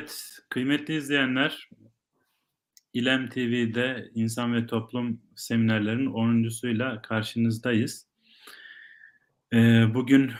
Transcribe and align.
Evet, 0.00 0.38
kıymetli 0.48 0.96
izleyenler, 0.96 1.68
İLEM 2.92 3.28
TV'de 3.28 4.10
İnsan 4.14 4.54
ve 4.54 4.66
Toplum 4.66 5.20
seminerlerinin 5.36 6.10
10.suyla 6.10 7.02
karşınızdayız. 7.02 8.06
Ee, 9.52 9.86
bugün 9.94 10.32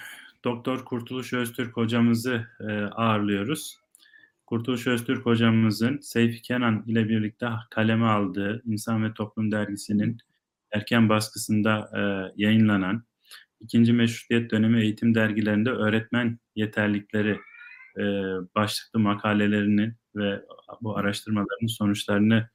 Doktor 0.44 0.84
Kurtuluş 0.84 1.32
Öztürk 1.32 1.76
hocamızı 1.76 2.46
e, 2.60 2.72
ağırlıyoruz. 2.72 3.78
Kurtuluş 4.46 4.86
Öztürk 4.86 5.26
hocamızın 5.26 5.98
Seyfi 5.98 6.42
Kenan 6.42 6.84
ile 6.86 7.08
birlikte 7.08 7.48
kaleme 7.70 8.06
aldığı 8.06 8.62
İnsan 8.66 9.04
ve 9.04 9.14
Toplum 9.14 9.52
dergisinin 9.52 10.18
erken 10.72 11.08
baskısında 11.08 11.90
e, 11.96 12.00
yayınlanan 12.42 13.04
ikinci 13.60 13.92
meşrutiyet 13.92 14.50
dönemi 14.50 14.82
eğitim 14.82 15.14
dergilerinde 15.14 15.70
öğretmen 15.70 16.38
yeterlikleri 16.54 17.38
e, 17.98 18.02
başlıklı 18.54 19.00
makalelerini 19.00 19.94
ve 20.16 20.42
bu 20.80 20.96
araştırmaların 20.96 21.66
sonuçlarını 21.66 22.48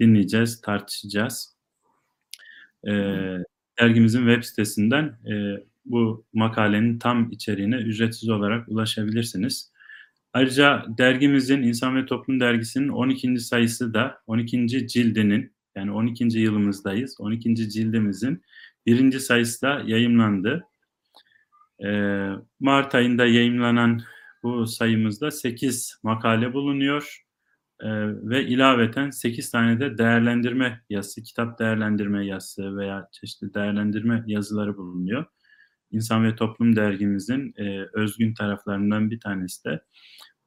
dinleyeceğiz, 0.00 0.60
tartışacağız. 0.60 1.56
E, 2.86 2.92
dergimizin 3.80 4.26
web 4.26 4.42
sitesinden 4.42 5.04
e, 5.04 5.64
bu 5.84 6.24
makalenin 6.32 6.98
tam 6.98 7.30
içeriğine 7.30 7.76
ücretsiz 7.76 8.28
olarak 8.28 8.68
ulaşabilirsiniz. 8.68 9.72
Ayrıca 10.32 10.84
dergimizin 10.98 11.62
İnsan 11.62 11.96
ve 11.96 12.06
Toplum 12.06 12.40
Dergisi'nin 12.40 12.88
12. 12.88 13.38
sayısı 13.38 13.94
da 13.94 14.22
12. 14.26 14.88
cildinin 14.88 15.52
yani 15.76 15.92
12. 15.92 16.38
yılımızdayız. 16.38 17.16
12. 17.20 17.70
cildimizin 17.70 18.42
birinci 18.86 19.20
sayısı 19.20 19.62
da 19.62 19.82
yayımlandı. 19.86 20.64
Ee, 21.84 22.30
Mart 22.60 22.94
ayında 22.94 23.26
yayımlanan 23.26 24.02
bu 24.42 24.66
sayımızda 24.66 25.30
8 25.30 25.98
makale 26.02 26.52
bulunuyor 26.52 27.28
ee, 27.80 27.88
ve 28.28 28.46
ilaveten 28.46 29.10
8 29.10 29.50
tane 29.50 29.80
de 29.80 29.98
değerlendirme 29.98 30.84
yazısı, 30.90 31.22
kitap 31.22 31.58
değerlendirme 31.58 32.26
yazısı 32.26 32.76
veya 32.76 33.08
çeşitli 33.12 33.54
değerlendirme 33.54 34.24
yazıları 34.26 34.76
bulunuyor. 34.76 35.24
İnsan 35.90 36.24
ve 36.24 36.36
Toplum 36.36 36.76
dergimizin 36.76 37.54
e, 37.56 37.86
özgün 37.92 38.34
taraflarından 38.34 39.10
bir 39.10 39.20
tanesi 39.20 39.64
de 39.64 39.80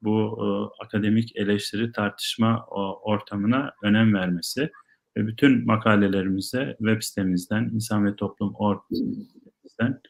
bu 0.02 0.40
e, 0.40 0.46
akademik 0.84 1.36
eleştiri 1.36 1.92
tartışma 1.92 2.66
o, 2.72 3.12
ortamına 3.12 3.72
önem 3.84 4.14
vermesi 4.14 4.72
ve 5.18 5.28
bütün 5.28 5.66
makalelerimize 5.66 6.76
web 6.78 7.02
sitemizden 7.02 7.70
insan 7.74 8.06
ve 8.06 8.16
toplum 8.16 8.56
ortamımızdan 8.56 10.02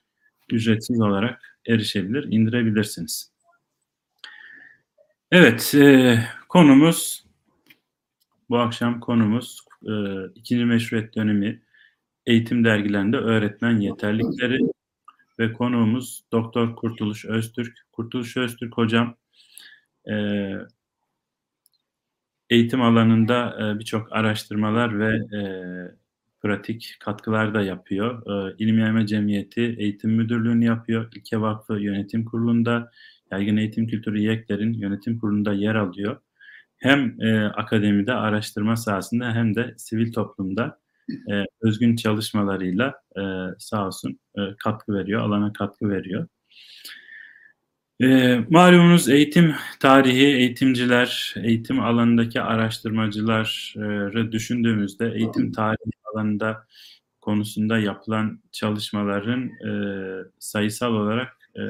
ücretsiz 0.52 1.02
olarak 1.02 1.42
erişebilir, 1.68 2.24
indirebilirsiniz. 2.32 3.31
Evet, 5.32 5.76
e, 5.76 6.20
konumuz 6.50 7.26
bu 8.50 8.58
akşam 8.60 9.00
konumuz 9.00 9.60
e, 9.88 9.92
ikinci 10.36 10.66
meşruiyet 10.66 11.16
dönemi 11.16 11.62
eğitim 12.26 12.66
dergilerinde 12.66 13.18
öğretmen 13.18 13.80
yeterlikleri 13.80 14.60
ve 15.40 15.54
konuğumuz 15.54 16.24
Doktor 16.32 16.76
Kurtuluş 16.76 17.26
Öztürk. 17.26 17.78
Kurtuluş 17.92 18.38
Öztürk 18.38 18.78
hocam 18.78 19.16
e, 20.10 20.14
eğitim 22.50 22.82
alanında 22.82 23.58
e, 23.76 23.80
birçok 23.80 24.14
araştırmalar 24.14 25.00
ve 25.00 25.38
e, 25.38 25.42
pratik 26.42 26.98
katkılar 27.00 27.54
da 27.54 27.62
yapıyor. 27.62 28.24
E, 28.52 28.56
İlim 28.60 28.80
Yayma 28.80 29.06
Cemiyeti 29.06 29.76
Eğitim 29.80 30.12
Müdürlüğü'nü 30.12 30.66
yapıyor. 30.66 31.12
İlke 31.16 31.42
Vakfı 31.42 31.74
Yönetim 31.74 32.26
Kurulu'nda, 32.26 32.92
Yaygın 33.32 33.58
Eğitim 33.58 33.88
Kültürü 33.88 34.20
YEK'lerin 34.20 34.74
yönetim 34.74 35.20
kurulunda 35.20 35.54
yer 35.54 35.76
alıyor. 35.76 36.22
Hem 36.78 37.22
e, 37.22 37.46
akademide, 37.46 38.14
araştırma 38.14 38.76
sahasında 38.76 39.34
hem 39.34 39.56
de 39.56 39.74
sivil 39.78 40.14
toplumda 40.14 40.80
e, 41.32 41.46
özgün 41.62 41.96
çalışmalarıyla 41.96 42.94
e, 43.18 43.22
sağ 43.60 43.88
olsun 43.88 44.20
e, 44.38 44.42
katkı 44.64 44.94
veriyor, 44.94 45.22
alana 45.22 45.54
katkı 45.54 45.90
veriyor. 45.90 46.28
E, 48.02 48.40
malumunuz 48.50 49.10
eğitim 49.10 49.56
tarihi, 49.80 50.26
eğitimciler, 50.26 51.34
eğitim 51.44 51.80
alanındaki 51.80 52.42
araştırmacıları 52.42 54.32
düşündüğümüzde 54.32 55.12
eğitim 55.16 55.52
tarihi 55.52 55.92
alanında 56.14 56.68
konusunda 57.22 57.80
yapılan 57.80 58.40
çalışmaların 58.52 59.48
e, 59.48 59.72
sayısal 60.40 60.94
olarak 60.94 61.38
e, 61.56 61.62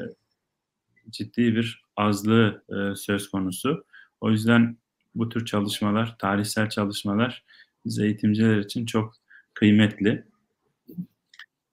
ciddi 1.10 1.56
bir 1.56 1.84
azlığı 1.96 2.64
e, 2.68 2.96
söz 2.96 3.30
konusu. 3.30 3.84
O 4.20 4.30
yüzden 4.30 4.76
bu 5.14 5.28
tür 5.28 5.44
çalışmalar, 5.44 6.18
tarihsel 6.18 6.68
çalışmalar 6.68 7.44
biz 7.84 7.98
eğitimciler 7.98 8.58
için 8.58 8.86
çok 8.86 9.14
kıymetli. 9.54 10.24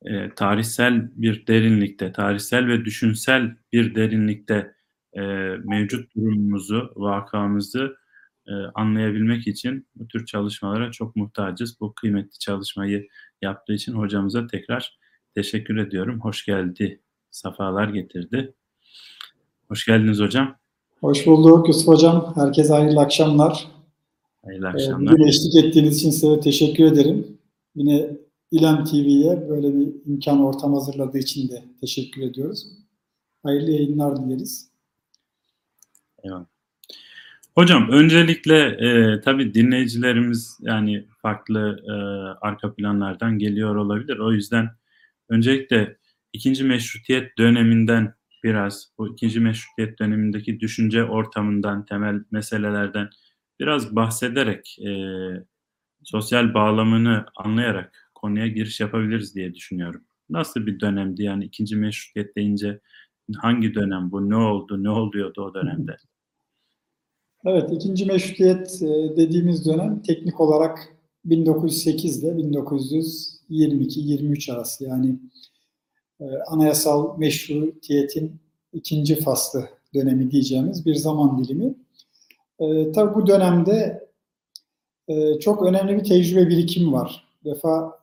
E, 0.05 0.29
tarihsel 0.29 1.11
bir 1.15 1.47
derinlikte, 1.47 2.11
tarihsel 2.11 2.67
ve 2.67 2.85
düşünsel 2.85 3.55
bir 3.73 3.95
derinlikte 3.95 4.73
e, 5.13 5.21
mevcut 5.63 6.15
durumumuzu, 6.15 6.93
vakamızı 6.95 7.95
e, 8.47 8.53
anlayabilmek 8.53 9.47
için 9.47 9.87
bu 9.95 10.07
tür 10.07 10.25
çalışmalara 10.25 10.91
çok 10.91 11.15
muhtacız. 11.15 11.79
Bu 11.79 11.93
kıymetli 11.93 12.39
çalışmayı 12.39 13.07
yaptığı 13.41 13.73
için 13.73 13.93
hocamıza 13.93 14.47
tekrar 14.47 14.99
teşekkür 15.35 15.77
ediyorum. 15.77 16.19
Hoş 16.19 16.45
geldi, 16.45 17.01
safalar 17.29 17.87
getirdi. 17.87 18.53
Hoş 19.69 19.85
geldiniz 19.85 20.19
hocam. 20.19 20.55
Hoş 20.99 21.27
bulduk 21.27 21.67
Yusuf 21.67 21.87
Hocam. 21.87 22.33
Herkese 22.35 22.73
hayırlı 22.73 22.99
akşamlar. 22.99 23.67
Hayırlı 24.45 24.65
ee, 24.65 24.69
akşamlar. 24.69 25.13
Bugün 25.13 25.27
eşlik 25.27 25.55
ettiğiniz 25.55 25.97
için 25.97 26.09
size 26.09 26.39
teşekkür 26.39 26.83
ederim. 26.83 27.37
Yine 27.75 28.09
İlem 28.51 28.85
TV'ye 28.85 29.49
böyle 29.49 29.73
bir 29.73 29.87
imkan 30.05 30.43
ortam 30.43 30.73
hazırladığı 30.73 31.17
için 31.17 31.49
de 31.49 31.63
teşekkür 31.81 32.21
ediyoruz. 32.21 32.67
Hayırlı 33.43 33.71
yayınlar 33.71 34.25
dileriz. 34.25 34.71
Eyvallah. 36.23 36.45
Hocam 37.55 37.89
öncelikle 37.89 38.57
e, 38.65 39.21
tabii 39.21 39.53
dinleyicilerimiz 39.53 40.57
yani 40.61 41.05
farklı 41.21 41.83
e, 41.87 41.93
arka 42.41 42.73
planlardan 42.73 43.39
geliyor 43.39 43.75
olabilir. 43.75 44.17
O 44.17 44.31
yüzden 44.31 44.69
öncelikle 45.29 45.97
ikinci 46.33 46.63
meşrutiyet 46.63 47.37
döneminden 47.37 48.18
biraz 48.43 48.93
bu 48.97 49.13
ikinci 49.13 49.39
meşrutiyet 49.39 49.99
dönemindeki 49.99 50.59
düşünce 50.59 51.03
ortamından, 51.03 51.85
temel 51.85 52.23
meselelerden 52.31 53.09
biraz 53.59 53.95
bahsederek 53.95 54.77
e, 54.87 54.91
sosyal 56.03 56.53
bağlamını 56.53 57.25
anlayarak 57.35 58.11
konuya 58.15 58.47
giriş 58.47 58.79
yapabiliriz 58.79 59.35
diye 59.35 59.53
düşünüyorum. 59.53 60.01
Nasıl 60.29 60.65
bir 60.65 60.79
dönemdi? 60.79 61.23
Yani 61.23 61.45
ikinci 61.45 61.75
meşrutiyet 61.75 62.35
deyince 62.35 62.79
hangi 63.37 63.73
dönem 63.73 64.11
bu, 64.11 64.29
ne 64.29 64.35
oldu, 64.35 64.83
ne 64.83 64.89
oluyordu 64.89 65.41
o 65.41 65.53
dönemde? 65.53 65.97
Evet, 67.45 67.71
ikinci 67.71 68.05
meşrutiyet 68.05 68.81
e, 68.81 68.87
dediğimiz 69.17 69.65
dönem 69.65 70.01
teknik 70.01 70.39
olarak 70.39 70.95
1908 71.25 72.23
ile 72.23 72.31
1922-23 72.31 74.53
arası. 74.53 74.85
Yani 74.85 75.19
anayasal 76.47 77.17
meşrutiyetin 77.17 78.39
ikinci 78.73 79.15
faslı 79.15 79.69
dönemi 79.93 80.31
diyeceğimiz 80.31 80.85
bir 80.85 80.95
zaman 80.95 81.43
dilimi. 81.43 81.75
E, 82.59 82.91
tabii 82.91 83.15
bu 83.15 83.27
dönemde 83.27 84.07
e, 85.07 85.39
çok 85.39 85.63
önemli 85.63 85.97
bir 85.97 86.03
tecrübe 86.03 86.49
birikimi 86.49 86.91
var. 86.91 87.27
defa 87.45 87.99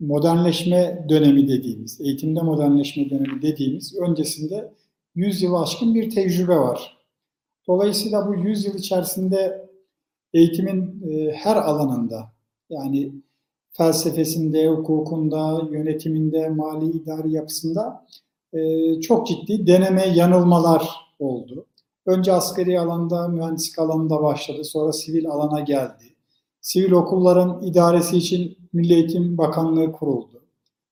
modernleşme 0.00 1.06
dönemi 1.08 1.48
dediğimiz, 1.48 2.00
eğitimde 2.00 2.40
modernleşme 2.40 3.10
dönemi 3.10 3.42
dediğimiz 3.42 3.96
öncesinde 3.96 4.72
100 5.14 5.42
yıl 5.42 5.54
aşkın 5.54 5.94
bir 5.94 6.10
tecrübe 6.10 6.56
var. 6.56 6.98
Dolayısıyla 7.66 8.28
bu 8.28 8.34
100 8.34 8.64
yıl 8.64 8.74
içerisinde 8.74 9.68
eğitimin 10.32 11.02
e, 11.10 11.32
her 11.32 11.56
alanında 11.56 12.32
yani 12.70 13.12
felsefesinde, 13.72 14.68
hukukunda, 14.68 15.62
yönetiminde, 15.70 16.48
mali 16.48 16.86
idari 16.86 17.32
yapısında 17.32 18.06
e, 18.52 19.00
çok 19.00 19.26
ciddi 19.26 19.66
deneme 19.66 20.06
yanılmalar 20.06 20.90
oldu. 21.18 21.66
Önce 22.06 22.32
askeri 22.32 22.80
alanda, 22.80 23.28
mühendislik 23.28 23.78
alanında 23.78 24.22
başladı, 24.22 24.64
sonra 24.64 24.92
sivil 24.92 25.28
alana 25.28 25.60
geldi. 25.60 26.04
Sivil 26.60 26.92
okulların 26.92 27.62
idaresi 27.62 28.16
için 28.16 28.58
Milli 28.72 28.94
Eğitim 28.94 29.38
Bakanlığı 29.38 29.92
kuruldu. 29.92 30.42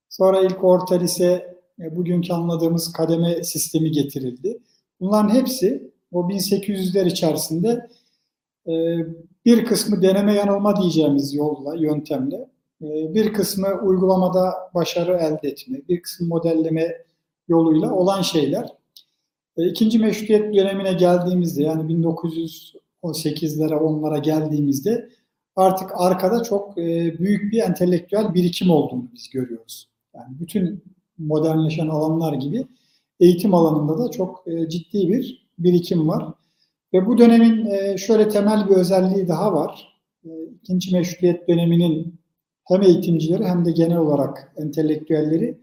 Sonra 0.08 0.40
ilk 0.40 0.64
orta 0.64 0.94
lise, 0.94 1.56
e, 1.80 1.96
bugünkü 1.96 2.32
anladığımız 2.32 2.92
kademe 2.92 3.44
sistemi 3.44 3.90
getirildi. 3.90 4.58
Bunların 5.00 5.34
hepsi 5.34 5.90
o 6.12 6.28
1800'ler 6.28 7.06
içerisinde 7.06 7.88
e, 8.68 8.96
bir 9.44 9.64
kısmı 9.64 10.02
deneme 10.02 10.34
yanılma 10.34 10.76
diyeceğimiz 10.76 11.34
yolla, 11.34 11.74
yöntemle 11.74 12.48
bir 12.80 13.32
kısmı 13.32 13.68
uygulamada 13.84 14.54
başarı 14.74 15.12
elde 15.12 15.48
etme, 15.48 15.80
bir 15.88 16.02
kısmı 16.02 16.26
modelleme 16.26 17.04
yoluyla 17.48 17.92
olan 17.92 18.22
şeyler. 18.22 18.68
Ee, 19.56 19.68
ikinci 19.68 19.98
meşrutiyet 19.98 20.54
dönemine 20.54 20.92
geldiğimizde 20.92 21.62
yani 21.62 21.88
o 23.02 23.10
8'lere 23.10 23.74
10'lara 23.74 24.22
geldiğimizde 24.22 25.08
artık 25.56 25.90
arkada 25.94 26.42
çok 26.42 26.78
e, 26.78 27.18
büyük 27.18 27.52
bir 27.52 27.62
entelektüel 27.62 28.34
birikim 28.34 28.70
olduğunu 28.70 29.08
biz 29.14 29.30
görüyoruz. 29.30 29.88
Yani 30.14 30.40
bütün 30.40 30.84
modernleşen 31.18 31.88
alanlar 31.88 32.32
gibi 32.32 32.66
eğitim 33.20 33.54
alanında 33.54 33.98
da 33.98 34.10
çok 34.10 34.44
e, 34.46 34.68
ciddi 34.68 35.08
bir 35.08 35.46
birikim 35.58 36.08
var. 36.08 36.32
Ve 36.94 37.06
bu 37.06 37.18
dönemin 37.18 37.66
e, 37.66 37.98
şöyle 37.98 38.28
temel 38.28 38.68
bir 38.68 38.74
özelliği 38.74 39.28
daha 39.28 39.54
var. 39.54 39.98
İkinci 40.62 40.92
meşrutiyet 40.92 41.48
döneminin 41.48 42.20
hem 42.68 42.82
eğitimcileri 42.82 43.44
hem 43.44 43.64
de 43.64 43.70
genel 43.70 43.98
olarak 43.98 44.52
entelektüelleri 44.56 45.58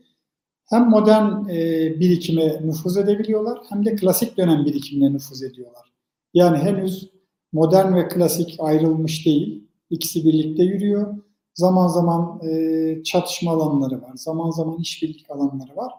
hem 0.70 0.90
modern 0.90 1.50
e, 1.50 1.56
birikime 2.00 2.62
nüfuz 2.68 2.98
edebiliyorlar 2.98 3.60
hem 3.70 3.86
de 3.86 3.96
klasik 3.96 4.38
dönem 4.38 4.66
birikimine 4.66 5.14
nüfuz 5.14 5.44
ediyorlar. 5.44 5.94
Yani 6.34 6.58
henüz 6.58 7.10
modern 7.54 7.96
ve 7.96 8.08
klasik 8.08 8.56
ayrılmış 8.60 9.26
değil. 9.26 9.68
İkisi 9.90 10.26
birlikte 10.26 10.64
yürüyor. 10.64 11.18
Zaman 11.54 11.88
zaman 11.88 12.40
e, 12.44 13.04
çatışma 13.04 13.52
alanları 13.52 14.02
var. 14.02 14.12
Zaman 14.16 14.50
zaman 14.52 14.78
işbirlik 14.80 15.32
alanları 15.32 15.76
var. 15.76 15.94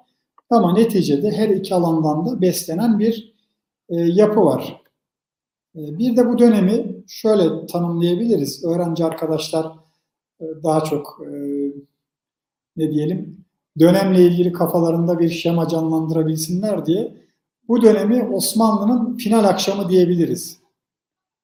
Ama 0.50 0.72
neticede 0.72 1.30
her 1.30 1.48
iki 1.48 1.74
alandan 1.74 2.26
da 2.26 2.40
beslenen 2.40 2.98
bir 2.98 3.34
e, 3.88 3.96
yapı 3.96 4.44
var. 4.44 4.82
E, 5.76 5.98
bir 5.98 6.16
de 6.16 6.28
bu 6.28 6.38
dönemi 6.38 7.04
şöyle 7.08 7.66
tanımlayabiliriz. 7.66 8.64
Öğrenci 8.64 9.04
arkadaşlar 9.04 9.72
daha 10.64 10.84
çok 10.84 11.20
e, 11.26 11.30
ne 12.76 12.90
diyelim 12.90 13.44
dönemle 13.78 14.22
ilgili 14.26 14.52
kafalarında 14.52 15.18
bir 15.18 15.30
şema 15.30 15.68
canlandırabilsinler 15.68 16.86
diye 16.86 17.14
bu 17.68 17.82
dönemi 17.82 18.22
Osmanlı'nın 18.22 19.16
final 19.16 19.44
akşamı 19.44 19.88
diyebiliriz. 19.88 20.58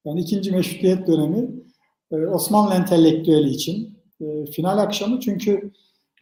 Yani 0.05 0.21
ikinci 0.21 0.53
meşrutiyet 0.53 1.07
dönemi 1.07 1.51
e, 2.13 2.17
Osmanlı 2.17 2.75
entelektüeli 2.75 3.51
için 3.51 3.99
e, 4.21 4.47
final 4.47 4.79
akşamı 4.79 5.21
çünkü 5.21 5.71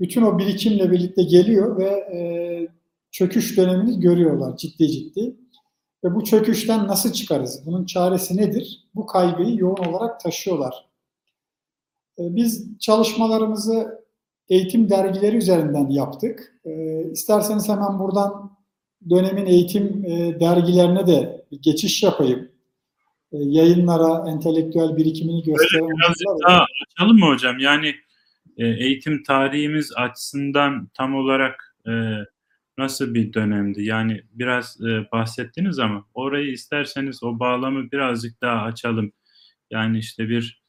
bütün 0.01 0.23
o 0.23 0.39
birikimle 0.39 0.91
birlikte 0.91 1.23
geliyor 1.23 1.79
ve 1.79 2.09
çöküş 3.11 3.57
dönemini 3.57 4.01
görüyorlar 4.01 4.57
ciddi 4.57 4.91
ciddi. 4.91 5.37
Ve 6.05 6.15
bu 6.15 6.25
çöküşten 6.25 6.89
nasıl 6.89 7.13
çıkarız? 7.13 7.63
Bunun 7.67 7.85
çaresi 7.85 8.37
nedir? 8.37 8.89
Bu 8.95 9.07
kaygıyı 9.07 9.57
yoğun 9.57 9.85
olarak 9.85 10.21
taşıyorlar. 10.21 10.88
Biz 12.19 12.79
çalışmalarımızı 12.79 14.05
eğitim 14.49 14.91
dergileri 14.91 15.37
üzerinden 15.37 15.91
yaptık. 15.91 16.61
İsterseniz 17.13 17.69
hemen 17.69 17.99
buradan 17.99 18.59
dönemin 19.11 19.47
eğitim 19.47 20.05
dergilerine 20.41 21.07
de 21.07 21.45
bir 21.53 21.63
geçiş 21.63 22.03
yapayım. 22.03 22.49
Yayınlara, 23.33 24.31
entelektüel 24.31 24.97
birikimini 24.97 25.43
gösteren... 25.43 25.89
Birazcık 25.89 26.27
daha 26.49 26.67
açalım 26.87 27.19
mı 27.19 27.27
hocam? 27.27 27.59
Yani 27.59 27.95
eğitim 28.57 29.23
tarihimiz 29.23 29.93
açısından 29.97 30.89
tam 30.95 31.15
olarak 31.15 31.77
nasıl 32.79 33.15
bir 33.15 33.33
dönemdi? 33.33 33.85
Yani 33.85 34.23
biraz 34.33 34.81
e, 34.81 35.11
bahsettiniz 35.13 35.79
ama 35.79 36.05
orayı 36.15 36.53
isterseniz 36.53 37.23
o 37.23 37.39
bağlamı 37.39 37.91
birazcık 37.93 38.43
daha 38.43 38.63
açalım. 38.63 39.13
Yani 39.71 39.99
işte 39.99 40.29
bir 40.29 40.63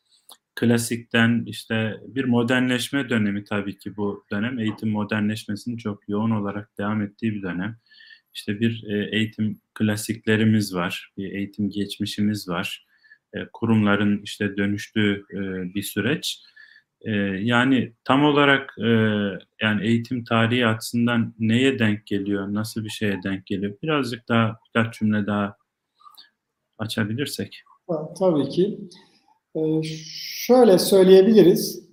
klasikten 0.59 1.43
işte 1.45 1.97
bir 2.07 2.25
modernleşme 2.25 3.09
dönemi 3.09 3.43
tabii 3.43 3.77
ki 3.77 3.97
bu 3.97 4.25
dönem. 4.31 4.59
Eğitim 4.59 4.89
modernleşmesinin 4.89 5.77
çok 5.77 6.09
yoğun 6.09 6.31
olarak 6.31 6.77
devam 6.77 7.01
ettiği 7.01 7.33
bir 7.33 7.41
dönem. 7.41 7.77
İşte 8.33 8.59
bir 8.59 8.83
e, 8.89 9.17
eğitim 9.17 9.61
klasiklerimiz 9.73 10.75
var, 10.75 11.13
bir 11.17 11.31
eğitim 11.31 11.69
geçmişimiz 11.69 12.49
var. 12.49 12.85
E, 13.33 13.37
kurumların 13.53 14.21
işte 14.23 14.57
dönüştüğü 14.57 15.25
e, 15.33 15.39
bir 15.73 15.83
süreç. 15.83 16.43
Yani 17.39 17.93
tam 18.03 18.25
olarak 18.25 18.75
yani 19.61 19.87
eğitim 19.87 20.23
tarihi 20.23 20.67
açısından 20.67 21.33
neye 21.39 21.79
denk 21.79 22.05
geliyor, 22.05 22.53
nasıl 22.53 22.83
bir 22.83 22.89
şeye 22.89 23.23
denk 23.23 23.45
geliyor? 23.45 23.77
Birazcık 23.83 24.27
daha 24.29 24.59
birkaç 24.67 24.99
cümle 24.99 25.27
daha 25.27 25.55
açabilirsek. 26.77 27.63
Tabii 28.19 28.49
ki. 28.49 28.79
Ee, 29.55 29.83
şöyle 30.45 30.79
söyleyebiliriz. 30.79 31.83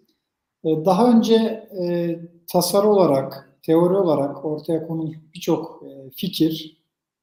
Ee, 0.64 0.84
daha 0.84 1.10
önce 1.10 1.34
e, 1.82 2.18
tasarı 2.46 2.88
olarak, 2.88 3.58
teori 3.62 3.94
olarak 3.94 4.44
ortaya 4.44 4.86
konulmuş 4.86 5.16
birçok 5.34 5.82
e, 5.82 6.10
fikir 6.10 6.82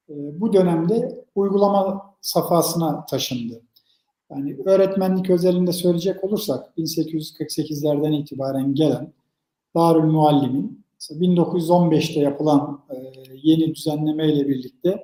e, 0.09 0.13
bu 0.41 0.53
dönemde 0.53 1.25
uygulama 1.35 2.15
safhasına 2.21 3.05
taşındı. 3.05 3.61
Yani 4.31 4.57
öğretmenlik 4.65 5.29
özelinde 5.29 5.71
söyleyecek 5.73 6.23
olursak 6.23 6.77
1848'lerden 6.77 8.11
itibaren 8.11 8.75
gelen 8.75 9.13
Darül 9.75 10.03
Muallim'in 10.03 10.83
1915'te 11.11 12.19
yapılan 12.19 12.83
yeni 13.43 13.75
düzenleme 13.75 14.33
ile 14.33 14.47
birlikte 14.47 15.03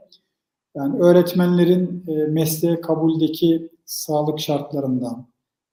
yani 0.76 1.00
öğretmenlerin 1.00 2.04
e, 2.08 2.12
mesleğe 2.12 2.82
kabuldeki 2.82 3.70
sağlık 3.90 4.40
şartlarından, 4.40 5.28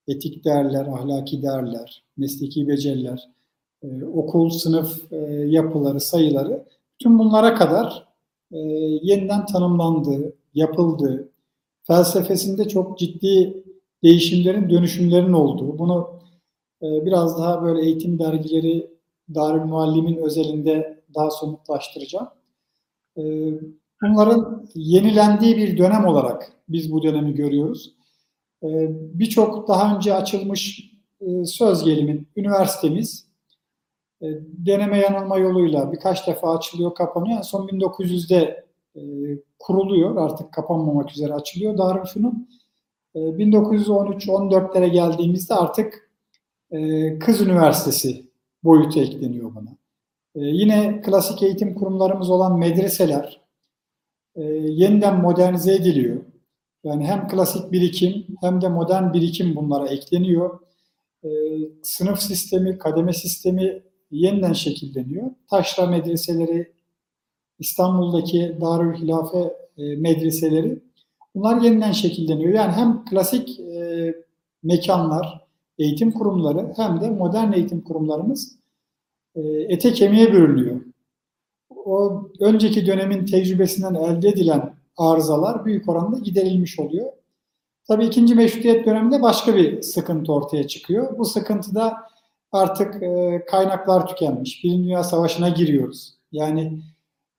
etik 0.08 0.44
değerler, 0.44 0.86
ahlaki 0.86 1.42
değerler, 1.42 2.04
mesleki 2.16 2.68
beceriler, 2.68 3.28
e, 3.82 4.04
okul, 4.04 4.50
sınıf 4.50 5.12
e, 5.12 5.16
yapıları, 5.46 6.00
sayıları 6.00 6.64
tüm 6.98 7.18
bunlara 7.18 7.54
kadar 7.54 8.08
e, 8.52 8.58
yeniden 9.02 9.46
tanımlandığı, 9.46 10.32
yapıldığı, 10.54 11.28
felsefesinde 11.82 12.68
çok 12.68 12.98
ciddi 12.98 13.64
değişimlerin, 14.02 14.70
dönüşümlerin 14.70 15.32
olduğu. 15.32 15.78
Bunu 15.78 16.20
e, 16.82 17.06
biraz 17.06 17.38
daha 17.38 17.62
böyle 17.62 17.82
eğitim 17.82 18.18
dergileri 18.18 18.90
Darül 19.34 19.64
Muallim'in 19.64 20.16
özelinde 20.16 21.02
daha 21.14 21.30
somutlaştıracağım. 21.30 22.28
E, 23.18 23.22
bunların 24.02 24.68
yenilendiği 24.74 25.56
bir 25.56 25.78
dönem 25.78 26.04
olarak 26.04 26.52
biz 26.68 26.92
bu 26.92 27.02
dönemi 27.02 27.34
görüyoruz. 27.34 27.95
E, 28.66 28.88
Birçok 29.18 29.68
daha 29.68 29.96
önce 29.96 30.14
açılmış 30.14 30.92
e, 31.20 31.44
söz 31.44 31.84
gelimi 31.84 32.24
üniversitemiz 32.36 33.26
e, 34.22 34.26
deneme 34.42 34.98
yanılma 34.98 35.38
yoluyla 35.38 35.92
birkaç 35.92 36.26
defa 36.26 36.56
açılıyor, 36.56 36.94
kapanıyor. 36.94 37.42
Son 37.42 37.68
1900'de 37.68 38.66
e, 38.96 39.00
kuruluyor. 39.58 40.16
Artık 40.16 40.52
kapanmamak 40.52 41.10
üzere 41.12 41.34
açılıyor 41.34 41.78
Darülfünun. 41.78 42.48
E, 43.14 43.18
1913-14'lere 43.18 44.88
geldiğimizde 44.88 45.54
artık 45.54 46.06
Kız 47.20 47.40
Üniversitesi 47.40 48.26
boyutu 48.64 49.00
ekleniyor 49.00 49.54
buna. 49.54 49.76
Yine 50.34 51.02
klasik 51.02 51.42
eğitim 51.42 51.74
kurumlarımız 51.74 52.30
olan 52.30 52.58
medreseler 52.58 53.40
yeniden 54.64 55.20
modernize 55.20 55.74
ediliyor. 55.74 56.16
Yani 56.86 57.06
hem 57.06 57.28
klasik 57.28 57.72
birikim 57.72 58.26
hem 58.40 58.60
de 58.60 58.68
modern 58.68 59.12
birikim 59.12 59.56
bunlara 59.56 59.88
ekleniyor. 59.88 60.60
E, 61.24 61.28
sınıf 61.82 62.20
sistemi, 62.20 62.78
kademe 62.78 63.12
sistemi 63.12 63.82
yeniden 64.10 64.52
şekilleniyor. 64.52 65.30
Taşra 65.50 65.86
medreseleri 65.86 66.72
İstanbul'daki 67.58 68.56
Darül 68.60 68.94
Hilafe 68.98 69.56
e, 69.78 69.96
medreseleri 69.96 70.82
bunlar 71.34 71.60
yeniden 71.60 71.92
şekilleniyor. 71.92 72.52
Yani 72.52 72.72
hem 72.72 73.04
klasik 73.04 73.60
e, 73.60 74.14
mekanlar, 74.62 75.46
eğitim 75.78 76.12
kurumları 76.12 76.72
hem 76.76 77.00
de 77.00 77.10
modern 77.10 77.52
eğitim 77.52 77.80
kurumlarımız 77.80 78.58
e, 79.34 79.40
ete 79.68 79.92
kemiğe 79.92 80.32
bürünüyor. 80.32 80.80
O 81.70 82.22
önceki 82.40 82.86
dönemin 82.86 83.26
tecrübesinden 83.26 83.94
elde 83.94 84.28
edilen 84.28 84.75
arızalar 84.96 85.64
büyük 85.64 85.88
oranda 85.88 86.18
giderilmiş 86.18 86.78
oluyor. 86.78 87.12
Tabii 87.88 88.06
ikinci 88.06 88.34
meşrutiyet 88.34 88.86
döneminde 88.86 89.22
başka 89.22 89.56
bir 89.56 89.82
sıkıntı 89.82 90.32
ortaya 90.32 90.68
çıkıyor. 90.68 91.18
Bu 91.18 91.24
sıkıntıda 91.24 91.96
artık 92.52 93.02
e, 93.02 93.44
kaynaklar 93.50 94.06
tükenmiş. 94.06 94.64
Birinci 94.64 94.84
Dünya 94.84 95.04
Savaşı'na 95.04 95.48
giriyoruz. 95.48 96.14
Yani 96.32 96.82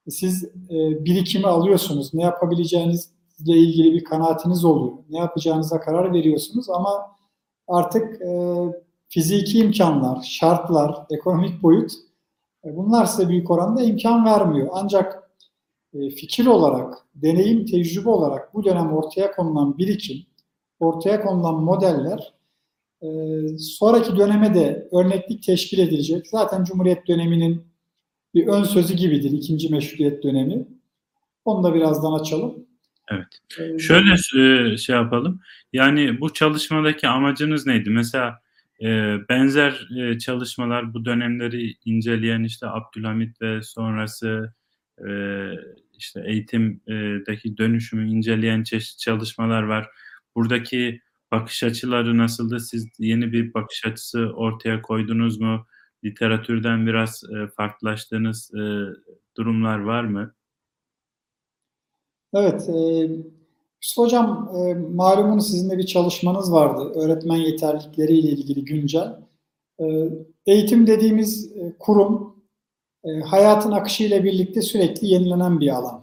siz 0.09 0.43
e, 0.43 1.05
birikimi 1.05 1.47
alıyorsunuz. 1.47 2.13
Ne 2.13 2.23
yapabileceğinizle 2.23 3.57
ilgili 3.57 3.93
bir 3.93 4.03
kanaatiniz 4.03 4.65
oluyor. 4.65 4.97
Ne 5.09 5.17
yapacağınıza 5.17 5.79
karar 5.79 6.13
veriyorsunuz 6.13 6.69
ama 6.69 7.15
artık 7.67 8.21
e, 8.21 8.59
fiziki 9.09 9.59
imkanlar, 9.59 10.21
şartlar, 10.23 11.05
ekonomik 11.09 11.63
boyut 11.63 11.91
e, 12.65 12.77
bunlar 12.77 13.05
size 13.05 13.29
büyük 13.29 13.51
oranda 13.51 13.83
imkan 13.83 14.25
vermiyor. 14.25 14.67
Ancak 14.71 15.26
fikir 16.15 16.45
olarak, 16.45 16.93
deneyim, 17.15 17.65
tecrübe 17.65 18.09
olarak 18.09 18.53
bu 18.53 18.65
dönem 18.65 18.93
ortaya 18.93 19.31
konulan 19.31 19.77
birikim, 19.77 20.17
ortaya 20.79 21.21
konulan 21.21 21.63
modeller 21.63 22.33
e, 23.01 23.07
sonraki 23.57 24.17
döneme 24.17 24.53
de 24.53 24.87
örneklik 24.91 25.43
teşkil 25.43 25.79
edilecek. 25.79 26.27
Zaten 26.27 26.63
Cumhuriyet 26.63 27.07
döneminin 27.07 27.67
bir 28.33 28.47
ön 28.47 28.63
sözü 28.63 28.93
gibidir 28.93 29.31
ikinci 29.31 29.69
meşrutiyet 29.69 30.23
dönemi. 30.23 30.67
Onu 31.45 31.63
da 31.63 31.75
birazdan 31.75 32.19
açalım. 32.19 32.67
Evet. 33.11 33.27
Eee 33.59 33.79
Şöyle 33.79 34.17
şey 34.77 34.95
yapalım, 34.95 35.41
yani 35.73 36.21
bu 36.21 36.33
çalışmadaki 36.33 37.07
amacınız 37.07 37.65
neydi? 37.65 37.89
Mesela, 37.89 38.39
benzer, 39.29 39.87
çalışmalar 40.19 40.93
bu 40.93 41.05
dönemleri 41.05 41.73
inceleyen, 41.85 42.43
işte, 42.43 42.67
Abdülhamit 42.67 43.41
ve 43.41 43.61
sonrası, 43.63 44.53
işte, 45.97 46.23
eğitim 46.27 46.81
eee, 46.87 47.25
deki 47.27 47.57
dönüşümü 47.57 48.09
inceleyen 48.09 48.63
çeşitli 48.63 48.97
çalışmalar 48.99 49.63
var. 49.63 49.87
Buradaki 50.35 51.01
bakış 51.31 51.63
açıları 51.63 52.17
nasıldı? 52.17 52.59
Siz 52.59 52.87
yeni 52.99 53.31
bir 53.33 53.53
bakış 53.53 53.85
açısı 53.85 54.19
ortaya 54.35 54.81
koydunuz 54.81 55.39
mu? 55.39 55.65
Literatürden 56.05 56.87
biraz, 56.87 57.23
eee, 57.31 57.47
farklılaştığınız, 57.57 58.51
eee, 58.55 58.85
durumlar 59.37 59.79
var 59.79 60.03
mı? 60.03 60.33
Evet, 62.33 62.69
eee, 62.69 63.09
Yusuf 63.83 63.97
Hocam, 64.05 64.51
malumunuz 64.95 65.47
sizin 65.51 65.69
de 65.69 65.77
bir 65.77 65.85
çalışmanız 65.85 66.51
vardı, 66.53 66.91
öğretmen 66.95 67.35
yeterlilikleriyle 67.37 68.27
ilgili 68.29 68.65
güncel. 68.65 69.15
Eğitim 70.45 70.87
dediğimiz, 70.87 71.53
kurum, 71.79 72.36
eee, 73.05 73.21
hayatın 73.21 73.71
akışıyla 73.71 74.23
birlikte 74.23 74.61
sürekli 74.61 75.07
yenilenen 75.07 75.59
bir 75.59 75.69
alan. 75.75 76.01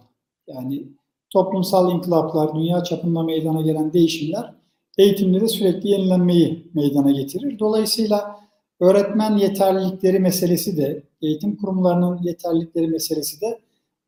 Yani 0.48 0.88
toplumsal 1.30 1.92
inkılaplar, 1.92 2.54
dünya 2.54 2.84
çapında 2.84 3.22
meydana 3.22 3.60
gelen 3.62 3.92
değişimler 3.92 4.54
eğitimde 4.98 5.40
de 5.40 5.48
sürekli 5.48 5.88
yenilenmeyi 5.90 6.70
meydana 6.74 7.10
getirir. 7.12 7.58
Dolayısıyla 7.58 8.36
öğretmen 8.80 9.36
yeterlilikleri 9.36 10.18
meselesi 10.18 10.76
de, 10.76 11.02
eğitim 11.22 11.56
kurumlarının 11.56 12.20
yeterlilikleri 12.22 12.86
meselesi 12.88 13.40
de 13.40 13.58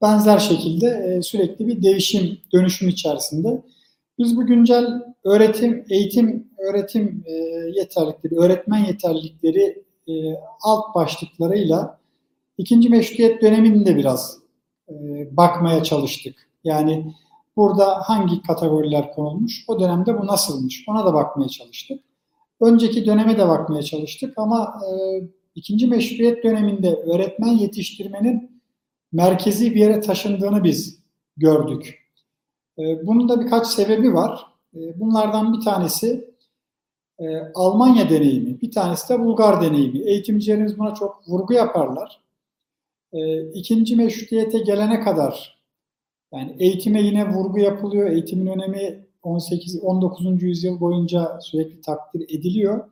benzer 0.03 0.39
şekilde 0.39 0.87
eee, 0.87 1.23
sürekli 1.23 1.67
bir 1.67 1.83
değişim, 1.83 2.39
dönüşüm 2.53 2.89
içerisinde. 2.89 3.63
Biz 4.19 4.37
bu 4.37 4.47
güncel 4.47 4.87
öğretim, 5.25 5.85
eğitim, 5.91 6.49
öğretim 6.59 7.25
eee, 7.29 7.73
yeterlilikleri, 7.77 8.37
öğretmen 8.41 8.85
yeterlilikleri 8.85 9.83
eee, 10.07 10.37
alt 10.63 10.95
başlıklarıyla 10.95 11.99
ikinci 12.59 12.89
meşrutiyet 12.89 13.43
dönemini 13.43 13.87
de 13.87 13.97
biraz 13.97 14.39
eee, 14.91 15.29
bakmaya 15.33 15.83
çalıştık. 15.85 16.49
Yani 16.65 17.15
burada 17.57 18.01
hangi 18.05 18.43
kategoriler 18.43 19.13
konulmuş, 19.13 19.65
o 19.69 19.81
dönemde 19.81 20.19
bu 20.23 20.27
nasılmış, 20.27 20.85
ona 20.89 21.07
da 21.07 21.15
bakmaya 21.15 21.49
çalıştık. 21.49 22.01
Önceki 22.61 23.07
döneme 23.07 23.39
de 23.39 23.49
bakmaya 23.49 23.83
çalıştık 23.83 24.35
ama 24.39 24.81
eee, 24.93 25.25
ikinci 25.55 25.87
meşrutiyet 25.87 26.45
döneminde 26.45 26.95
öğretmen 26.95 27.49
yetiştirmenin 27.53 28.63
merkezi 29.13 29.75
bir 29.75 29.81
yere 29.81 30.01
taşındığını 30.01 30.65
biz 30.65 30.99
gördük. 31.37 31.99
Eee, 32.79 33.01
bunun 33.05 33.29
da 33.29 33.41
birkaç 33.41 33.67
sebebi 33.67 34.15
var. 34.15 34.47
Eee, 34.75 34.95
bunlardan 35.01 35.53
bir 35.53 35.61
tanesi 35.65 36.31
eee, 37.21 37.53
Almanya 37.55 38.11
deneyimi, 38.11 38.61
bir 38.61 38.71
tanesi 38.71 39.09
de 39.09 39.21
Bulgar 39.21 39.63
deneyimi. 39.63 39.99
Eğitimcilerimiz 39.99 40.79
buna 40.79 40.95
çok 40.95 41.29
vurgu 41.29 41.55
yaparlar. 41.55 42.21
Eee, 43.17 43.51
ikinci 43.55 43.97
meşrutiyete 43.97 44.61
gelene 44.61 45.01
kadar, 45.01 45.59
yani 46.35 46.57
eğitime 46.61 47.03
yine 47.03 47.31
vurgu 47.35 47.61
yapılıyor, 47.61 48.11
eğitimin 48.11 48.47
önemi 48.47 49.07
18, 49.25 49.81
19. 49.85 50.47
yüzyıl 50.47 50.81
boyunca 50.81 51.39
sürekli 51.43 51.83
takdir 51.83 52.23
ediliyor. 52.39 52.85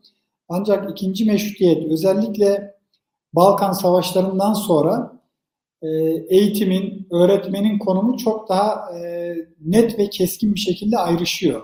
Ancak 0.50 0.93
ikinci 0.93 1.26
meşrutiyet, 1.26 1.93
özellikle 1.93 2.75
Balkan 3.35 3.73
Savaşları'ndan 3.73 4.54
sonra 4.54 5.21
eee, 5.83 6.26
eğitimin, 6.31 7.09
öğretmenin 7.12 7.78
konumu 7.81 8.19
çok 8.19 8.49
daha 8.50 8.93
eee, 8.95 9.49
net 9.66 9.99
ve 9.99 10.11
keskin 10.11 10.54
bir 10.57 10.61
şekilde 10.61 10.99
ayrışıyor. 10.99 11.62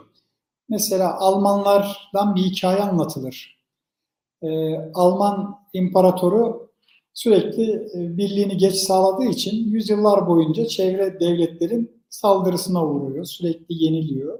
Mesela 0.71 1.19
Almanlardan 1.21 2.37
bir 2.37 2.43
hikaye 2.43 2.81
anlatılır. 2.81 3.59
Eee, 4.43 4.93
Alman 4.95 5.57
imparatoru 5.75 6.70
sürekli 7.14 7.62
eee, 7.64 8.17
birliğini 8.17 8.57
geç 8.57 8.75
sağladığı 8.75 9.25
için 9.25 9.71
yüzyıllar 9.71 10.26
boyunca 10.26 10.67
çevre 10.67 11.21
devletlerin 11.21 11.90
saldırısına 12.11 12.87
uğruyor, 12.87 13.25
sürekli 13.25 13.85
yeniliyor. 13.85 14.38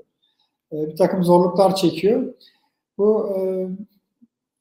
Eee, 0.73 0.89
bir 0.93 0.97
takım 0.97 1.25
zorluklar 1.25 1.77
çekiyor. 1.77 2.35
Bu 2.99 3.29
eee, 3.37 3.69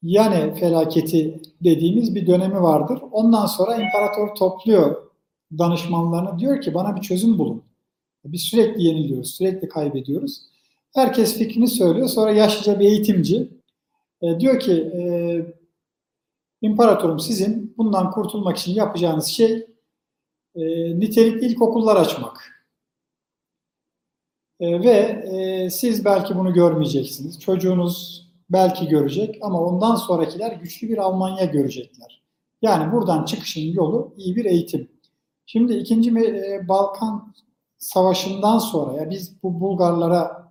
Yane 0.03 0.53
felaketi 0.55 1.41
dediğimiz 1.63 2.15
bir 2.15 2.27
dönemi 2.27 2.61
vardır. 2.61 2.99
Ondan 3.11 3.45
sonra 3.45 3.75
imparator 3.75 4.35
topluyor 4.35 4.95
danışmanlarını 5.57 6.39
diyor 6.39 6.61
ki 6.61 6.73
bana 6.73 6.95
bir 6.95 7.01
çözüm 7.01 7.39
bulun. 7.39 7.63
Biz 8.25 8.41
sürekli 8.41 8.83
yeniliyoruz, 8.83 9.35
sürekli 9.35 9.69
kaybediyoruz. 9.69 10.41
Herkes 10.95 11.37
fikrini 11.37 11.67
söylüyor. 11.67 12.07
Sonra 12.07 12.31
yaşlıca 12.31 12.79
bir 12.79 12.85
eğitimci 12.85 13.49
e, 14.21 14.39
diyor 14.39 14.59
ki 14.59 14.73
e, 14.73 14.99
İmparatorum 16.61 17.19
sizin 17.19 17.73
bundan 17.77 18.11
kurtulmak 18.11 18.57
için 18.57 18.73
yapacağınız 18.73 19.25
şey 19.25 19.67
e, 20.55 20.61
nitelikli 20.99 21.45
ilkokullar 21.45 21.95
açmak. 21.95 22.65
E, 24.59 24.83
ve 24.83 24.95
e, 25.33 25.69
siz 25.69 26.05
belki 26.05 26.35
bunu 26.35 26.53
görmeyeceksiniz. 26.53 27.39
Çocuğunuz 27.39 28.27
belki 28.49 28.87
görecek 28.87 29.37
ama 29.41 29.61
ondan 29.61 29.95
sonrakiler 29.95 30.51
güçlü 30.51 30.89
bir 30.89 30.97
Almanya 30.97 31.45
görecekler. 31.45 32.21
Yani 32.61 32.91
buradan 32.91 33.25
çıkışın 33.25 33.61
yolu 33.61 34.13
iyi 34.17 34.35
bir 34.35 34.45
eğitim. 34.45 34.91
Şimdi 35.45 35.73
ikinci 35.73 36.09
e, 36.19 36.67
Balkan 36.67 37.33
Savaşı'ndan 37.77 38.59
sonra 38.59 38.93
ya 38.93 39.09
biz 39.09 39.43
bu 39.43 39.59
Bulgarlara 39.59 40.49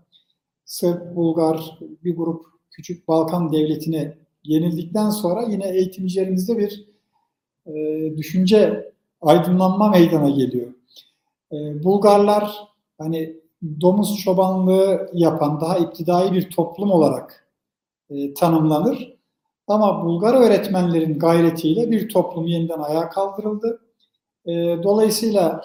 Sırp, 0.65 1.17
Bulgar 1.17 1.79
bir 1.81 2.17
grup 2.17 2.47
küçük 2.71 3.09
Balkan 3.09 3.53
devletine 3.53 4.19
yenildikten 4.45 5.11
sonra 5.11 5.43
yine 5.43 5.69
eğitimcilerimizde 5.69 6.59
bir 6.59 6.89
e, 7.67 7.73
düşünce 8.17 8.93
aydınlanma 9.21 9.89
meydana 9.89 10.31
geliyor. 10.31 10.75
E, 11.53 11.85
Bulgarlar 11.85 12.69
hani 12.99 13.37
domuz 13.81 14.17
çobanlığı 14.17 15.11
yapan 15.15 15.61
daha 15.61 15.79
iptidai 15.79 16.33
bir 16.33 16.51
toplum 16.51 16.91
olarak 16.91 17.49
e, 18.11 18.35
tanımlanır. 18.35 19.19
Ama 19.69 20.05
Bulgar 20.05 20.35
öğretmenlerin 20.35 21.19
gayretiyle 21.19 21.91
bir 21.91 22.09
toplum 22.09 22.47
yeniden 22.47 22.79
ayağa 22.79 23.09
kaldırıldı. 23.09 23.81
E, 24.47 24.53
dolayısıyla 24.83 25.65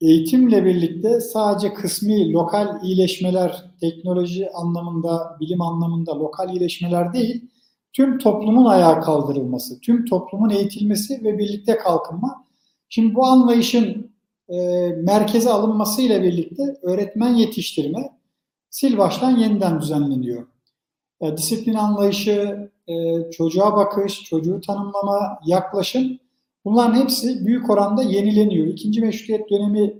eğitimle 0.00 0.64
birlikte 0.64 1.20
sadece 1.20 1.74
kısmi 1.74 2.32
lokal 2.32 2.82
iyileşmeler, 2.84 3.64
teknoloji 3.80 4.50
anlamında, 4.50 5.36
bilim 5.40 5.62
anlamında 5.62 6.18
lokal 6.18 6.50
iyileşmeler 6.50 7.12
değil, 7.12 7.50
tüm 7.96 8.18
toplumun 8.18 8.64
ayağa 8.64 9.00
kaldırılması, 9.00 9.80
tüm 9.80 10.04
toplumun 10.04 10.50
eğitilmesi 10.50 11.24
ve 11.24 11.38
birlikte 11.38 11.78
kalkınma. 11.78 12.44
Şimdi 12.88 13.14
bu 13.14 13.26
anlayışın 13.26 14.10
e, 14.48 14.56
merkeze 14.88 15.50
alınmasıyla 15.50 16.22
birlikte 16.22 16.62
öğretmen 16.82 17.34
yetiştirme 17.34 18.12
sil 18.76 18.94
baştan 18.98 19.36
yeniden 19.36 19.80
düzenleniyor. 19.80 20.46
E, 21.20 21.36
disiplin 21.36 21.74
anlayışı, 21.74 22.70
e, 22.88 22.94
çocuğa 23.30 23.76
bakış, 23.76 24.22
çocuğu 24.22 24.60
tanımlama, 24.60 25.38
yaklaşım 25.46 26.18
bunların 26.64 27.00
hepsi 27.02 27.46
büyük 27.46 27.70
oranda 27.70 28.02
yenileniyor. 28.02 28.66
İkinci 28.66 29.00
meşrutiyet 29.00 29.50
dönemi 29.50 29.94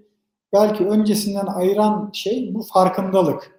belki 0.52 0.86
öncesinden 0.86 1.46
ayıran 1.46 2.10
şey 2.12 2.54
bu 2.54 2.62
farkındalık. 2.62 3.55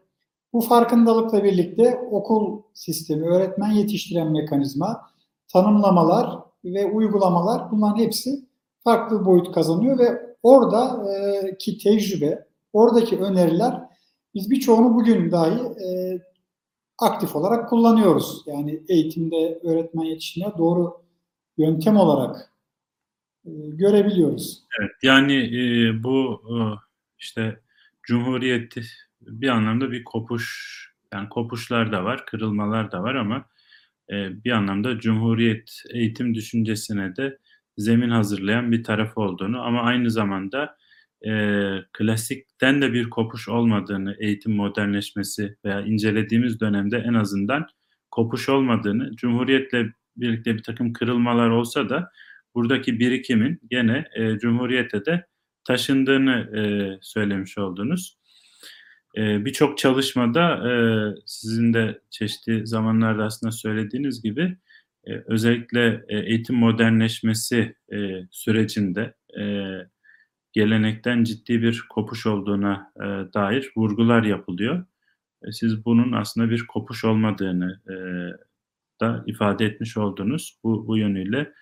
Bu 0.57 0.61
farkındalıkla 0.61 1.43
birlikte 1.43 1.99
okul 2.11 2.61
sistemi, 2.73 3.27
öğretmen 3.27 3.71
yetiştiren 3.71 4.31
mekanizma, 4.31 5.09
tanımlamalar 5.47 6.39
ve 6.65 6.85
uygulamalar 6.85 7.71
bunların 7.71 7.97
hepsi 7.97 8.45
farklı 8.83 9.25
boyut 9.25 9.51
kazanıyor 9.51 9.99
ve 9.99 10.35
oradaki 10.43 11.77
tecrübe, 11.77 12.45
oradaki 12.73 13.17
öneriler 13.17 13.83
biz 14.33 14.51
birçoğunu 14.51 14.95
bugün 14.95 15.31
dahi 15.31 15.59
aktif 16.97 17.35
olarak 17.35 17.69
kullanıyoruz. 17.69 18.43
Yani 18.45 18.83
eğitimde 18.87 19.59
öğretmen 19.63 20.03
yetiştirme 20.03 20.51
doğru 20.57 21.01
yöntem 21.57 21.97
olarak 21.97 22.53
görebiliyoruz. 23.67 24.63
Evet, 24.79 24.91
yani 25.03 25.49
bu 26.03 26.41
işte 27.17 27.59
Cumhuriyet 28.03 28.73
bir 29.27 29.49
anlamda 29.49 29.91
bir 29.91 30.03
kopuş, 30.03 30.77
yani 31.13 31.29
kopuşlar 31.29 31.91
da 31.91 32.03
var, 32.03 32.25
kırılmalar 32.25 32.91
da 32.91 33.03
var 33.03 33.15
ama 33.15 33.45
e, 34.11 34.43
bir 34.43 34.51
anlamda 34.51 34.99
Cumhuriyet 34.99 35.83
eğitim 35.93 36.35
düşüncesine 36.35 37.15
de 37.15 37.37
zemin 37.77 38.09
hazırlayan 38.09 38.71
bir 38.71 38.83
tarafı 38.83 39.21
olduğunu 39.21 39.61
ama 39.61 39.81
aynı 39.81 40.11
zamanda 40.11 40.77
e, 41.27 41.31
klasikten 41.93 42.81
de 42.81 42.93
bir 42.93 43.09
kopuş 43.09 43.49
olmadığını, 43.49 44.15
eğitim 44.19 44.55
modernleşmesi 44.55 45.57
veya 45.65 45.81
incelediğimiz 45.81 46.59
dönemde 46.59 46.97
en 46.97 47.13
azından 47.13 47.67
kopuş 48.11 48.49
olmadığını, 48.49 49.15
Cumhuriyet'le 49.15 49.91
birlikte 50.17 50.55
bir 50.55 50.63
takım 50.63 50.93
kırılmalar 50.93 51.49
olsa 51.49 51.89
da 51.89 52.11
buradaki 52.55 52.99
birikimin 52.99 53.59
gene 53.69 54.05
e, 54.15 54.37
Cumhuriyet'e 54.37 55.05
de 55.05 55.27
taşındığını 55.63 56.57
e, 56.57 56.61
söylemiş 57.01 57.57
oldunuz. 57.57 58.17
E, 59.17 59.45
Birçok 59.45 59.77
çalışmada 59.77 60.71
e, 60.71 60.73
sizin 61.25 61.73
de 61.73 62.01
çeşitli 62.09 62.67
zamanlarda 62.67 63.23
aslında 63.23 63.51
söylediğiniz 63.51 64.21
gibi 64.21 64.57
e, 65.07 65.13
özellikle 65.27 66.05
e, 66.07 66.19
eğitim 66.19 66.55
modernleşmesi 66.55 67.75
e, 67.93 67.97
sürecinde 68.31 69.13
e, 69.39 69.43
gelenekten 70.53 71.23
ciddi 71.23 71.61
bir 71.61 71.83
kopuş 71.89 72.25
olduğuna 72.25 72.91
e, 72.95 73.33
dair 73.33 73.71
vurgular 73.77 74.23
yapılıyor. 74.23 74.85
E, 75.43 75.51
siz 75.51 75.85
bunun 75.85 76.11
aslında 76.11 76.49
bir 76.49 76.67
kopuş 76.67 77.05
olmadığını 77.05 77.81
e, 77.89 77.95
da 79.01 79.23
ifade 79.27 79.65
etmiş 79.65 79.97
oldunuz. 79.97 80.59
Bu, 80.63 80.87
bu 80.87 80.97
yönüyle 80.97 81.53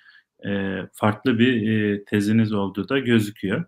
e, 0.47 0.79
farklı 0.93 1.39
bir 1.39 1.69
e, 1.69 2.05
teziniz 2.05 2.53
olduğu 2.53 2.89
da 2.89 2.99
gözüküyor. 2.99 3.65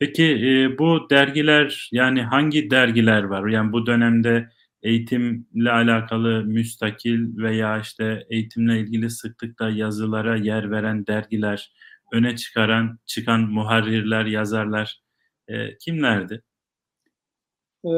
Peki 0.00 0.24
e, 0.24 0.78
bu 0.78 1.10
dergiler 1.10 1.88
yani 1.92 2.22
hangi 2.22 2.70
dergiler 2.70 3.22
var? 3.22 3.48
Yani 3.48 3.72
bu 3.72 3.86
dönemde 3.86 4.48
eğitimle 4.82 5.70
alakalı 5.70 6.44
müstakil 6.44 7.36
veya 7.36 7.80
işte 7.80 8.26
eğitimle 8.30 8.80
ilgili 8.80 9.10
sıklıkla 9.10 9.70
yazılara 9.70 10.36
yer 10.36 10.70
veren 10.70 11.06
dergiler, 11.06 11.72
öne 12.12 12.36
çıkaran 12.36 12.98
çıkan 13.06 13.40
muharrirler, 13.40 14.24
yazarlar 14.24 15.02
e, 15.48 15.78
kimlerdi? 15.78 16.42
E, 17.84 17.90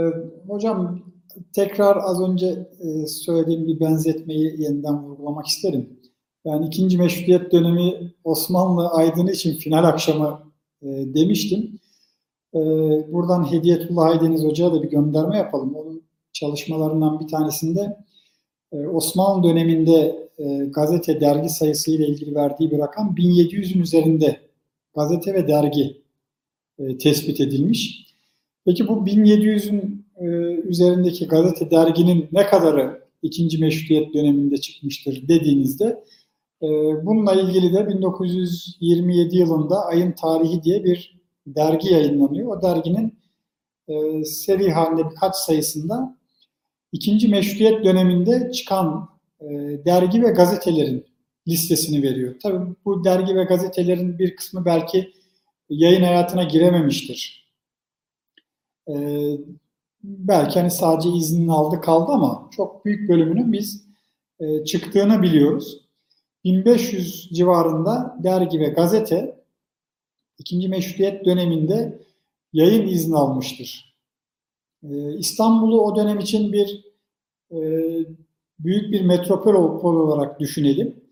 hocam 0.49 1.12
tekrar 1.54 1.97
az 1.97 2.30
önce 2.30 2.47
e, 2.80 3.06
söylediğim 3.06 3.66
bir 3.66 3.80
benzetmeyi 3.80 4.62
yeniden 4.62 5.02
vurgulamak 5.02 5.47
isterim. 5.47 6.00
Yani 6.44 6.66
ikinci 6.66 6.99
meşrutiyet 6.99 7.52
dönemi 7.52 8.12
Osmanlı 8.25 8.88
aydını 8.88 9.32
için 9.32 9.56
final 9.59 9.85
akşamı 9.85 10.52
e, 10.82 10.87
demiştim. 10.88 11.78
E, 12.54 12.59
buradan 13.12 13.52
Hediyetullah 13.52 14.06
Aydeniz 14.06 14.44
Hoca'ya 14.44 14.73
da 14.73 14.82
bir 14.82 14.90
gönderme 14.90 15.37
yapalım. 15.37 15.75
Onun 15.75 16.02
çalışmalarından 16.32 17.21
bir 17.21 17.28
tanesinde 17.28 17.97
e, 18.73 18.87
Osmanlı 18.87 19.49
döneminde 19.49 20.28
e, 20.38 20.44
gazete, 20.64 21.21
dergi 21.21 21.49
sayısı 21.49 21.90
ile 21.90 22.06
ilgili 22.06 22.35
verdiği 22.35 22.71
bir 22.71 22.78
rakam 22.78 23.14
1700'ün 23.14 23.82
üzerinde 23.82 24.40
gazete 24.97 25.35
ve 25.35 25.49
dergi 25.49 26.02
e, 26.78 26.99
tespit 26.99 27.40
edilmiş. 27.40 28.06
Peki 28.64 28.88
bu 28.88 28.92
1700'ün 28.92 30.06
e, 30.16 30.26
üzerindeki 30.68 31.28
gazete, 31.28 31.71
derginin 31.71 32.28
ne 32.32 32.47
kadarı 32.47 33.02
ikinci 33.23 33.59
meşrutiyet 33.59 34.14
döneminde 34.14 34.56
çıkmıştır 34.56 35.28
dediğinizde 35.28 36.04
bununla 37.02 37.35
ilgili 37.35 37.75
de 37.75 37.88
1927 37.88 39.37
yılında 39.37 39.85
Ayın 39.85 40.12
Tarihi 40.12 40.62
diye 40.62 40.85
bir 40.85 41.22
dergi 41.47 41.93
yayınlanıyor. 41.93 42.57
O 42.57 42.63
derginin 42.63 43.19
e, 43.89 44.25
seri 44.25 44.73
halinde 44.73 45.11
birkaç 45.11 45.37
sayısında 45.37 46.17
ikinci 46.93 47.29
meşrutiyet 47.29 47.85
döneminde 47.85 48.53
çıkan 48.53 49.09
e, 49.41 49.47
dergi 49.85 50.23
ve 50.23 50.31
gazetelerin 50.31 51.07
listesini 51.49 52.03
veriyor. 52.03 52.35
Tabii 52.43 52.75
bu 52.85 53.05
dergi 53.05 53.37
ve 53.37 53.45
gazetelerin 53.45 54.19
bir 54.19 54.37
kısmı 54.37 54.65
belki 54.65 55.13
yayın 55.69 56.03
hayatına 56.03 56.43
girememiştir. 56.43 57.53
E, 58.89 58.95
belki 60.03 60.61
hani 60.61 60.71
sadece 60.71 61.09
iznini 61.09 61.53
aldı 61.53 61.81
kaldı 61.81 62.13
ama 62.13 62.51
çok 62.57 62.85
büyük 62.85 63.09
bölümünün 63.09 63.53
biz 63.53 63.85
e, 64.41 64.65
çıktığını 64.65 65.23
biliyoruz. 65.23 65.83
1500 66.45 67.29
civarında 67.33 68.17
dergi 68.23 68.61
ve 68.61 68.69
gazete 68.69 69.32
ikinci 70.39 70.69
meşrutiyet 70.69 71.25
döneminde 71.25 71.99
yayın 72.53 72.87
izni 72.87 73.17
almıştır. 73.17 73.97
Ee, 74.83 75.13
İstanbul'u 75.19 75.80
o 75.80 75.97
dönem 75.97 76.19
için 76.19 76.52
bir 76.52 76.85
e, 77.50 77.59
büyük 78.59 78.93
bir 78.93 79.00
metropol 79.02 79.95
olarak 79.95 80.41
düşünelim. 80.41 81.02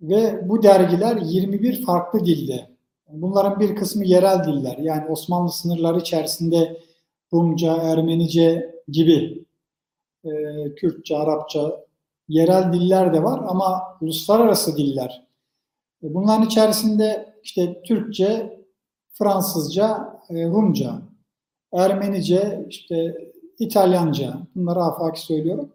Ve 0.00 0.48
bu 0.48 0.62
dergiler 0.62 1.16
21 1.16 1.84
farklı 1.84 2.26
dilde. 2.26 2.70
Bunların 3.08 3.60
bir 3.60 3.76
kısmı 3.76 4.04
yerel 4.04 4.44
diller. 4.44 4.78
Yani 4.78 5.10
Osmanlı 5.10 5.52
sınırları 5.52 5.98
içerisinde 5.98 6.80
Rumca, 7.32 7.76
Ermenice 7.76 8.74
gibi 8.88 9.44
e, 10.24 10.30
Kürtçe, 10.74 11.16
Arapça 11.16 11.86
yerel 12.28 12.72
diller 12.72 13.14
de 13.14 13.22
var 13.22 13.40
ama 13.48 13.82
uluslararası 14.00 14.76
diller. 14.76 15.26
E, 16.02 16.14
bunların 16.14 16.46
içerisinde 16.46 17.34
işte 17.42 17.82
Türkçe, 17.82 18.59
Fransızca, 19.12 20.18
e, 20.30 20.44
Rumca, 20.44 21.02
Ermenice, 21.72 22.66
işte 22.68 23.28
İtalyanca, 23.58 24.38
bunları 24.54 24.80
afaki 24.80 25.20
söylüyorum. 25.20 25.72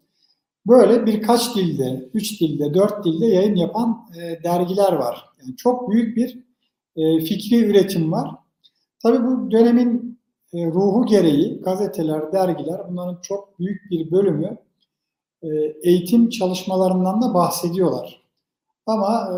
Böyle 0.68 1.06
birkaç 1.06 1.56
dilde, 1.56 2.10
üç 2.14 2.42
dilde, 2.42 2.74
dört 2.74 3.06
dilde 3.06 3.26
yayın 3.26 3.56
yapan 3.56 4.10
e, 4.18 4.44
dergiler 4.44 4.94
var. 4.94 5.26
Yani 5.42 5.56
çok 5.56 5.90
büyük 5.90 6.18
bir 6.18 6.40
e, 6.96 7.20
fikri 7.20 7.66
üretim 7.66 8.12
var. 8.12 8.32
Tabii 9.04 9.28
bu 9.28 9.52
dönemin 9.52 10.20
ruhu 10.54 11.06
gereği 11.06 11.62
gazeteler, 11.62 12.32
dergiler 12.32 12.82
bunların 12.90 13.22
çok 13.22 13.60
büyük 13.60 13.92
bir 13.92 14.12
bölümü 14.12 14.58
eğitim 15.84 16.30
çalışmalarından 16.30 17.22
da 17.22 17.34
bahsediyorlar. 17.34 18.22
Ama 18.86 19.30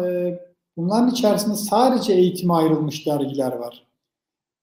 bunların 0.77 1.11
içerisinde 1.11 1.55
sadece 1.55 2.13
eğitime 2.13 2.53
ayrılmış 2.53 3.07
dergiler 3.07 3.51
var. 3.51 3.86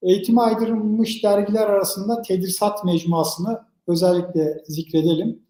Eğitime 0.04 0.40
ayrılmış 0.40 1.24
dergiler 1.24 1.66
arasında 1.66 2.22
Tedrisat 2.22 2.84
Mecmuası'nı 2.84 3.60
özellikle 3.86 4.64
zikredelim. 4.66 5.42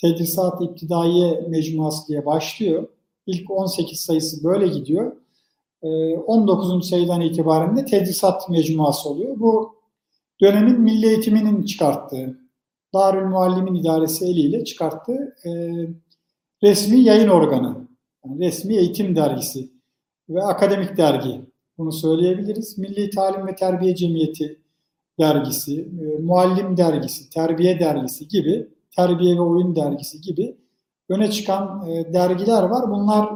Tedrisat 0.00 0.62
İptidaiye 0.62 1.46
Mecmuası 1.48 2.08
diye 2.08 2.26
başlıyor. 2.26 2.88
İlk 3.26 3.50
18 3.50 4.00
sayısı 4.00 4.44
böyle 4.44 4.66
gidiyor. 4.66 5.12
19. 5.82 6.88
sayıdan 6.88 7.20
itibaren 7.20 7.76
de 7.76 7.84
Tedrisat 7.84 8.50
Mecmuası 8.50 9.08
oluyor. 9.08 9.40
Bu 9.40 9.74
dönemin 10.40 10.80
milli 10.80 11.06
eğitiminin 11.06 11.64
çıkarttığı, 11.64 12.38
Darül 12.94 13.26
Muallimin 13.26 13.74
İdaresi 13.74 14.24
eliyle 14.24 14.64
çıkarttığı 14.64 15.36
e, 15.44 15.50
resmi 16.62 17.00
yayın 17.00 17.28
organı. 17.28 17.88
Resmi 18.38 18.76
eğitim 18.76 19.16
dergisi 19.16 19.70
ve 20.28 20.42
akademik 20.42 20.96
dergi. 20.96 21.51
Bunu 21.78 21.92
söyleyebiliriz. 21.92 22.78
Milli 22.78 23.10
Talim 23.10 23.46
ve 23.46 23.54
Terbiye 23.54 23.96
Cemiyeti 23.96 24.58
dergisi, 25.18 25.80
e, 25.80 26.22
Muallim 26.22 26.76
dergisi, 26.76 27.30
Terbiye 27.30 27.80
dergisi 27.80 28.28
gibi, 28.28 28.68
Terbiye 28.96 29.36
ve 29.36 29.40
Oyun 29.40 29.76
dergisi 29.76 30.20
gibi 30.20 30.56
öne 31.08 31.30
çıkan 31.30 31.90
e, 31.90 32.12
dergiler 32.12 32.62
var. 32.62 32.90
Bunlar 32.90 33.30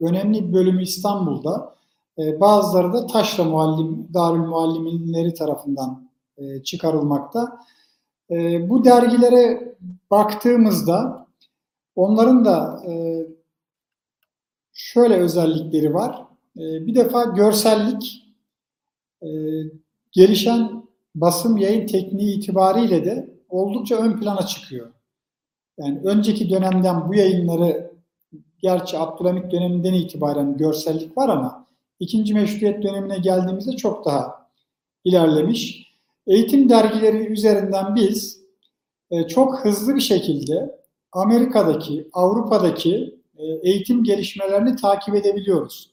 önemli 0.00 0.48
bir 0.48 0.52
bölümü 0.52 0.82
İstanbul'da. 0.82 1.74
E, 2.18 2.40
bazıları 2.40 2.92
da 2.92 3.06
Taşra 3.06 3.44
Muallim, 3.44 4.08
Darül 4.14 4.40
Mualliminleri 4.40 5.34
tarafından 5.34 6.10
e, 6.38 6.62
çıkarılmakta. 6.62 7.60
E, 8.30 8.68
bu 8.70 8.84
dergilere 8.84 9.74
baktığımızda 10.10 11.26
onların 11.96 12.44
da 12.44 12.82
e, 12.86 13.26
şöyle 14.72 15.16
özellikleri 15.16 15.94
var. 15.94 16.27
E, 16.58 16.86
bir 16.86 16.94
defa 16.94 17.24
görsellik, 17.24 18.24
e, 19.22 19.28
gelişen 20.12 20.82
basım 21.14 21.56
yayın 21.56 21.86
tekniği 21.86 22.38
itibariyle 22.38 23.04
de 23.04 23.30
oldukça 23.48 23.96
ön 23.96 24.20
plana 24.20 24.46
çıkıyor. 24.46 24.92
Yani 25.78 26.00
önceki 26.04 26.50
dönemden 26.50 27.08
bu 27.08 27.14
yayınları 27.14 27.90
gerçi 28.62 28.98
Abdülhamit 28.98 29.52
döneminden 29.52 29.94
itibaren 29.94 30.56
görsellik 30.56 31.18
var 31.18 31.28
ama 31.28 31.66
ikinci 32.00 32.34
meşrutiyet 32.34 32.82
dönemine 32.82 33.18
geldiğimizde 33.18 33.76
çok 33.76 34.04
daha 34.04 34.48
ilerlemiş 35.04 35.88
eğitim 36.26 36.68
dergileri 36.68 37.26
üzerinden 37.26 37.94
biz 37.94 38.40
e, 39.10 39.26
çok 39.26 39.64
hızlı 39.64 39.96
bir 39.96 40.00
şekilde 40.00 40.78
Amerika'daki, 41.12 42.08
Avrupa'daki 42.12 43.20
e, 43.36 43.44
eğitim 43.44 44.04
gelişmelerini 44.04 44.76
takip 44.76 45.14
edebiliyoruz. 45.14 45.90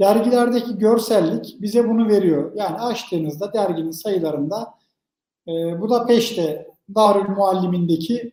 Dergilerdeki 0.00 0.78
görsellik 0.78 1.56
bize 1.60 1.88
bunu 1.88 2.08
veriyor. 2.08 2.52
Yani 2.54 2.76
açtığınızda 2.76 3.52
derginin 3.52 3.90
sayılarında 3.90 4.74
e, 5.48 5.80
Budapeşte 5.80 6.68
Darül 6.94 7.28
Muallimindeki 7.28 8.32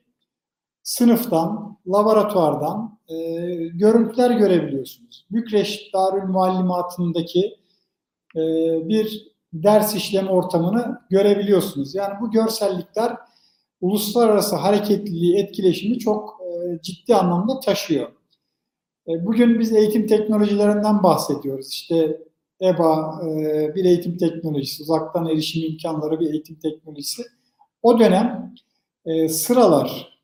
sınıftan, 0.84 1.78
laboratuvardan 1.88 3.00
e, 3.08 3.16
görüntüler 3.68 4.32
görebiliyorsunuz. 4.32 5.26
Bükreş 5.32 5.94
Darül 5.94 6.24
Muallimatı'ndaki 6.24 7.56
e, 8.36 8.42
bir 8.90 9.36
ders 9.54 9.96
işlem 9.96 10.28
ortamını 10.28 11.02
görebiliyorsunuz. 11.10 11.96
Yani 11.96 12.14
bu 12.22 12.32
görsellikler 12.32 13.18
uluslararası 13.82 14.56
hareketliliği, 14.56 15.38
etkileşimi 15.38 16.00
çok 16.00 16.40
e, 16.42 16.82
ciddi 16.82 17.16
anlamda 17.16 17.60
taşıyor. 17.60 18.12
E, 19.08 19.26
bugün 19.26 19.60
biz 19.60 19.74
eğitim 19.74 20.08
teknolojilerinden 20.08 21.04
bahsediyoruz. 21.04 21.70
İşte 21.72 22.22
EBA 22.62 23.22
e, 23.24 23.76
bir 23.76 23.86
eğitim 23.86 24.18
teknolojisi, 24.18 24.84
uzaktan 24.84 25.26
erişim 25.26 25.72
imkanları 25.72 26.20
bir 26.20 26.34
eğitim 26.34 26.56
teknolojisi. 26.56 27.24
o 27.82 28.00
dönem 28.00 28.54
e, 29.06 29.30
sıralar, 29.30 30.20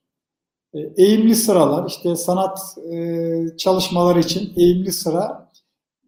eğimli 0.98 1.36
sıralar, 1.36 1.88
işte 1.88 2.15
sanat 2.15 2.60
çalışmaları 3.58 4.20
için 4.20 4.54
eğimli 4.58 4.91
sıra 4.91 5.52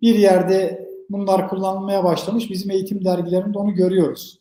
bir 0.01 0.15
yerde 0.15 0.89
bunlar 1.09 1.49
kullanılmaya 1.49 2.03
başlamış. 2.03 2.49
Bizim 2.49 2.71
eğitim 2.71 3.05
dergilerinde 3.05 3.57
onu 3.57 3.73
görüyoruz. 3.73 4.39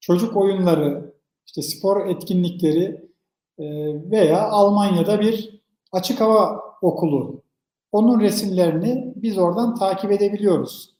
Çocuk 0.00 0.36
oyunları, 0.36 1.14
işte 1.46 1.62
spor 1.62 2.06
etkinlikleri 2.06 3.10
veya 4.10 4.48
Almanya'da 4.48 5.20
bir 5.20 5.60
açık 5.92 6.20
hava 6.20 6.60
okulu. 6.82 7.42
Onun 7.92 8.20
resimlerini 8.20 9.12
biz 9.16 9.38
oradan 9.38 9.74
takip 9.74 10.12
edebiliyoruz. 10.12 10.94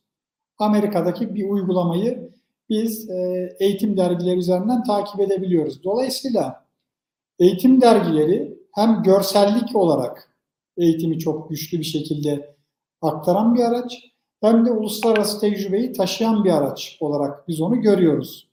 Amerika'daki 0.59 1.35
bir 1.35 1.49
uygulamayı 1.49 2.31
biz 2.69 3.11
e, 3.11 3.49
eğitim 3.61 3.97
dergileri 3.97 4.39
üzerinden 4.39 4.83
takip 4.83 5.21
edebiliyoruz. 5.21 5.85
Dolayısıyla 5.85 6.67
eğitim 7.39 7.81
dergileri 7.81 8.59
hem 8.75 9.03
görsellik 9.03 9.77
olarak 9.77 10.35
eğitimi 10.77 11.19
çok 11.19 11.51
güçlü 11.51 11.79
bir 11.79 11.85
şekilde 11.85 12.57
aktaran 13.03 13.55
bir 13.55 13.61
araç 13.61 14.11
hem 14.41 14.67
de 14.67 14.71
uluslararası 14.71 15.41
tecrübeyi 15.41 15.93
taşıyan 15.93 16.45
bir 16.45 16.51
araç 16.51 16.97
olarak 17.01 17.49
biz 17.49 17.61
onu 17.61 17.81
görüyoruz. 17.81 18.51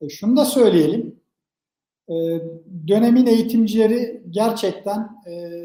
E, 0.00 0.08
şunu 0.08 0.36
da 0.36 0.44
söyleyelim. 0.44 1.20
E, 2.08 2.14
dönemin 2.88 3.26
eğitimcileri 3.26 4.22
gerçekten 4.30 5.08
e, 5.26 5.64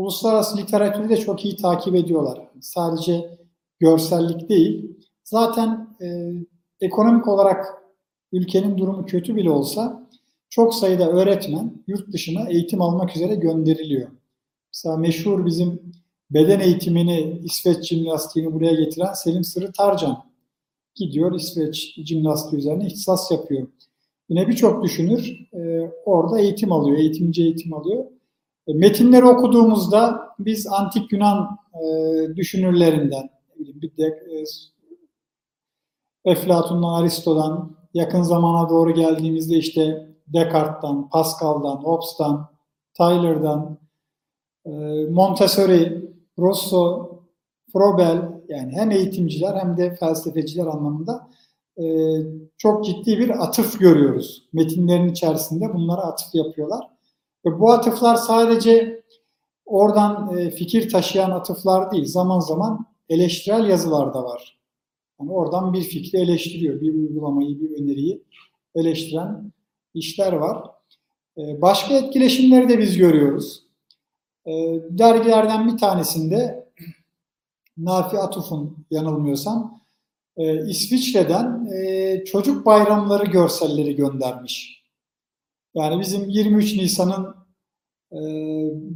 uluslararası 0.00 0.56
literatürü 0.56 1.08
de 1.08 1.16
çok 1.16 1.44
iyi 1.44 1.56
takip 1.56 1.94
ediyorlar. 1.94 2.48
Sadece 2.60 3.38
görsellik 3.78 4.48
değil. 4.48 4.96
Zaten 5.24 5.96
e, 6.02 6.30
ekonomik 6.80 7.28
olarak 7.28 7.66
ülkenin 8.32 8.78
durumu 8.78 9.06
kötü 9.06 9.36
bile 9.36 9.50
olsa 9.50 10.08
çok 10.50 10.74
sayıda 10.74 11.10
öğretmen 11.10 11.82
yurt 11.86 12.12
dışına 12.12 12.48
eğitim 12.48 12.82
almak 12.82 13.16
üzere 13.16 13.34
gönderiliyor. 13.34 14.08
Mesela 14.74 14.96
meşhur 14.96 15.46
bizim 15.46 15.92
beden 16.30 16.60
eğitimini, 16.60 17.40
İsveç 17.44 17.88
jimnastiğini 17.88 18.52
buraya 18.52 18.74
getiren 18.74 19.12
Selim 19.12 19.44
Sırrı 19.44 19.72
Tarcan 19.72 20.24
gidiyor 20.94 21.34
İsveç 21.34 21.94
jimnastiği 22.04 22.60
üzerine 22.60 22.86
ihtisas 22.86 23.30
yapıyor. 23.30 23.68
Yine 24.28 24.48
birçok 24.48 24.84
düşünür 24.84 25.48
e, 25.54 25.90
orada 26.04 26.40
eğitim 26.40 26.72
alıyor, 26.72 26.98
eğitimci 26.98 27.42
eğitim 27.42 27.74
alıyor. 27.74 28.04
E, 28.66 28.74
metinleri 28.74 29.24
okuduğumuzda 29.24 30.28
biz 30.38 30.66
antik 30.66 31.12
Yunan 31.12 31.58
e, 31.74 32.36
düşünürlerinden, 32.36 33.30
bir 33.58 34.04
e, 34.04 34.44
Eflatun'dan, 36.24 37.02
Aristo'dan, 37.02 37.76
yakın 37.94 38.22
zamana 38.22 38.68
doğru 38.68 38.94
geldiğimizde 38.94 39.56
işte 39.56 40.08
Descartes'tan, 40.26 41.08
Pascal'dan, 41.08 41.76
Hobbes'tan, 41.76 42.50
Tyler'dan, 42.94 43.78
e, 44.66 44.70
Montessori, 45.10 46.10
Rousseau, 46.38 47.10
Froebel 47.72 48.40
yani 48.48 48.72
hem 48.72 48.90
eğitimciler 48.90 49.56
hem 49.56 49.76
de 49.76 49.96
felsefeciler 49.96 50.66
anlamında 50.66 51.30
çok 52.58 52.84
ciddi 52.84 53.18
bir 53.18 53.44
atıf 53.44 53.80
görüyoruz. 53.80 54.48
Metinlerin 54.52 55.08
içerisinde 55.08 55.74
bunlara 55.74 56.00
atıf 56.00 56.34
yapıyorlar. 56.34 56.88
Ve 57.46 57.60
bu 57.60 57.72
atıflar 57.72 58.16
sadece 58.16 59.02
oradan 59.66 60.38
e, 60.38 60.50
fikir 60.50 60.90
taşıyan 60.90 61.30
atıflar 61.30 61.90
değil, 61.90 62.04
zaman 62.04 62.40
zaman 62.40 62.86
eleştirel 63.08 63.68
yazılar 63.68 64.14
da 64.14 64.24
var. 64.24 64.58
Yani 65.20 65.32
oradan 65.32 65.72
bir 65.72 65.82
fikri 65.82 66.18
eleştiriyor, 66.18 66.80
bir 66.80 66.94
uygulamayı, 66.94 67.60
bir 67.60 67.82
öneriyi 67.82 68.22
eleştiren 68.74 69.52
işler 69.94 70.32
var. 70.32 70.70
E, 71.38 71.62
başka 71.62 71.94
etkileşimleri 71.94 72.68
de 72.68 72.78
biz 72.78 72.96
görüyoruz. 72.96 73.62
E, 74.46 74.52
dergilerden 74.90 75.72
bir 75.72 75.78
tanesinde 75.78 76.68
Nafi 77.78 78.18
Atuf'un 78.18 78.86
yanılmıyorsam 78.90 79.80
e, 80.36 80.68
İsviçre'den 80.68 81.66
e, 81.66 82.24
çocuk 82.24 82.66
bayramları 82.66 83.24
görselleri 83.24 83.96
göndermiş. 83.96 84.79
Yani 85.74 86.00
bizim 86.00 86.28
23 86.28 86.76
Nisan'ın 86.76 87.34
e, 88.12 88.20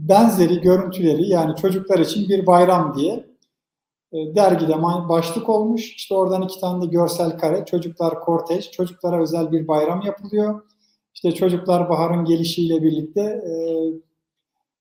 benzeri 0.09 0.61
görüntüleri 0.61 1.29
yani 1.29 1.57
çocuklar 1.57 1.99
için 1.99 2.29
bir 2.29 2.47
bayram 2.47 2.95
diye 2.97 3.27
e, 4.13 4.35
dergide 4.35 4.83
başlık 4.83 5.49
olmuş. 5.49 5.97
İşte 5.97 6.15
oradan 6.15 6.43
iki 6.43 6.61
tane 6.61 6.83
de 6.83 6.87
görsel 6.87 7.39
kare. 7.39 7.65
Çocuklar 7.65 8.21
kortej. 8.21 8.71
Çocuklara 8.71 9.23
özel 9.23 9.53
bir 9.53 9.69
bayram 9.69 10.03
yapılıyor. 10.03 10.63
İşte 11.15 11.35
çocuklar 11.35 11.89
baharın 11.89 12.25
gelişiyle 12.25 12.83
birlikte 12.83 13.21
e, 13.21 13.53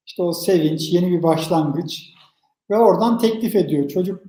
işte 0.05 0.23
o 0.23 0.33
sevinç, 0.33 0.93
yeni 0.93 1.11
bir 1.11 1.23
başlangıç 1.23 2.13
ve 2.69 2.77
oradan 2.77 3.17
teklif 3.19 3.55
ediyor. 3.55 3.87
Çocuk 3.87 4.23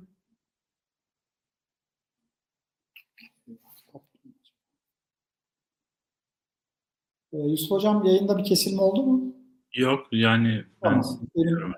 e, 7.35 7.49
Yusuf 7.49 7.71
Hocam 7.71 8.05
yayında 8.05 8.37
bir 8.37 8.43
kesilme 8.43 8.81
oldu 8.81 9.03
mu? 9.03 9.35
Yok 9.75 10.07
yani 10.11 10.63
ben 10.83 11.01
tamam. 11.01 11.19
benim, 11.35 11.73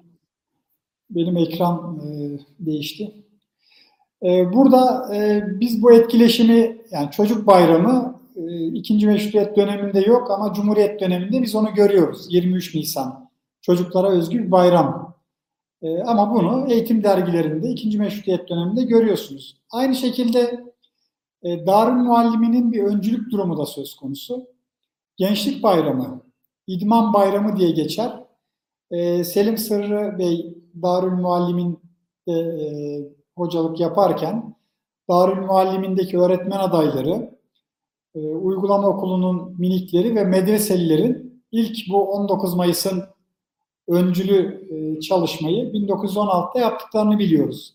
benim 1.09 1.37
ekran 1.37 1.99
e, 1.99 2.39
değişti. 2.59 3.11
E, 4.23 4.53
burada 4.53 5.15
e, 5.15 5.43
biz 5.59 5.81
bu 5.81 5.93
etkileşimi 5.93 6.77
yani 6.91 7.11
çocuk 7.11 7.47
bayramı 7.47 8.19
e, 8.35 8.67
ikinci 8.67 9.07
meşrutiyet 9.07 9.57
döneminde 9.57 9.99
yok 9.99 10.31
ama 10.31 10.53
Cumhuriyet 10.53 11.01
döneminde 11.01 11.41
biz 11.41 11.55
onu 11.55 11.73
görüyoruz. 11.73 12.25
23 12.29 12.75
Nisan 12.75 13.29
çocuklara 13.61 14.09
özgü 14.09 14.43
bir 14.43 14.51
bayram. 14.51 15.17
E, 15.81 16.03
ama 16.03 16.33
bunu 16.33 16.71
eğitim 16.71 17.03
dergilerinde 17.03 17.69
ikinci 17.69 17.99
meşrutiyet 17.99 18.49
döneminde 18.49 18.83
görüyorsunuz. 18.83 19.57
Aynı 19.71 19.95
şekilde 19.95 20.63
e, 21.43 21.65
Darül 21.67 22.01
Muallimi'nin 22.01 22.71
bir 22.71 22.83
öncülük 22.83 23.31
durumu 23.31 23.57
da 23.57 23.65
söz 23.65 23.95
konusu. 23.95 24.56
Gençlik 25.17 25.63
Bayramı, 25.63 26.21
İdman 26.67 27.13
Bayramı 27.13 27.57
diye 27.57 27.71
geçer. 27.71 28.23
E, 28.91 29.23
Selim 29.23 29.57
Sırrı 29.57 30.19
Bey 30.19 30.57
Darül 30.81 31.11
Muallim'in 31.11 31.79
e, 32.27 32.33
hocalık 33.35 33.79
yaparken 33.79 34.55
Darül 35.09 35.45
Muallim'indeki 35.45 36.19
öğretmen 36.19 36.59
adayları, 36.59 37.37
e, 38.15 38.19
uygulama 38.19 38.87
okulunun 38.87 39.55
minikleri 39.59 40.15
ve 40.15 40.23
medreselilerin 40.23 41.43
ilk 41.51 41.89
bu 41.89 42.11
19 42.11 42.53
Mayıs'ın 42.53 43.03
öncülü 43.87 44.67
e, 44.71 44.99
çalışmayı 45.01 45.63
1916'da 45.71 46.59
yaptıklarını 46.59 47.19
biliyoruz. 47.19 47.73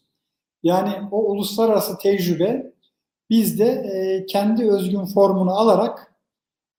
Yani 0.62 1.08
o 1.10 1.24
uluslararası 1.24 1.98
tecrübe 1.98 2.72
bizde 3.30 3.64
e, 3.64 4.26
kendi 4.26 4.70
özgün 4.70 5.04
formunu 5.04 5.50
alarak 5.50 6.11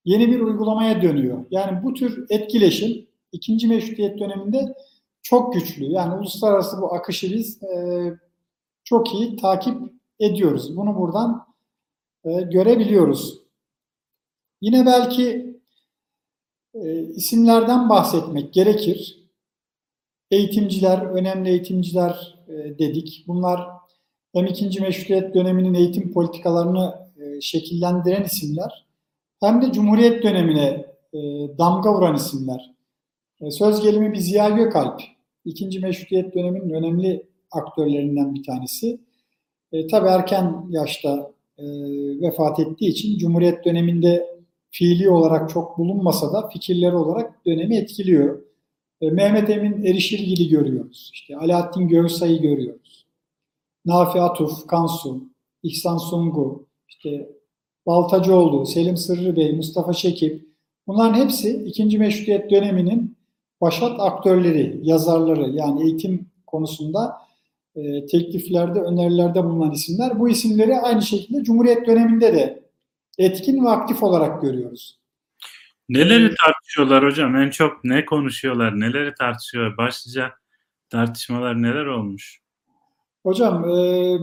yeni 0.06 0.32
bir 0.32 0.40
uygulamaya 0.40 1.02
dönüyor. 1.02 1.46
Yani 1.52 1.84
bu 1.84 1.94
tür 1.94 2.26
etkileşim 2.30 3.08
ikinci 3.32 3.68
meşrutiyet 3.68 4.20
döneminde 4.20 4.76
çok 5.22 5.54
güçlü. 5.54 5.86
Yani 5.86 6.16
uluslararası 6.16 6.82
bu 6.82 6.94
akışı 6.94 7.34
biz 7.34 7.64
e, 7.64 8.10
çok 8.84 9.14
iyi 9.14 9.36
takip 9.38 9.78
ediyoruz. 10.20 10.78
Bunu 10.78 10.96
buradan 10.96 11.46
e, 12.26 12.42
görebiliyoruz. 12.42 13.40
Yine 14.62 14.86
belki 14.86 15.56
e, 16.74 17.02
isimlerden 17.02 17.90
bahsetmek 17.90 18.54
gerekir. 18.54 19.24
Eğitimciler, 20.32 21.02
önemli 21.02 21.50
eğitimciler 21.50 22.36
e, 22.48 22.54
dedik. 22.80 23.24
Bunlar 23.28 23.70
hem 24.34 24.46
ikinci 24.46 24.82
meşrutiyet 24.82 25.36
döneminin 25.36 25.74
eğitim 25.74 26.14
politikalarını 26.14 27.12
e, 27.18 27.42
şekillendiren 27.42 28.24
isimler 28.24 28.83
hem 29.44 29.62
de 29.62 29.72
Cumhuriyet 29.72 30.24
dönemine 30.24 30.86
e, 31.14 31.20
damga 31.58 31.94
vuran 31.94 32.16
isimler. 32.16 32.74
E, 33.42 33.52
söz 33.52 33.82
gelimi 33.82 34.14
bir 34.14 34.18
Ziya 34.18 34.50
Gökalp, 34.50 35.02
ikinci 35.46 35.80
meşrutiyet 35.80 36.36
döneminin 36.36 36.70
önemli 36.70 37.26
aktörlerinden 37.52 38.36
bir 38.36 38.44
tanesi. 38.44 39.00
E, 39.72 39.88
tabii 39.88 40.08
erken 40.08 40.66
yaşta 40.70 41.32
e, 41.58 41.64
vefat 42.22 42.60
ettiği 42.60 42.90
için 42.90 43.18
Cumhuriyet 43.18 43.66
döneminde 43.66 44.34
fiili 44.72 45.10
olarak 45.10 45.50
çok 45.50 45.78
bulunmasa 45.78 46.34
da 46.34 46.48
fikirleri 46.48 46.96
olarak 46.96 47.46
dönemi 47.46 47.76
etkiliyor. 47.76 48.42
E, 49.02 49.10
Mehmet 49.10 49.50
Emin 49.50 49.84
Erişilgil'i 49.84 50.50
görüyoruz. 50.50 51.10
İşte 51.14 51.38
Alaaddin 51.38 51.88
Göğsay'ı 51.88 52.42
görüyoruz. 52.42 53.06
Nafi 53.86 54.22
Atuf, 54.22 54.68
Kansu, 54.68 55.24
İhsan 55.64 55.98
Sungu, 55.98 56.66
işte 56.88 57.30
Baltacıoğlu, 57.86 58.66
Selim 58.66 58.98
Sırrı 58.98 59.36
Bey, 59.36 59.54
Mustafa 59.54 59.94
Şekip 59.94 60.46
bunların 60.88 61.14
hepsi 61.14 61.64
ikinci 61.66 62.00
meşrutiyet 62.00 62.52
döneminin 62.52 63.18
başat 63.62 64.00
aktörleri, 64.00 64.80
yazarları 64.82 65.50
yani 65.50 65.84
eğitim 65.84 66.30
konusunda 66.48 67.18
e, 67.76 68.06
tekliflerde, 68.06 68.80
önerilerde 68.80 69.44
bulunan 69.44 69.72
isimler. 69.72 70.20
Bu 70.20 70.30
isimleri 70.30 70.76
aynı 70.76 71.02
şekilde 71.02 71.44
Cumhuriyet 71.44 71.88
döneminde 71.88 72.34
de 72.34 72.64
etkin 73.18 73.66
ve 73.66 73.70
aktif 73.70 74.04
olarak 74.04 74.42
görüyoruz. 74.42 75.00
Neleri 75.90 76.36
tartışıyorlar 76.36 77.06
hocam? 77.06 77.36
En 77.36 77.50
çok 77.50 77.84
ne 77.84 78.06
konuşuyorlar? 78.06 78.80
Neleri 78.80 79.14
tartışıyorlar? 79.16 79.78
Başlıca 79.78 80.32
tartışmalar 80.90 81.62
neler 81.62 81.86
olmuş? 81.86 82.43
Hocam 83.24 83.70
e, 83.70 83.76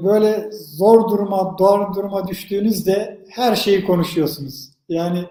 böyle 0.05 0.51
zor 0.53 1.11
duruma, 1.11 1.59
doğru 1.59 1.95
duruma 1.95 2.29
düştüğünüzde 2.29 3.25
her 3.29 3.57
şeyi 3.57 3.85
konuşuyorsunuz. 3.85 4.71
Yani 4.89 5.25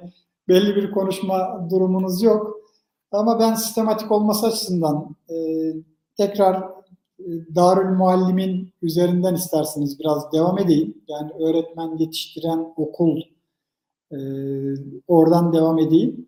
belli 0.47 0.75
bir 0.75 0.91
konuşma 0.91 1.67
durumunuz 1.71 2.23
yok. 2.23 2.60
Ama 3.12 3.39
ben 3.39 3.53
sistematik 3.53 4.12
olması 4.12 4.47
açısından 4.47 5.15
e, 5.29 5.36
tekrar 6.17 6.55
e, 7.19 7.27
Darül 7.55 7.97
Muallim'in 7.97 8.73
üzerinden 8.82 9.36
isterseniz 9.36 9.99
biraz 9.99 10.32
devam 10.34 10.60
edeyim. 10.60 11.01
Yani 11.08 11.32
öğretmen 11.39 11.97
yetiştiren 11.97 12.73
okul 12.75 13.21
oradan 15.08 15.53
devam 15.53 15.79
edeyim. 15.79 16.27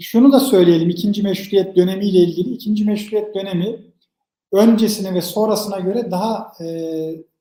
Şunu 0.00 0.32
da 0.32 0.40
söyleyelim 0.40 0.90
ikinci 0.90 1.22
meşruiyet 1.22 1.76
dönemiyle 1.76 2.18
ilgili. 2.18 2.50
ikinci 2.50 2.84
meşruiyet 2.84 3.34
dönemi 3.34 3.78
öncesine 4.52 5.14
ve 5.14 5.22
sonrasına 5.22 5.80
göre 5.80 6.10
daha 6.10 6.52
e, 6.60 6.66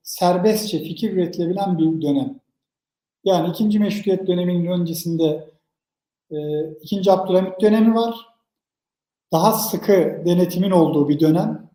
serbestçe 0.03 0.79
fikir 0.79 1.13
üretilebilen 1.13 1.77
bir 1.77 2.01
dönem. 2.01 2.39
Yani 3.23 3.49
ikinci 3.49 3.79
meşrutiyet 3.79 4.27
döneminin 4.27 4.71
öncesinde 4.71 5.49
e, 6.31 6.69
ikinci 6.81 7.11
Abdülhamit 7.11 7.61
dönemi 7.61 7.95
var. 7.95 8.15
Daha 9.31 9.51
sıkı 9.51 10.21
denetimin 10.25 10.71
olduğu 10.71 11.09
bir 11.09 11.19
dönem. 11.19 11.69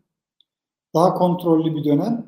Daha 0.93 1.13
kontrollü 1.13 1.75
bir 1.75 1.83
dönem. 1.83 2.25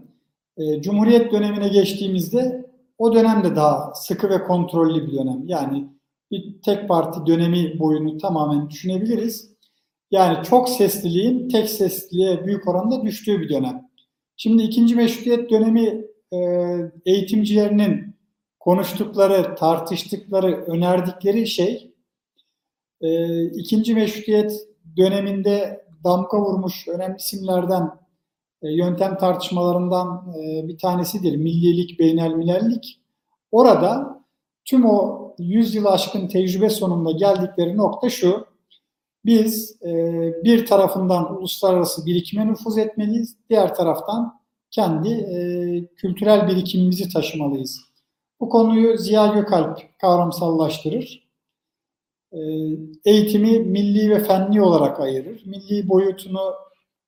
E, 0.58 0.82
Cumhuriyet 0.82 1.32
dönemine 1.32 1.68
geçtiğimizde 1.68 2.70
o 2.98 3.14
dönem 3.14 3.44
de 3.44 3.56
daha 3.56 3.94
sıkı 3.96 4.30
ve 4.30 4.44
kontrollü 4.44 5.08
bir 5.08 5.18
dönem. 5.18 5.48
Yani 5.48 5.88
bir 6.32 6.62
tek 6.62 6.88
parti 6.90 7.26
dönemi 7.26 7.80
boyunu 7.80 8.18
tamamen 8.18 8.70
düşünebiliriz. 8.70 9.53
Yani 10.14 10.44
çok 10.44 10.70
sesliliğin 10.70 11.50
tek 11.50 11.70
sesliliğe 11.70 12.46
büyük 12.46 12.68
oranda 12.68 13.04
düştüğü 13.04 13.42
bir 13.42 13.50
dönem. 13.50 13.90
Şimdi 14.38 14.64
ikinci 14.64 14.96
meşrutiyet 14.96 15.50
dönemi 15.50 16.06
e, 16.32 16.38
eğitimcilerinin 17.06 18.16
konuştukları, 18.60 19.56
tartıştıkları, 19.56 20.66
önerdikleri 20.66 21.48
şey 21.48 21.94
e, 23.02 23.44
ikinci 23.46 23.96
meşrutiyet 23.96 24.68
döneminde 24.98 25.86
damga 26.04 26.42
vurmuş 26.42 26.88
önemli 26.88 27.18
isimlerden 27.18 27.90
e, 28.62 28.72
yöntem 28.74 29.18
tartışmalarından 29.18 30.34
e, 30.38 30.68
bir 30.68 30.78
tanesidir. 30.78 31.36
Millilik, 31.36 32.00
beynelmilerlik. 32.00 33.02
Orada 33.52 34.20
tüm 34.66 34.86
o 34.86 35.30
100 35.40 35.76
yıl 35.76 35.86
aşkın 35.86 36.28
tecrübe 36.28 36.70
sonunda 36.70 37.12
geldikleri 37.12 37.78
nokta 37.78 38.10
şu. 38.10 38.53
Biz 39.26 39.82
e, 39.82 39.94
bir 40.44 40.66
tarafından 40.66 41.38
uluslararası 41.38 42.06
birikime 42.06 42.48
nüfuz 42.48 42.78
etmeliyiz. 42.78 43.36
Diğer 43.50 43.76
taraftan 43.76 44.40
kendi 44.72 45.10
e, 45.10 45.36
kültürel 45.96 46.48
birikimimizi 46.48 47.10
taşımalıyız. 47.10 47.82
Bu 48.40 48.50
konuyu 48.50 48.98
Ziya 48.98 49.28
Gökalp 49.28 50.00
kavramsallaştırır. 50.00 51.24
Ee, 52.34 52.38
eğitimi 53.06 53.60
milli 53.60 54.10
ve 54.10 54.24
fenli 54.24 54.62
olarak 54.62 55.00
ayırır. 55.00 55.46
Milli 55.46 55.90
boyutunu 55.90 56.54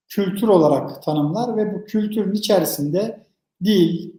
kültür 0.07 0.47
olarak 0.47 1.03
tanımlar 1.03 1.57
ve 1.57 1.73
bu 1.73 1.85
kültürün 1.85 2.33
içerisinde 2.33 3.27
dil, 3.63 4.13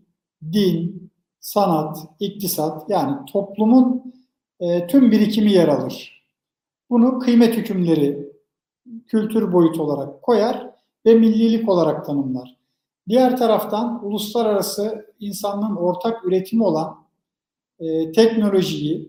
din, 0.53 1.11
sanat, 1.41 1.99
iktisat 2.21 2.91
yani 2.91 3.17
toplumun 3.33 4.15
e, 4.61 4.87
tüm 4.87 5.11
birikimi 5.13 5.53
yer 5.53 5.69
alır. 5.69 6.16
Bunu 6.91 7.19
kıymet 7.19 7.57
hükümleri 7.57 8.33
kültür 9.07 9.53
boyutu 9.53 9.83
olarak 9.83 10.23
koyar 10.23 10.71
ve 11.07 11.15
millilik 11.15 11.69
olarak 11.69 12.07
tanımlar. 12.07 12.57
Diğer 13.09 13.37
taraftan 13.37 14.07
uluslararası 14.07 15.15
insanlığın 15.21 15.77
ortak 15.77 16.25
üretimi 16.25 16.63
olan 16.63 17.07
e, 17.79 18.13
teknolojiyi, 18.13 19.09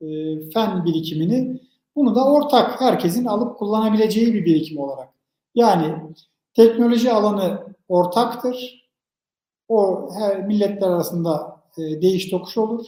e, 0.00 0.06
fen 0.50 0.84
birikimini 0.84 1.60
bunu 1.96 2.14
da 2.14 2.32
ortak 2.32 2.80
herkesin 2.80 3.24
alıp 3.24 3.58
kullanabileceği 3.58 4.34
bir 4.34 4.44
birikim 4.44 4.78
olarak. 4.78 5.08
Yani 5.54 5.94
teknoloji 6.54 7.12
alanı 7.12 7.66
ortaktır. 7.88 8.82
O 9.68 10.08
her 10.14 10.46
milletler 10.46 10.88
arasında 10.88 11.60
e, 11.78 12.02
değiş 12.02 12.30
tokuş 12.30 12.58
olur, 12.58 12.86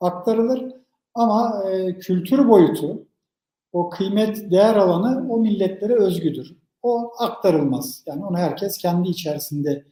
aktarılır. 0.00 0.72
Ama 1.14 1.62
e, 1.70 1.98
kültür 1.98 2.48
boyutu, 2.48 3.05
o 3.76 3.90
kıymet 3.90 4.50
değer 4.50 4.76
alanı 4.76 5.32
o 5.32 5.38
milletlere 5.38 5.94
özgüdür. 5.94 6.56
O 6.82 7.12
aktarılmaz. 7.18 8.02
Yani 8.06 8.24
onu 8.24 8.36
herkes 8.36 8.78
kendi 8.78 9.08
içerisinde 9.08 9.84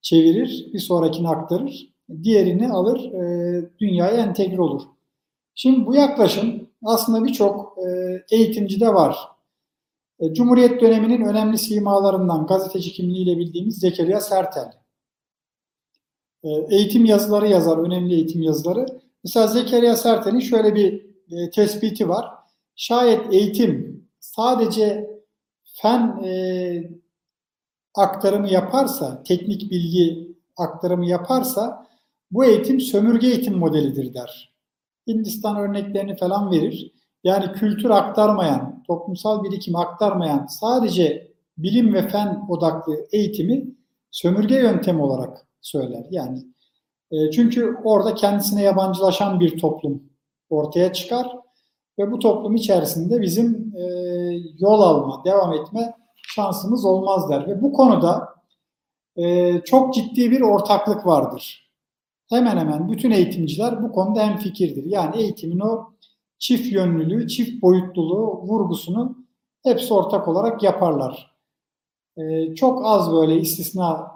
çevirir, 0.00 0.70
bir 0.72 0.78
sonrakini 0.78 1.28
aktarır 1.28 1.92
diğerini 2.22 2.72
alır, 2.72 3.12
e, 3.12 3.70
dünyaya 3.78 4.16
entegre 4.16 4.62
olur. 4.62 4.82
Şimdi 5.54 5.86
bu 5.86 5.94
yaklaşım 5.94 6.68
aslında 6.84 7.24
birçok 7.24 7.78
e, 7.78 8.18
eğitimcide 8.30 8.94
var. 8.94 9.18
E, 10.20 10.34
Cumhuriyet 10.34 10.80
döneminin 10.80 11.24
önemli 11.24 11.58
simalarından 11.58 12.46
gazeteci 12.46 12.92
kimliğiyle 12.92 13.38
bildiğimiz 13.38 13.78
Zekeriya 13.78 14.20
Sertel. 14.20 14.72
E, 16.44 16.48
eğitim 16.70 17.04
yazıları 17.04 17.48
yazar, 17.48 17.78
önemli 17.78 18.14
eğitim 18.14 18.42
yazıları. 18.42 18.86
Mesela 19.24 19.46
Zekeriya 19.46 19.96
Sertel'in 19.96 20.40
şöyle 20.40 20.74
bir 20.74 21.06
e, 21.30 21.50
tespiti 21.50 22.08
var. 22.08 22.41
Şayet 22.76 23.34
eğitim 23.34 24.04
sadece 24.20 25.10
fen 25.64 26.22
e, 26.24 26.90
aktarımı 27.94 28.48
yaparsa, 28.48 29.22
teknik 29.22 29.70
bilgi 29.70 30.36
aktarımı 30.56 31.06
yaparsa 31.06 31.86
bu 32.30 32.44
eğitim 32.44 32.80
sömürge 32.80 33.26
eğitim 33.26 33.58
modelidir 33.58 34.14
der. 34.14 34.54
Hindistan 35.06 35.56
örneklerini 35.56 36.16
falan 36.16 36.50
verir. 36.50 36.92
Yani 37.24 37.52
kültür 37.52 37.90
aktarmayan, 37.90 38.82
toplumsal 38.86 39.44
birikim 39.44 39.76
aktarmayan 39.76 40.46
sadece 40.46 41.32
bilim 41.58 41.94
ve 41.94 42.08
fen 42.08 42.46
odaklı 42.48 43.06
eğitimi 43.12 43.66
sömürge 44.10 44.54
yöntemi 44.54 45.02
olarak 45.02 45.46
söyler. 45.60 46.06
Yani 46.10 46.44
e, 47.10 47.30
çünkü 47.30 47.76
orada 47.84 48.14
kendisine 48.14 48.62
yabancılaşan 48.62 49.40
bir 49.40 49.60
toplum 49.60 50.02
ortaya 50.50 50.92
çıkar 50.92 51.36
ve 51.98 52.12
bu 52.12 52.18
toplum 52.18 52.54
içerisinde 52.54 53.20
bizim 53.20 53.74
e, 53.76 53.82
yol 54.58 54.80
alma, 54.80 55.24
devam 55.24 55.52
etme 55.52 55.96
şansımız 56.16 56.84
olmaz 56.84 57.30
der. 57.30 57.46
Ve 57.46 57.62
bu 57.62 57.72
konuda 57.72 58.28
e, 59.16 59.52
çok 59.64 59.94
ciddi 59.94 60.30
bir 60.30 60.40
ortaklık 60.40 61.06
vardır 61.06 61.62
hemen 62.32 62.56
hemen 62.56 62.88
bütün 62.88 63.10
eğitimciler 63.10 63.82
bu 63.82 63.92
konuda 63.92 64.26
hem 64.26 64.36
fikirdir. 64.36 64.84
Yani 64.84 65.16
eğitimin 65.16 65.60
o 65.60 65.92
çift 66.38 66.72
yönlülüğü, 66.72 67.28
çift 67.28 67.62
boyutluluğu 67.62 68.42
vurgusunu 68.42 69.16
hepsi 69.62 69.94
ortak 69.94 70.28
olarak 70.28 70.62
yaparlar. 70.62 71.32
Ee, 72.16 72.54
çok 72.54 72.86
az 72.86 73.12
böyle 73.12 73.36
istisna 73.40 74.12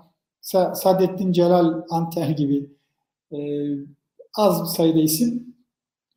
Sadettin 0.75 1.33
Celal 1.33 1.83
Antel 1.91 2.37
gibi 2.37 2.71
e, 3.33 3.39
az 4.37 4.63
bir 4.63 4.69
sayıda 4.69 4.99
isim 4.99 5.56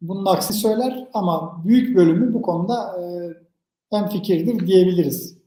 bunun 0.01 0.25
aksi 0.25 0.53
söyler 0.53 1.07
ama 1.13 1.61
büyük 1.65 1.95
bölümü 1.95 2.33
bu 2.33 2.41
konuda 2.41 3.01
e, 3.01 3.03
hem 3.91 4.07
fikirdir 4.07 4.67
diyebiliriz. 4.67 5.37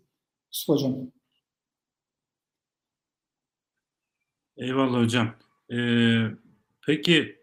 Yusuf 0.52 0.68
Hocam. 0.68 0.96
Eyvallah 4.56 4.98
hocam. 4.98 5.28
Ee, 5.72 6.24
peki 6.86 7.36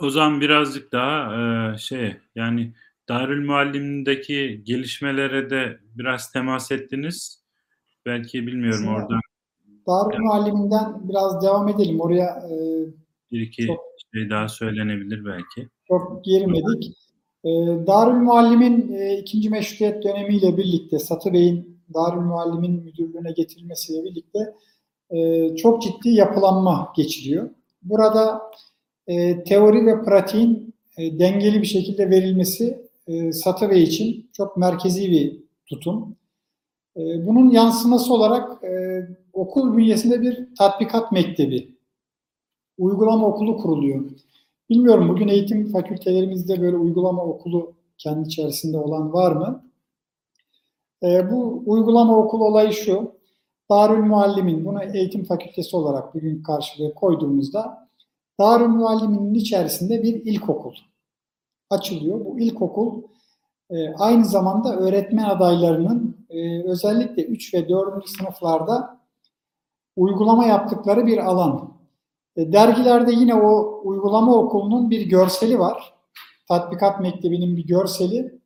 o 0.00 0.10
zaman 0.10 0.40
birazcık 0.40 0.92
daha 0.92 1.34
e, 1.74 1.78
şey 1.78 2.16
yani 2.34 2.74
Darül 3.08 3.46
Muallim'deki 3.46 4.60
gelişmelere 4.64 5.50
de 5.50 5.80
biraz 5.94 6.32
temas 6.32 6.72
ettiniz. 6.72 7.44
Belki 8.06 8.46
bilmiyorum 8.46 8.88
Aslında, 8.88 9.04
oradan. 9.04 9.20
Darül 9.86 10.14
yani, 10.14 10.24
Muallim'inden 10.24 11.08
biraz 11.08 11.42
devam 11.42 11.68
edelim. 11.68 12.00
Oraya 12.00 12.26
e, 12.26 12.52
bir 13.32 13.40
iki 13.40 13.66
çok, 13.66 13.89
şey 14.14 14.30
daha 14.30 14.48
söylenebilir 14.48 15.24
belki. 15.24 15.68
Çok 15.88 16.24
girmedik. 16.24 16.96
E, 17.44 17.48
Darül 17.86 18.18
Muallim'in 18.18 18.92
e, 18.92 19.18
ikinci 19.18 19.50
meşrutiyet 19.50 20.04
dönemiyle 20.04 20.56
birlikte 20.56 20.98
Satı 20.98 21.32
Bey'in 21.32 21.80
Darül 21.94 22.20
Muallim'in 22.20 22.84
müdürlüğüne 22.84 23.32
getirilmesiyle 23.32 24.04
birlikte 24.04 24.54
e, 25.10 25.56
çok 25.56 25.82
ciddi 25.82 26.08
yapılanma 26.08 26.92
geçiriyor. 26.96 27.50
Burada 27.82 28.42
e, 29.06 29.44
teori 29.44 29.86
ve 29.86 30.02
pratiğin 30.02 30.74
e, 30.98 31.18
dengeli 31.18 31.62
bir 31.62 31.66
şekilde 31.66 32.10
verilmesi 32.10 32.86
e, 33.06 33.32
Satıve 33.32 33.80
için 33.80 34.30
çok 34.32 34.56
merkezi 34.56 35.10
bir 35.10 35.40
tutum. 35.66 36.16
E, 36.96 37.26
bunun 37.26 37.50
yansıması 37.50 38.14
olarak 38.14 38.64
e, 38.64 39.00
okul 39.32 39.76
bünyesinde 39.76 40.22
bir 40.22 40.54
tatbikat 40.58 41.12
mektebi, 41.12 41.69
uygulama 42.80 43.26
okulu 43.26 43.56
kuruluyor. 43.56 44.04
Bilmiyorum 44.70 45.08
bugün 45.08 45.28
eğitim 45.28 45.72
fakültelerimizde 45.72 46.60
böyle 46.60 46.76
uygulama 46.76 47.24
okulu 47.24 47.72
kendi 47.98 48.28
içerisinde 48.28 48.78
olan 48.78 49.12
var 49.12 49.32
mı? 49.32 49.64
E, 51.02 51.30
bu 51.30 51.62
uygulama 51.66 52.16
okulu 52.16 52.44
olayı 52.44 52.72
şu. 52.72 53.12
Darül 53.70 54.04
Muallimin, 54.04 54.64
bunu 54.64 54.82
eğitim 54.82 55.24
fakültesi 55.24 55.76
olarak 55.76 56.14
bugün 56.14 56.42
karşılığı 56.42 56.94
koyduğumuzda 56.94 57.88
Darül 58.40 58.68
Muallimin'in 58.68 59.34
içerisinde 59.34 60.02
bir 60.02 60.14
ilkokul 60.14 60.74
açılıyor. 61.70 62.24
Bu 62.24 62.40
ilkokul 62.40 63.02
e, 63.70 63.94
aynı 63.94 64.24
zamanda 64.24 64.76
öğretmen 64.76 65.24
adaylarının 65.24 66.26
e, 66.30 66.62
özellikle 66.62 67.24
3 67.24 67.54
ve 67.54 67.68
4. 67.68 68.08
sınıflarda 68.08 69.00
uygulama 69.96 70.46
yaptıkları 70.46 71.06
bir 71.06 71.18
alan. 71.18 71.69
E, 72.36 72.52
dergilerde 72.52 73.12
yine 73.12 73.34
o 73.34 73.80
uygulama 73.84 74.34
okulunun 74.34 74.90
bir 74.90 75.06
görseli 75.06 75.58
var. 75.58 75.94
Tatbikat 76.48 77.00
Mektebi'nin 77.00 77.56
bir 77.56 77.66
görseli. 77.66 78.40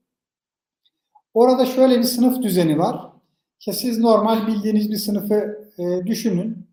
Orada 1.35 1.67
şöyle 1.67 1.99
bir 1.99 2.05
sınıf 2.05 2.43
düzeni 2.43 2.79
var. 2.79 3.11
Ki 3.61 3.73
siz 3.73 3.99
normal 3.99 4.47
bildiğiniz 4.47 4.91
bir 4.91 4.97
sınıfı 4.97 5.69
e, 5.79 6.07
düşünün, 6.07 6.69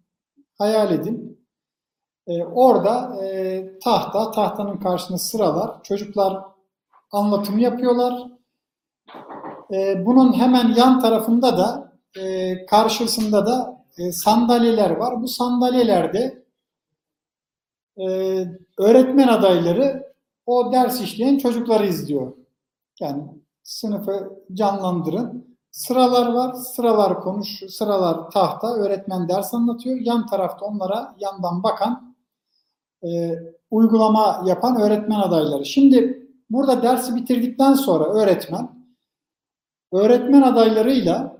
hayal 0.57 0.91
edin. 0.91 1.45
E, 2.27 2.43
orada 2.43 3.19
tahta, 3.83 4.31
tahtanın 4.31 4.77
karşısında 4.77 5.17
sıralar, 5.17 5.83
çocuklar 5.83 6.43
anlatım 7.11 7.59
yapıyorlar. 7.59 8.27
Bunun 10.05 10.33
hemen 10.33 10.73
yan 10.77 10.99
tarafında 10.99 11.57
da, 11.57 11.93
karşısında 12.69 13.45
da 13.45 13.85
sandalyeler 14.11 14.89
var. 14.89 15.21
Bu 15.21 15.27
sandalyelerde 15.27 16.40
e, 18.01 18.07
öğretmen 18.77 19.27
adayları 19.27 20.13
o 20.45 20.73
ders 20.73 21.01
işleyen 21.01 21.37
çocukları 21.37 21.85
izliyor. 21.87 22.33
Yani 22.99 23.23
sınıfı 23.63 24.43
canlandırın. 24.53 25.51
Sıralar 25.71 26.33
var, 26.33 26.53
sıralar 26.53 27.21
konuş, 27.21 27.63
sıralar 27.69 28.31
tahta, 28.31 28.75
öğretmen 28.75 29.29
ders 29.29 29.53
anlatıyor. 29.53 29.99
Yan 30.01 30.27
tarafta 30.27 30.65
onlara 30.65 31.15
yandan 31.19 31.63
bakan, 31.63 32.15
e, 33.03 33.39
uygulama 33.71 34.43
yapan 34.45 34.81
öğretmen 34.81 35.19
adayları. 35.19 35.65
Şimdi 35.65 36.27
burada 36.49 36.83
dersi 36.83 37.15
bitirdikten 37.15 37.73
sonra 37.73 38.03
öğretmen, 38.03 38.69
öğretmen 39.91 40.41
adaylarıyla 40.41 41.37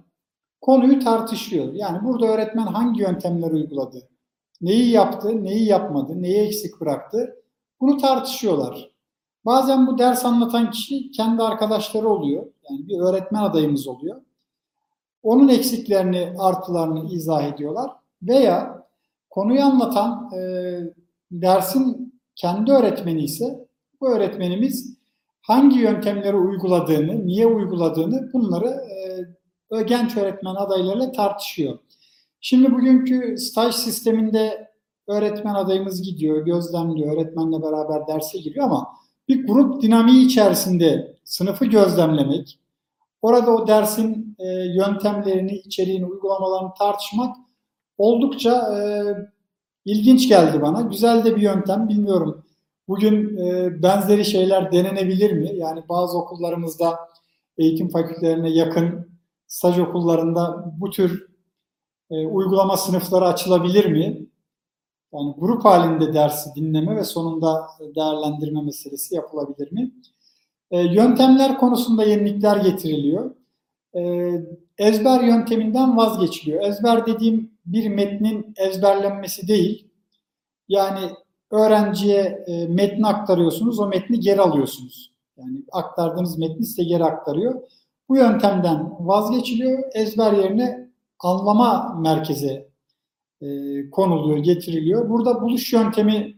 konuyu 0.62 1.00
tartışıyor. 1.00 1.74
Yani 1.74 2.04
burada 2.04 2.26
öğretmen 2.26 2.66
hangi 2.66 3.02
yöntemleri 3.02 3.54
uyguladı, 3.54 4.10
neyi 4.62 4.90
yaptı, 4.90 5.44
neyi 5.44 5.66
yapmadı, 5.66 6.22
neyi 6.22 6.38
eksik 6.38 6.82
bıraktı, 6.82 7.36
bunu 7.82 7.98
tartışıyorlar. 7.98 8.92
Bazen 9.46 9.88
bu 9.88 9.98
ders 9.98 10.26
anlatan 10.26 10.72
kişi 10.72 11.12
kendi 11.12 11.44
arkadaşları 11.44 12.10
oluyor. 12.10 12.46
Yani 12.70 12.88
bir 12.88 13.00
öğretmen 13.00 13.44
adayımız 13.44 13.88
oluyor. 13.88 14.22
Onun 15.24 15.48
eksiklerini, 15.48 16.34
artılarını 16.40 17.14
izah 17.14 17.44
ediyorlar. 17.44 17.92
Veya 18.24 18.86
konuyu 19.30 19.62
anlatan 19.62 20.32
e, 20.34 20.40
dersin 21.32 22.14
kendi 22.36 22.72
öğretmeni 22.72 23.24
ise 23.24 23.68
bu 24.02 24.10
öğretmenimiz 24.10 24.98
hangi 25.42 25.80
yöntemleri 25.80 26.36
uyguladığını, 26.36 27.28
niye 27.28 27.48
uyguladığını 27.48 28.34
bunları 28.34 28.68
e, 29.72 29.82
genç 29.82 30.18
öğretmen 30.18 30.56
adaylarıyla 30.56 31.12
tartışıyor. 31.12 31.80
Şimdi 32.42 32.72
bugünkü 32.72 33.38
staj 33.38 33.76
sisteminde 33.76 34.72
öğretmen 35.08 35.56
adayımız 35.56 36.02
gidiyor, 36.02 36.46
gözlemliyor, 36.46 37.14
öğretmenle 37.14 37.62
beraber 37.62 38.08
derse 38.08 38.38
giriyor 38.38 38.66
ama 38.66 38.88
bir 39.28 39.48
grup 39.48 39.82
dinamiği 39.82 40.26
içerisinde 40.26 41.18
sınıfı 41.24 41.66
gözlemlemek, 41.66 42.60
orada 43.22 43.52
o 43.52 43.68
dersin 43.68 44.36
e, 44.40 44.48
yöntemlerini, 44.48 45.52
içeriğini, 45.52 46.06
uygulamalarını 46.06 46.74
tartışmak 46.80 47.38
oldukça 47.98 48.80
e, 48.80 48.82
ilginç 49.86 50.30
geldi 50.30 50.62
bana. 50.62 50.82
Güzel 50.82 51.26
de 51.26 51.36
bir 51.36 51.42
yöntem, 51.42 51.90
bilmiyorum. 51.90 52.46
Bugün 52.88 53.38
e, 53.38 53.84
benzeri 53.84 54.26
şeyler 54.26 54.72
denenebilir 54.72 55.32
mi? 55.32 55.52
Yani 55.56 55.84
bazı 55.90 56.18
okullarımızda 56.18 57.00
eğitim 57.58 57.90
fakültelerine 57.90 58.50
yakın 58.50 59.12
staj 59.48 59.80
okullarında 59.80 60.74
bu 60.78 60.90
tür 60.90 61.31
e, 62.12 62.28
uygulama 62.28 62.78
sınıfları 62.78 63.26
açılabilir 63.26 63.86
mi? 63.86 64.26
Yani 65.14 65.36
grup 65.38 65.66
halinde 65.66 66.14
dersi 66.14 66.56
dinleme 66.56 66.96
ve 66.96 67.04
sonunda 67.04 67.68
değerlendirme 67.96 68.62
meselesi 68.62 69.16
yapılabilir 69.16 69.72
mi? 69.72 69.92
E, 70.72 70.82
yöntemler 70.82 71.58
konusunda 71.58 72.04
yenilikler 72.04 72.58
getiriliyor. 72.58 73.36
E, 73.96 74.32
ezber 74.78 75.22
yönteminden 75.22 75.98
vazgeçiliyor. 75.98 76.64
Ezber 76.64 77.06
dediğim 77.06 77.52
bir 77.66 77.90
metnin 77.90 78.54
ezberlenmesi 78.58 79.48
değil. 79.48 79.88
Yani 80.68 81.00
öğrenciye 81.52 82.44
e, 82.48 82.68
metni 82.68 83.08
aktarıyorsunuz, 83.08 83.80
o 83.80 83.88
metni 83.88 84.20
geri 84.20 84.42
alıyorsunuz. 84.42 85.12
Yani 85.38 85.64
aktardığınız 85.72 86.38
metni 86.38 86.66
size 86.66 86.84
geri 86.84 87.04
aktarıyor. 87.04 87.62
Bu 88.10 88.18
yöntemden 88.18 88.94
vazgeçiliyor. 89.00 89.84
Ezber 89.94 90.34
yerine 90.34 90.81
anlama 91.24 92.00
merkeze 92.02 92.70
e, 93.42 93.48
konuluyor, 93.90 94.38
getiriliyor. 94.38 95.10
Burada 95.10 95.42
buluş 95.42 95.74
yöntemi 95.74 96.38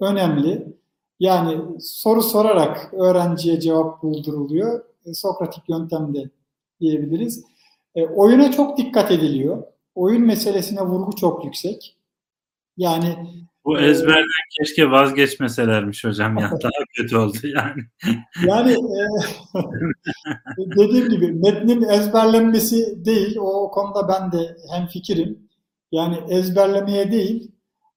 önemli. 0.00 0.76
Yani 1.20 1.80
soru 1.80 2.22
sorarak 2.22 2.94
öğrenciye 2.94 3.60
cevap 3.60 4.02
bulduruluyor. 4.02 4.84
E, 5.06 5.14
Sokratik 5.14 5.68
yöntemde 5.68 6.30
diyebiliriz. 6.80 7.44
E, 7.94 8.06
oyuna 8.06 8.52
çok 8.52 8.78
dikkat 8.78 9.10
ediliyor. 9.10 9.62
Oyun 9.94 10.22
meselesine 10.22 10.82
vurgu 10.82 11.16
çok 11.16 11.44
yüksek. 11.44 11.96
Yani 12.76 13.16
bu 13.64 13.78
e, 13.78 13.86
ezberden 13.86 14.24
keşke 14.58 14.90
vazgeçmeselermiş 14.90 16.04
hocam 16.04 16.38
ya 16.38 16.50
daha 16.62 16.84
kötü 16.96 17.16
oldu 17.16 17.38
yani. 17.42 17.82
Yani 18.46 18.72
e, 18.72 19.00
dediğim 20.78 21.08
gibi 21.08 21.32
metnin 21.32 21.82
ezberlenmesi 21.82 23.04
değil 23.04 23.36
o 23.40 23.70
konuda 23.70 24.08
ben 24.08 24.32
de 24.32 24.56
hem 24.72 24.86
fikrim. 24.86 25.38
Yani 25.92 26.18
ezberlemeye 26.28 27.12
değil 27.12 27.52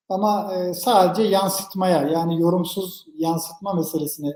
ama 0.10 0.54
e, 0.54 0.74
sadece 0.74 1.24
yansıtmaya 1.24 2.08
yani 2.08 2.42
yorumsuz 2.42 3.06
yansıtma 3.18 3.74
meselesini 3.74 4.34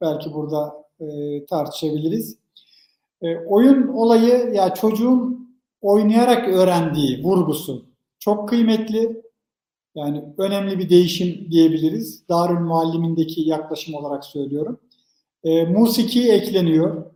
belki 0.00 0.32
burada 0.32 0.74
e, 1.00 1.06
tartışabiliriz. 1.46 2.38
E, 3.22 3.36
oyun 3.36 3.88
olayı 3.88 4.54
ya 4.54 4.74
çocuğun 4.74 5.48
oynayarak 5.80 6.48
öğrendiği 6.48 7.24
vurgusu 7.24 7.86
çok 8.18 8.48
kıymetli. 8.48 9.27
Yani 9.98 10.24
önemli 10.38 10.78
bir 10.78 10.90
değişim 10.90 11.50
diyebiliriz. 11.50 12.28
Darül 12.28 12.58
Muallim'indeki 12.58 13.40
yaklaşım 13.40 13.94
olarak 13.94 14.24
söylüyorum. 14.24 14.80
E, 15.44 15.64
musiki 15.64 16.32
ekleniyor. 16.32 17.10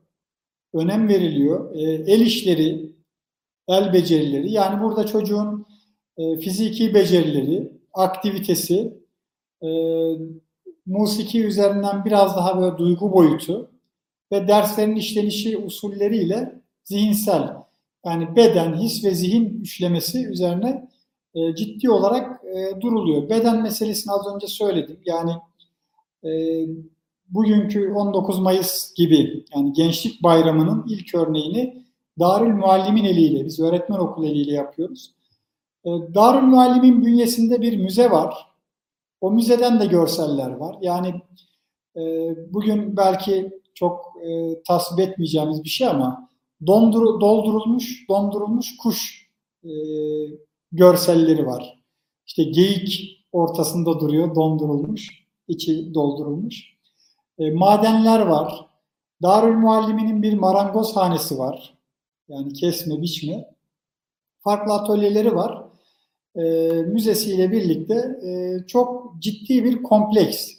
Önem 0.75 1.09
veriliyor. 1.09 1.75
E, 1.75 1.83
el 1.83 2.21
işleri, 2.21 2.93
el 3.69 3.93
becerileri. 3.93 4.53
Yani 4.53 4.83
burada 4.83 5.07
çocuğun 5.07 5.67
e, 6.17 6.37
fiziki 6.39 6.95
becerileri, 6.95 7.73
aktivitesi, 7.93 8.95
e, 9.63 9.69
musiki 10.87 11.45
üzerinden 11.45 12.05
biraz 12.05 12.37
daha 12.37 12.61
böyle 12.61 12.79
duygu 12.79 13.13
boyutu 13.13 13.71
ve 14.33 14.49
derslerin 14.49 14.97
işlenişi 14.97 15.59
usulleriyle 15.59 16.63
zihinsel 16.85 17.55
yani 18.05 18.37
beden, 18.37 18.75
his 18.75 19.05
ve 19.05 19.15
zihin 19.15 19.61
üçlemesi 19.61 20.27
üzerine 20.27 20.92
e, 21.35 21.55
ciddi 21.55 21.91
olarak 21.91 22.45
e, 22.45 22.81
duruluyor. 22.81 23.29
Beden 23.29 23.63
meselesini 23.63 24.13
az 24.13 24.35
önce 24.35 24.47
söyledim. 24.47 24.99
Yani 25.05 25.33
e, 26.25 26.31
bugünkü 27.29 27.93
19 27.93 28.39
Mayıs 28.39 28.95
gibi 28.95 29.45
yani 29.55 29.73
Gençlik 29.73 30.23
Bayramı'nın 30.23 30.87
ilk 30.89 31.15
örneğini 31.15 31.83
Darül 32.19 32.55
Muallimin 32.55 33.05
eliyle, 33.05 33.45
biz 33.45 33.61
öğretmen 33.61 33.99
okulu 33.99 34.27
eliyle 34.27 34.53
yapıyoruz. 34.53 35.15
E, 35.85 35.91
Darül 35.91 36.47
Muallim'in 36.47 37.05
bünyesinde 37.05 37.63
bir 37.63 37.77
müze 37.77 38.11
var. 38.11 38.35
O 39.21 39.31
müzeden 39.31 39.81
de 39.81 39.87
görseller 39.87 40.51
var. 40.51 40.77
Yani 40.81 41.23
e, 41.97 42.03
bugün 42.55 42.97
belki 42.97 43.61
çok 43.75 44.13
e, 44.25 44.63
tasvip 44.63 45.01
etmeyeceğimiz 45.01 45.65
bir 45.65 45.69
şey 45.69 45.89
ama 45.89 46.29
dondur, 46.67 47.21
doldurulmuş, 47.21 48.09
dondurulmuş 48.09 48.77
kuş 48.77 49.29
e, 49.65 49.71
görselleri 50.73 51.47
var. 51.47 51.83
İşte 52.27 52.43
geyik 52.45 53.19
ortasında 53.33 54.01
duruyor, 54.01 54.35
dondurulmuş, 54.35 55.25
içi 55.49 55.95
doldurulmuş. 55.95 56.73
E, 57.39 57.51
madenler 57.51 58.21
var. 58.21 58.67
Darül 59.23 59.57
Muallimi'nin 59.57 60.23
bir 60.23 60.33
marangoz 60.33 60.97
hanesi 60.97 61.39
var. 61.39 61.75
Yani 62.29 62.53
kesme, 62.53 63.03
biçme. 63.03 63.45
Farklı 64.41 64.73
atölyeleri 64.73 65.35
var 65.35 65.73
e, 66.37 66.43
müzesiyle 66.87 67.53
birlikte 67.53 67.95
e, 68.27 68.59
çok 68.67 69.15
ciddi 69.19 69.65
bir 69.65 69.83
kompleks. 69.83 70.51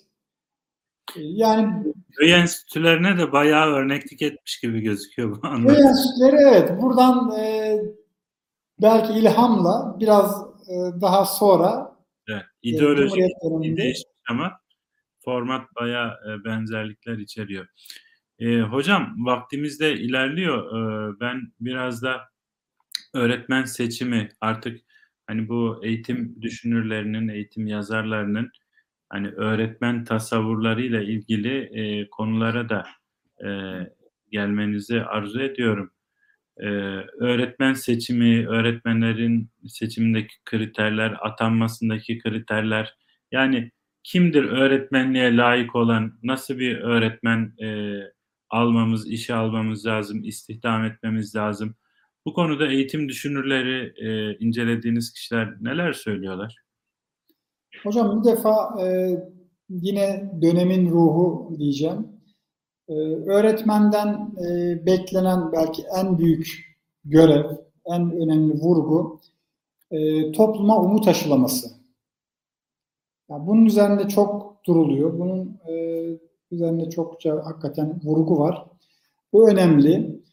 Yani 1.17 1.93
Köy 2.11 2.33
enstitülerine 2.33 3.17
de 3.17 3.31
bayağı 3.31 3.67
örneklik 3.67 4.21
etmiş 4.21 4.59
gibi 4.59 4.81
gözüküyor 4.81 5.31
bu 5.31 5.41
köy 5.41 5.51
anlamda. 5.51 5.89
enstitüleri 5.89 6.35
evet 6.35 6.81
buradan 6.81 7.39
e, 7.39 7.77
belki 8.81 9.13
ilhamla 9.13 9.95
biraz 9.99 10.47
e, 10.67 11.01
daha 11.01 11.25
sonra 11.25 11.95
Evet, 12.27 12.43
e, 12.63 12.69
ideolojik 12.69 13.23
döneminde 13.43 13.81
değişmiş 13.81 14.03
ama 14.29 14.59
format 15.19 15.75
bayağı 15.75 16.09
e, 16.09 16.43
benzerlikler 16.43 17.17
içeriyor. 17.17 17.67
E, 18.39 18.61
hocam 18.61 19.15
vaktimiz 19.25 19.79
de 19.79 19.93
ilerliyor. 19.93 20.65
E, 20.67 21.13
ben 21.19 21.41
biraz 21.59 22.03
da 22.03 22.21
öğretmen 23.13 23.63
seçimi 23.63 24.29
artık 24.41 24.81
hani 25.27 25.49
bu 25.49 25.81
eğitim 25.83 26.41
düşünürlerinin, 26.41 27.27
eğitim 27.27 27.67
yazarlarının 27.67 28.51
hani 29.09 29.27
öğretmen 29.27 30.03
tasavvurlarıyla 30.03 31.01
ilgili 31.01 31.57
e, 31.57 32.09
konulara 32.09 32.69
da 32.69 32.87
e, 33.45 33.49
gelmenizi 34.31 35.01
arzu 35.01 35.41
ediyorum. 35.41 35.91
E, 36.57 36.65
öğretmen 37.19 37.73
seçimi, 37.73 38.47
öğretmenlerin 38.47 39.49
seçimindeki 39.67 40.35
kriterler, 40.45 41.17
atanmasındaki 41.21 42.19
kriterler, 42.19 42.95
yani 43.31 43.71
kimdir 44.03 44.43
öğretmenliğe 44.43 45.37
layık 45.37 45.75
olan, 45.75 46.19
nasıl 46.23 46.59
bir 46.59 46.77
öğretmen 46.77 47.53
e, 47.63 47.97
almamız, 48.49 49.07
işe 49.07 49.33
almamız 49.33 49.85
lazım, 49.85 50.23
istihdam 50.23 50.85
etmemiz 50.85 51.35
lazım. 51.35 51.75
Bu 52.25 52.33
konuda 52.33 52.67
eğitim 52.67 53.09
düşünürleri, 53.09 53.93
e, 53.97 54.37
incelediğiniz 54.37 55.13
kişiler 55.13 55.53
neler 55.61 55.93
söylüyorlar? 55.93 56.55
Hocam 57.83 58.19
bir 58.19 58.31
defa 58.31 58.83
e, 58.83 59.17
yine 59.69 60.31
dönemin 60.41 60.89
ruhu 60.91 61.55
diyeceğim. 61.59 62.07
E, 62.93 62.95
öğretmenden 63.29 64.31
e, 64.45 64.85
beklenen 64.85 65.51
belki 65.51 65.83
en 65.99 66.17
büyük 66.17 66.77
görev, 67.05 67.45
en 67.85 68.11
önemli 68.11 68.53
vurgu 68.53 69.19
e, 69.91 70.31
topluma 70.31 70.81
umut 70.81 71.07
aşılaması. 71.07 71.71
Yani 73.29 73.47
bunun 73.47 73.65
üzerinde 73.65 74.07
çok 74.07 74.59
duruluyor. 74.65 75.19
Bunun 75.19 75.59
e, 75.67 76.03
üzerinde 76.51 76.89
çokça 76.89 77.45
hakikaten 77.45 78.01
vurgu 78.03 78.39
var. 78.39 78.65
Bu 79.33 79.49
önemli. 79.49 80.23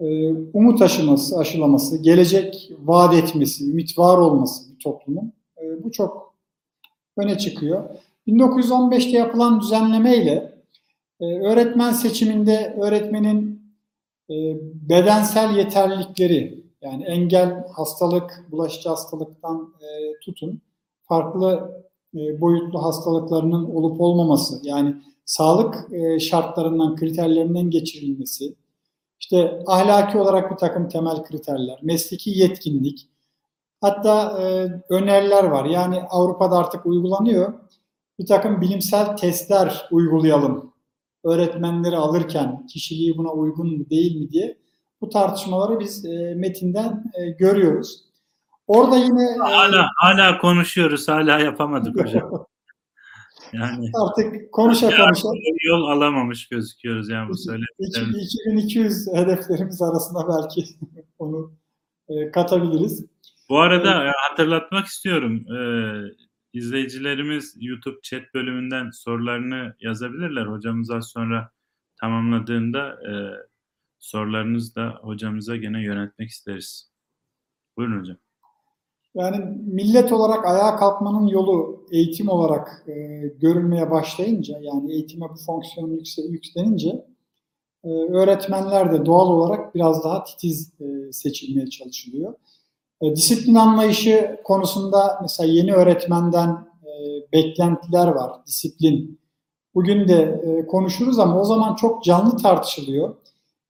E, 0.00 0.32
umut 0.32 0.82
aşıması, 0.82 1.38
aşılaması, 1.38 2.02
gelecek 2.02 2.72
vaat 2.78 3.14
etmesi, 3.14 3.70
ümit 3.70 3.98
var 3.98 4.18
olması 4.18 4.70
bir 4.72 4.78
toplumun. 4.78 5.32
E, 5.62 5.84
bu 5.84 5.92
çok 5.92 6.34
öne 7.16 7.38
çıkıyor. 7.38 7.84
1915'te 8.28 9.18
yapılan 9.18 9.60
düzenlemeyle 9.60 10.57
e, 11.20 11.24
öğretmen 11.24 11.92
seçiminde 11.92 12.76
öğretmenin 12.80 13.62
e, 14.30 14.34
bedensel 14.88 15.56
yeterlilikleri 15.56 16.64
yani 16.82 17.04
engel, 17.04 17.66
hastalık, 17.72 18.46
bulaşıcı 18.50 18.88
hastalıktan 18.88 19.74
e, 19.80 20.20
tutun 20.24 20.60
farklı 21.02 21.72
e, 22.14 22.40
boyutlu 22.40 22.82
hastalıklarının 22.82 23.64
olup 23.64 24.00
olmaması 24.00 24.60
yani 24.62 24.94
sağlık 25.24 25.92
e, 25.92 26.20
şartlarından, 26.20 26.96
kriterlerinden 26.96 27.70
geçirilmesi, 27.70 28.54
işte 29.20 29.62
ahlaki 29.66 30.18
olarak 30.18 30.50
bir 30.50 30.56
takım 30.56 30.88
temel 30.88 31.22
kriterler, 31.22 31.78
mesleki 31.82 32.30
yetkinlik, 32.30 33.08
Hatta 33.80 34.42
e, 34.42 34.68
öneriler 34.88 35.44
var. 35.44 35.64
Yani 35.64 36.00
Avrupa'da 36.10 36.58
artık 36.58 36.86
uygulanıyor. 36.86 37.52
Bir 38.18 38.26
takım 38.26 38.60
bilimsel 38.60 39.16
testler 39.16 39.88
uygulayalım. 39.90 40.72
Öğretmenleri 41.28 41.96
alırken 41.96 42.66
kişiliği 42.66 43.16
buna 43.16 43.32
uygun 43.32 43.78
mu 43.78 43.90
değil 43.90 44.16
mi 44.20 44.30
diye. 44.30 44.58
Bu 45.00 45.08
tartışmaları 45.08 45.80
biz 45.80 46.04
e, 46.04 46.34
metinden 46.34 47.04
e, 47.18 47.30
görüyoruz. 47.30 48.04
Orada 48.66 48.96
yine 48.96 49.22
e, 49.22 49.38
Hala 49.38 49.90
hala 49.96 50.38
konuşuyoruz, 50.38 51.08
hala 51.08 51.38
yapamadık 51.38 52.00
hocam. 52.04 52.46
Yani 53.52 53.90
artık 53.94 54.52
konuşa 54.52 54.96
konuşa 54.96 55.28
yol 55.62 55.82
alamamış 55.82 56.48
gözüküyoruz 56.48 57.08
yani 57.08 57.28
bu 57.28 57.34
söyledikleriniz. 57.36 58.34
2200 58.46 59.06
hedeflerimiz 59.14 59.82
arasında 59.82 60.20
belki 60.28 60.64
onu 61.18 61.52
e, 62.08 62.30
katabiliriz. 62.30 63.06
Bu 63.48 63.58
arada 63.58 64.04
e, 64.04 64.12
hatırlatmak 64.28 64.86
istiyorum. 64.86 65.44
Ee, 65.52 66.27
izleyicilerimiz 66.52 67.54
YouTube 67.60 67.98
chat 68.02 68.34
bölümünden 68.34 68.90
sorularını 68.90 69.74
yazabilirler. 69.80 70.46
Hocamız 70.46 70.90
az 70.90 71.08
sonra 71.08 71.50
tamamladığında 72.00 72.88
e, 72.88 73.12
sorularınızı 73.98 74.74
da 74.74 74.98
hocamıza 75.02 75.56
gene 75.56 75.82
yönetmek 75.82 76.30
isteriz. 76.30 76.90
Buyurun 77.76 78.00
hocam. 78.00 78.16
Yani 79.14 79.58
millet 79.66 80.12
olarak 80.12 80.46
ayağa 80.46 80.76
kalkmanın 80.76 81.26
yolu 81.26 81.86
eğitim 81.90 82.28
olarak 82.28 82.84
e, 82.88 82.92
görülmeye 83.40 83.90
başlayınca 83.90 84.58
yani 84.60 84.92
eğitime 84.92 85.26
bu 85.30 85.36
fonksiyon 85.46 85.90
yüksel, 85.90 86.24
yükselince 86.24 87.04
e, 87.84 87.88
öğretmenler 87.88 88.92
de 88.92 89.06
doğal 89.06 89.26
olarak 89.28 89.74
biraz 89.74 90.04
daha 90.04 90.24
titiz 90.24 90.72
e, 90.80 91.12
seçilmeye 91.12 91.70
çalışılıyor. 91.70 92.34
E, 93.02 93.16
disiplin 93.16 93.54
anlayışı 93.54 94.40
konusunda 94.44 95.18
mesela 95.22 95.52
yeni 95.52 95.74
öğretmenden 95.74 96.48
e, 96.82 96.92
beklentiler 97.32 98.06
var, 98.06 98.32
disiplin. 98.46 99.20
Bugün 99.74 100.08
de 100.08 100.40
e, 100.44 100.66
konuşuruz 100.66 101.18
ama 101.18 101.40
o 101.40 101.44
zaman 101.44 101.74
çok 101.74 102.04
canlı 102.04 102.36
tartışılıyor. 102.36 103.14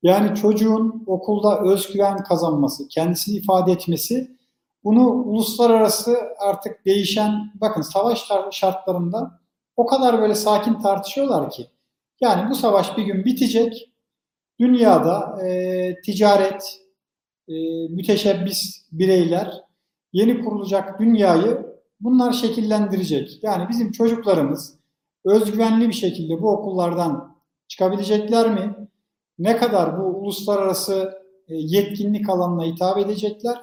Yani 0.02 0.34
çocuğun 0.34 1.04
okulda 1.06 1.60
özgüven 1.60 2.24
kazanması, 2.24 2.88
kendisini 2.88 3.36
ifade 3.36 3.72
etmesi 3.72 4.38
bunu 4.84 5.08
uluslararası 5.08 6.18
artık 6.38 6.84
değişen, 6.86 7.52
bakın 7.54 7.82
savaş 7.82 8.28
şartlarında 8.50 9.40
o 9.76 9.86
kadar 9.86 10.20
böyle 10.20 10.34
sakin 10.34 10.74
tartışıyorlar 10.74 11.50
ki. 11.50 11.66
Yani 12.20 12.50
bu 12.50 12.54
savaş 12.54 12.96
bir 12.96 13.02
gün 13.02 13.24
bitecek. 13.24 13.90
Dünyada 14.60 15.46
e, 15.46 16.00
ticaret, 16.04 16.80
e, 17.48 17.88
müteşebbis 17.88 18.84
bireyler 18.92 19.62
yeni 20.12 20.44
kurulacak 20.44 21.00
dünyayı 21.00 21.66
bunlar 22.00 22.32
şekillendirecek. 22.32 23.38
Yani 23.42 23.68
bizim 23.68 23.92
çocuklarımız 23.92 24.74
özgüvenli 25.24 25.88
bir 25.88 25.94
şekilde 25.94 26.42
bu 26.42 26.50
okullardan 26.50 27.36
çıkabilecekler 27.68 28.50
mi? 28.50 28.88
Ne 29.38 29.56
kadar 29.56 29.98
bu 29.98 30.02
uluslararası 30.02 31.22
e, 31.48 31.54
yetkinlik 31.56 32.28
alanına 32.28 32.64
hitap 32.64 32.98
edecekler? 32.98 33.62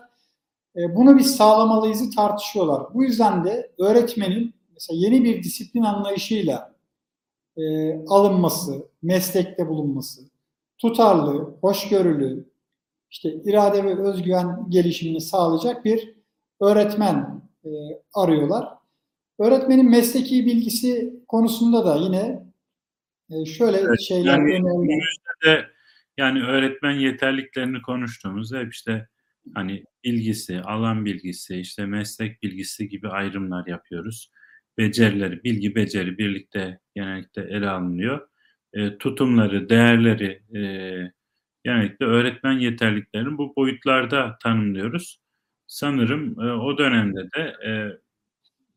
E, 0.75 0.95
bunu 0.95 1.17
biz 1.17 1.35
sağlamalıyızı 1.35 2.11
tartışıyorlar. 2.11 2.93
Bu 2.93 3.03
yüzden 3.03 3.45
de 3.45 3.71
öğretmenin 3.79 4.53
mesela 4.73 4.99
yeni 4.99 5.23
bir 5.23 5.43
disiplin 5.43 5.83
anlayışıyla 5.83 6.75
e, 7.57 7.93
alınması, 8.07 8.87
meslekte 9.01 9.67
bulunması, 9.67 10.21
tutarlı, 10.77 11.55
hoşgörülü, 11.61 12.49
işte 13.15 13.33
irade 13.45 13.83
ve 13.83 13.99
özgüven 13.99 14.69
gelişimini 14.69 15.21
sağlayacak 15.21 15.85
bir 15.85 16.13
öğretmen 16.61 17.41
e, 17.65 17.69
arıyorlar. 18.13 18.67
Öğretmenin 19.39 19.89
mesleki 19.89 20.45
bilgisi 20.45 21.13
konusunda 21.27 21.85
da 21.85 21.95
yine 21.95 22.45
e, 23.29 23.45
şöyle 23.45 23.77
evet, 23.77 24.01
şeyler 24.01 24.31
yani, 24.31 24.53
öneriler. 24.53 25.71
yani 26.17 26.43
öğretmen 26.43 26.91
yeterliklerini 26.91 27.81
konuştuğumuzda 27.81 28.59
hep 28.59 28.73
işte 28.73 29.07
hani 29.53 29.83
bilgisi, 30.03 30.61
alan 30.61 31.05
bilgisi, 31.05 31.59
işte 31.59 31.85
meslek 31.85 32.43
bilgisi 32.43 32.89
gibi 32.89 33.09
ayrımlar 33.09 33.67
yapıyoruz. 33.67 34.31
Becerileri, 34.77 35.43
bilgi 35.43 35.75
beceri 35.75 36.17
birlikte 36.17 36.79
genellikle 36.95 37.41
ele 37.41 37.69
alınıyor. 37.69 38.27
E, 38.73 38.97
tutumları, 38.97 39.69
değerleri, 39.69 40.41
e, 40.55 40.61
genellikle 41.65 42.05
öğretmen 42.05 42.59
yeterliklerini 42.59 43.37
bu 43.37 43.55
boyutlarda 43.55 44.37
tanımlıyoruz. 44.43 45.19
Sanırım 45.67 46.39
e, 46.39 46.51
o 46.53 46.77
dönemde 46.77 47.19
de 47.37 47.53
e, 47.67 47.71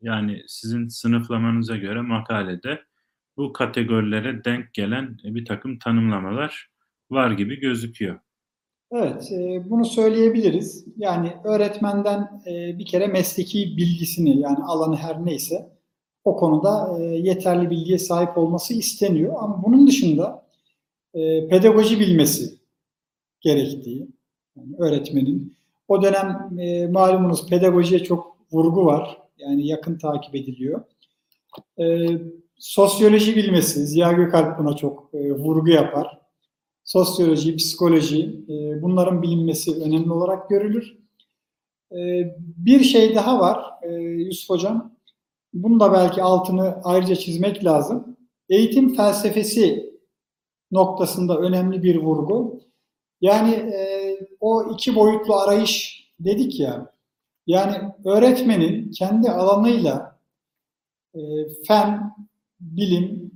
yani 0.02 0.42
sizin 0.46 0.88
sınıflamanıza 0.88 1.76
göre 1.76 2.00
makalede 2.00 2.82
bu 3.36 3.52
kategorilere 3.52 4.44
denk 4.44 4.74
gelen 4.74 5.18
bir 5.24 5.44
takım 5.44 5.78
tanımlamalar 5.78 6.68
var 7.10 7.30
gibi 7.30 7.60
gözüküyor. 7.60 8.18
Evet, 8.92 9.32
e, 9.32 9.70
bunu 9.70 9.84
söyleyebiliriz. 9.84 10.84
Yani 10.96 11.32
öğretmenden 11.44 12.42
e, 12.46 12.78
bir 12.78 12.86
kere 12.86 13.06
mesleki 13.06 13.76
bilgisini 13.76 14.40
yani 14.40 14.58
alanı 14.58 14.96
her 14.96 15.24
neyse 15.24 15.68
o 16.24 16.36
konuda 16.36 16.98
e, 16.98 17.02
yeterli 17.02 17.70
bilgiye 17.70 17.98
sahip 17.98 18.38
olması 18.38 18.74
isteniyor. 18.74 19.34
Ama 19.38 19.62
bunun 19.66 19.86
dışında 19.86 20.46
e, 21.14 21.48
pedagoji 21.48 22.00
bilmesi 22.00 22.57
gerektiği, 23.40 24.08
yani 24.56 24.76
öğretmenin. 24.78 25.58
O 25.88 26.02
dönem 26.02 26.58
e, 26.58 26.86
malumunuz 26.86 27.46
pedagojiye 27.46 28.04
çok 28.04 28.36
vurgu 28.52 28.86
var. 28.86 29.18
Yani 29.38 29.66
yakın 29.66 29.98
takip 29.98 30.34
ediliyor. 30.34 30.84
E, 31.80 32.08
sosyoloji 32.58 33.36
bilmesi, 33.36 33.86
Ziya 33.86 34.12
Gökalp 34.12 34.58
buna 34.58 34.76
çok 34.76 35.10
e, 35.14 35.32
vurgu 35.32 35.70
yapar. 35.70 36.18
Sosyoloji, 36.84 37.56
psikoloji, 37.56 38.44
e, 38.48 38.82
bunların 38.82 39.22
bilinmesi 39.22 39.74
önemli 39.74 40.12
olarak 40.12 40.50
görülür. 40.50 40.98
E, 41.92 41.98
bir 42.56 42.80
şey 42.80 43.14
daha 43.14 43.40
var 43.40 43.64
e, 43.82 43.92
Yusuf 44.02 44.50
Hocam. 44.50 44.98
Bunu 45.54 45.80
da 45.80 45.92
belki 45.92 46.22
altını 46.22 46.80
ayrıca 46.84 47.16
çizmek 47.16 47.64
lazım. 47.64 48.16
Eğitim 48.48 48.94
felsefesi 48.94 49.92
noktasında 50.70 51.38
önemli 51.38 51.82
bir 51.82 51.96
vurgu. 51.96 52.60
Yani 53.20 53.54
e, 53.54 54.18
o 54.40 54.72
iki 54.72 54.94
boyutlu 54.94 55.36
arayış 55.36 56.04
dedik 56.20 56.60
ya, 56.60 56.92
yani 57.46 57.92
öğretmenin 58.04 58.90
kendi 58.90 59.30
alanıyla 59.30 60.18
e, 61.14 61.20
fen, 61.66 62.14
bilim, 62.60 63.30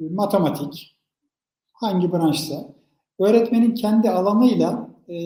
matematik, 0.00 0.96
hangi 1.72 2.12
branşsa, 2.12 2.74
öğretmenin 3.18 3.74
kendi 3.74 4.10
alanıyla 4.10 4.90
e, 5.08 5.16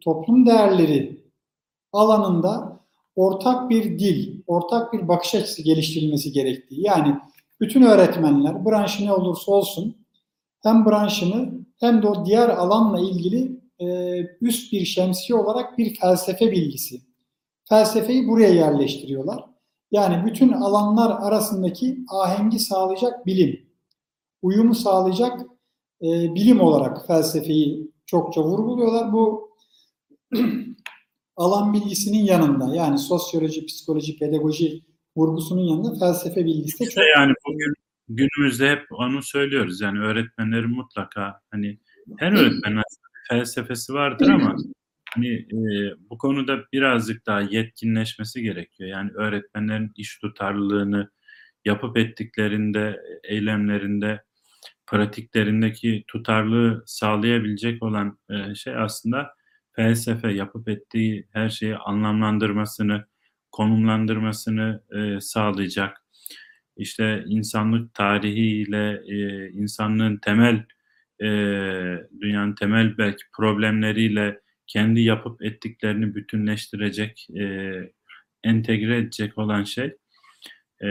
toplum 0.00 0.46
değerleri 0.46 1.24
alanında 1.92 2.80
ortak 3.16 3.70
bir 3.70 3.98
dil, 3.98 4.42
ortak 4.46 4.92
bir 4.92 5.08
bakış 5.08 5.34
açısı 5.34 5.62
geliştirilmesi 5.62 6.32
gerektiği. 6.32 6.86
Yani 6.86 7.16
bütün 7.60 7.82
öğretmenler 7.82 8.64
branşı 8.64 9.06
ne 9.06 9.12
olursa 9.12 9.52
olsun 9.52 9.97
hem 10.62 10.86
branşını 10.86 11.52
hem 11.80 12.02
de 12.02 12.08
o 12.08 12.26
diğer 12.26 12.48
alanla 12.48 13.00
ilgili 13.00 13.60
e, 13.78 13.86
üst 14.40 14.72
bir 14.72 14.84
şemsiye 14.84 15.38
olarak 15.38 15.78
bir 15.78 15.94
felsefe 15.94 16.52
bilgisi. 16.52 17.00
Felsefeyi 17.68 18.28
buraya 18.28 18.48
yerleştiriyorlar. 18.48 19.44
Yani 19.90 20.26
bütün 20.26 20.52
alanlar 20.52 21.10
arasındaki 21.20 21.98
ahengi 22.08 22.58
sağlayacak 22.58 23.26
bilim, 23.26 23.60
uyumu 24.42 24.74
sağlayacak 24.74 25.40
e, 26.02 26.34
bilim 26.34 26.60
olarak 26.60 27.06
felsefeyi 27.06 27.90
çokça 28.06 28.42
vurguluyorlar. 28.44 29.12
Bu 29.12 29.50
alan 31.36 31.72
bilgisinin 31.72 32.24
yanında 32.24 32.74
yani 32.74 32.98
sosyoloji, 32.98 33.66
psikoloji, 33.66 34.18
pedagoji 34.18 34.82
vurgusunun 35.16 35.62
yanında 35.62 35.98
felsefe 35.98 36.44
bilgisi 36.44 36.84
de 36.84 36.90
çok... 36.90 37.04
Yani 37.16 37.32
bugün 37.48 37.74
günümüzde 38.08 38.70
hep 38.70 38.86
onu 38.90 39.22
söylüyoruz. 39.22 39.80
Yani 39.80 40.00
öğretmenlerin 40.00 40.70
mutlaka 40.70 41.40
hani 41.50 41.78
her 42.18 42.32
öğretmenin 42.32 42.82
felsefesi 43.28 43.94
vardır 43.94 44.28
ama 44.28 44.56
hani 45.14 45.28
e, 45.28 45.94
bu 46.10 46.18
konuda 46.18 46.64
birazcık 46.72 47.26
daha 47.26 47.40
yetkinleşmesi 47.40 48.42
gerekiyor. 48.42 48.90
Yani 48.90 49.10
öğretmenlerin 49.12 49.92
iş 49.96 50.18
tutarlılığını 50.18 51.10
yapıp 51.64 51.98
ettiklerinde, 51.98 53.00
eylemlerinde, 53.24 54.22
pratiklerindeki 54.86 56.04
tutarlılığı 56.08 56.82
sağlayabilecek 56.86 57.82
olan 57.82 58.18
e, 58.30 58.54
şey 58.54 58.76
aslında 58.76 59.34
felsefe 59.72 60.32
yapıp 60.32 60.68
ettiği 60.68 61.28
her 61.32 61.48
şeyi 61.48 61.76
anlamlandırmasını, 61.76 63.06
konumlandırmasını 63.52 64.82
e, 64.96 65.20
sağlayacak. 65.20 66.02
İşte 66.78 67.24
insanlık 67.26 67.94
tarihiyle 67.94 69.02
e, 69.08 69.48
insanlığın 69.50 70.16
temel 70.16 70.64
e, 71.20 71.26
dünyanın 72.20 72.54
temel 72.54 72.98
belki 72.98 73.24
problemleriyle 73.36 74.40
kendi 74.66 75.00
yapıp 75.00 75.42
ettiklerini 75.42 76.14
bütünleştirecek, 76.14 77.28
e, 77.36 77.72
entegre 78.44 78.98
edecek 78.98 79.38
olan 79.38 79.64
şey 79.64 79.96
e, 80.82 80.86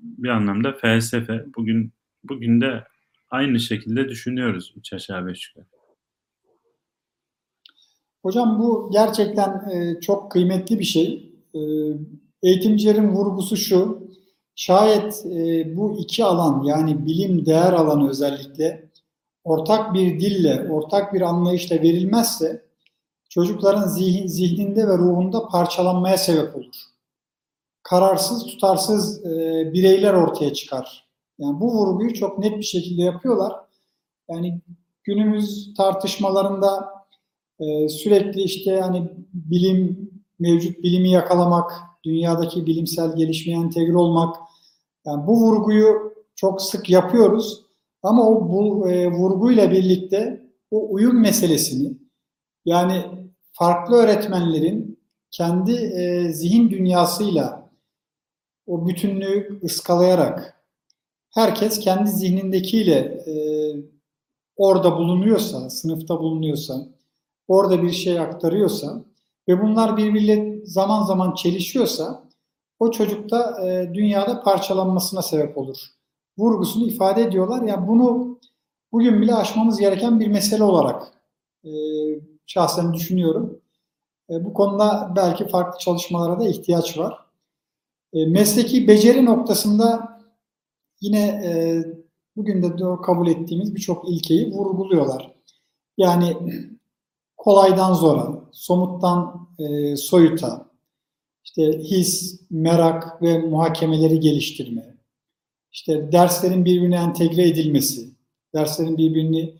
bir 0.00 0.28
anlamda 0.28 0.72
felsefe. 0.72 1.44
Bugün 1.56 1.92
bugün 2.24 2.60
de 2.60 2.84
aynı 3.30 3.60
şekilde 3.60 4.08
düşünüyoruz 4.08 4.74
üç 4.76 4.92
aşağı 4.92 5.26
beş 5.26 5.48
yukarı. 5.48 5.66
Hocam 8.22 8.58
bu 8.58 8.90
gerçekten 8.92 9.70
e, 9.70 10.00
çok 10.00 10.32
kıymetli 10.32 10.78
bir 10.78 10.84
şey. 10.84 11.32
E, 11.54 11.60
eğitimcilerin 12.42 13.08
vurgusu 13.08 13.56
şu, 13.56 14.05
şayet 14.56 15.26
e, 15.26 15.76
bu 15.76 15.96
iki 15.98 16.24
alan 16.24 16.62
yani 16.62 17.06
bilim 17.06 17.46
değer 17.46 17.72
alanı 17.72 18.10
özellikle 18.10 18.90
ortak 19.44 19.94
bir 19.94 20.20
dille, 20.20 20.70
ortak 20.70 21.14
bir 21.14 21.20
anlayışla 21.20 21.76
verilmezse 21.76 22.66
çocukların 23.28 23.88
zihin, 23.88 24.26
zihninde 24.26 24.88
ve 24.88 24.98
ruhunda 24.98 25.48
parçalanmaya 25.48 26.18
sebep 26.18 26.56
olur. 26.56 26.74
Kararsız, 27.82 28.46
tutarsız 28.46 29.26
e, 29.26 29.30
bireyler 29.72 30.14
ortaya 30.14 30.52
çıkar. 30.52 31.06
Yani 31.38 31.60
bu 31.60 31.72
vurguyu 31.72 32.14
çok 32.14 32.38
net 32.38 32.58
bir 32.58 32.62
şekilde 32.62 33.02
yapıyorlar. 33.02 33.52
Yani 34.30 34.60
günümüz 35.04 35.74
tartışmalarında 35.76 36.88
e, 37.60 37.88
sürekli 37.88 38.42
işte 38.42 38.70
yani 38.70 39.12
bilim, 39.32 40.10
mevcut 40.38 40.82
bilimi 40.82 41.10
yakalamak, 41.10 41.72
dünyadaki 42.04 42.66
bilimsel 42.66 43.16
gelişmeye 43.16 43.58
entegre 43.58 43.96
olmak, 43.96 44.36
yani 45.06 45.26
bu 45.26 45.40
vurguyu 45.40 46.14
çok 46.34 46.62
sık 46.62 46.90
yapıyoruz. 46.90 47.62
Ama 48.02 48.28
o 48.28 48.48
bu 48.48 48.90
e, 48.90 49.10
vurguyla 49.10 49.70
birlikte 49.70 50.46
o 50.70 50.94
uyum 50.94 51.20
meselesini 51.20 51.92
yani 52.64 53.04
farklı 53.52 53.96
öğretmenlerin 53.96 55.00
kendi 55.30 55.72
e, 55.72 56.32
zihin 56.32 56.70
dünyasıyla 56.70 57.70
o 58.66 58.86
bütünlüğü 58.88 59.60
ıskalayarak 59.64 60.64
herkes 61.34 61.78
kendi 61.78 62.10
zihnindekiyle 62.10 62.98
e, 62.98 63.34
orada 64.56 64.96
bulunuyorsa, 64.96 65.70
sınıfta 65.70 66.18
bulunuyorsa, 66.18 66.88
orada 67.48 67.82
bir 67.82 67.92
şey 67.92 68.20
aktarıyorsa 68.20 69.04
ve 69.48 69.62
bunlar 69.62 69.96
birbiriyle 69.96 70.66
zaman 70.66 71.04
zaman 71.04 71.34
çelişiyorsa 71.34 72.26
o 72.78 72.90
çocukta 72.90 73.66
e, 73.66 73.94
dünyada 73.94 74.42
parçalanmasına 74.42 75.22
sebep 75.22 75.58
olur. 75.58 75.76
Vurgusunu 76.38 76.86
ifade 76.86 77.22
ediyorlar. 77.22 77.62
Ya 77.62 77.68
yani 77.68 77.88
bunu 77.88 78.38
bugün 78.92 79.22
bile 79.22 79.34
aşmamız 79.34 79.78
gereken 79.78 80.20
bir 80.20 80.26
mesele 80.26 80.64
olarak 80.64 81.12
e, 81.64 81.70
şahsen 82.46 82.94
düşünüyorum. 82.94 83.60
E, 84.30 84.44
bu 84.44 84.54
konuda 84.54 85.12
belki 85.16 85.48
farklı 85.48 85.78
çalışmalara 85.78 86.40
da 86.40 86.48
ihtiyaç 86.48 86.98
var. 86.98 87.18
E, 88.12 88.26
mesleki 88.26 88.88
beceri 88.88 89.24
noktasında 89.24 90.18
yine 91.00 91.26
e, 91.26 91.82
bugün 92.36 92.62
de 92.62 93.02
kabul 93.02 93.28
ettiğimiz 93.28 93.74
birçok 93.74 94.08
ilkeyi 94.08 94.52
vurguluyorlar. 94.52 95.34
Yani 95.98 96.36
kolaydan 97.36 97.92
zora, 97.92 98.28
somuttan 98.52 99.48
e, 99.58 99.96
soyuta, 99.96 100.65
işte 101.46 101.78
his, 101.78 102.40
merak 102.50 103.22
ve 103.22 103.38
muhakemeleri 103.38 104.20
geliştirme, 104.20 104.96
işte 105.72 106.12
derslerin 106.12 106.64
birbirine 106.64 106.96
entegre 106.96 107.48
edilmesi, 107.48 108.08
derslerin 108.54 108.98
birbirini 108.98 109.54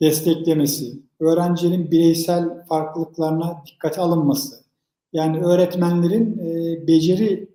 desteklemesi, 0.00 0.92
öğrencilerin 1.20 1.90
bireysel 1.90 2.64
farklılıklarına 2.64 3.62
dikkate 3.66 4.00
alınması, 4.00 4.64
yani 5.12 5.40
öğretmenlerin 5.40 6.38
e, 6.38 6.86
beceri 6.86 7.48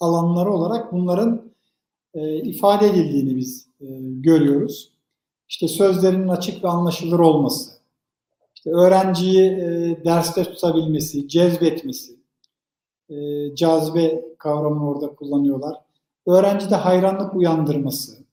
alanları 0.00 0.50
olarak 0.50 0.92
bunların 0.92 1.52
e, 2.14 2.36
ifade 2.36 2.86
edildiğini 2.86 3.36
biz 3.36 3.68
e, 3.80 3.86
görüyoruz. 4.00 4.90
İşte 5.48 5.68
sözlerinin 5.68 6.28
açık 6.28 6.64
ve 6.64 6.68
anlaşılır 6.68 7.18
olması, 7.18 7.70
işte 8.54 8.70
öğrenciyi 8.70 9.50
derste 10.04 10.44
tutabilmesi, 10.44 11.28
cezbetmesi, 11.28 12.23
e, 13.08 13.14
cazibe 13.54 14.24
kavramını 14.38 14.88
orada 14.90 15.14
kullanıyorlar. 15.14 15.76
Öğrencide 16.26 16.74
hayranlık 16.74 17.34
uyandırması, 17.34 18.24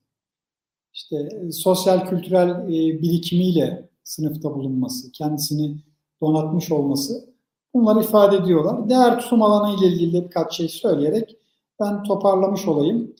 işte 0.92 1.16
e, 1.16 1.52
sosyal 1.52 2.06
kültürel 2.06 2.50
e, 2.50 3.02
birikimiyle 3.02 3.88
sınıfta 4.04 4.54
bulunması, 4.54 5.12
kendisini 5.12 5.76
donatmış 6.20 6.72
olması 6.72 7.32
bunları 7.74 8.00
ifade 8.00 8.36
ediyorlar. 8.36 8.88
Değer 8.88 9.20
tutum 9.20 9.42
alanı 9.42 9.78
ile 9.78 9.86
ilgili 9.86 10.24
birkaç 10.24 10.56
şey 10.56 10.68
söyleyerek 10.68 11.36
ben 11.80 12.02
toparlamış 12.02 12.68
olayım. 12.68 13.14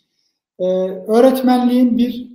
Ee, 0.58 0.64
öğretmenliğin 1.06 1.98
bir 1.98 2.32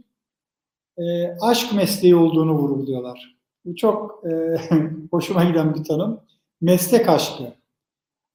e, 0.97 1.37
aşk 1.41 1.73
mesleği 1.73 2.15
olduğunu 2.15 2.53
vurguluyorlar. 2.53 3.37
Bu 3.65 3.75
çok 3.75 4.23
e, 4.25 4.57
hoşuma 5.11 5.43
giden 5.43 5.75
bir 5.75 5.83
tanım. 5.83 6.19
Meslek 6.61 7.09
aşkı. 7.09 7.56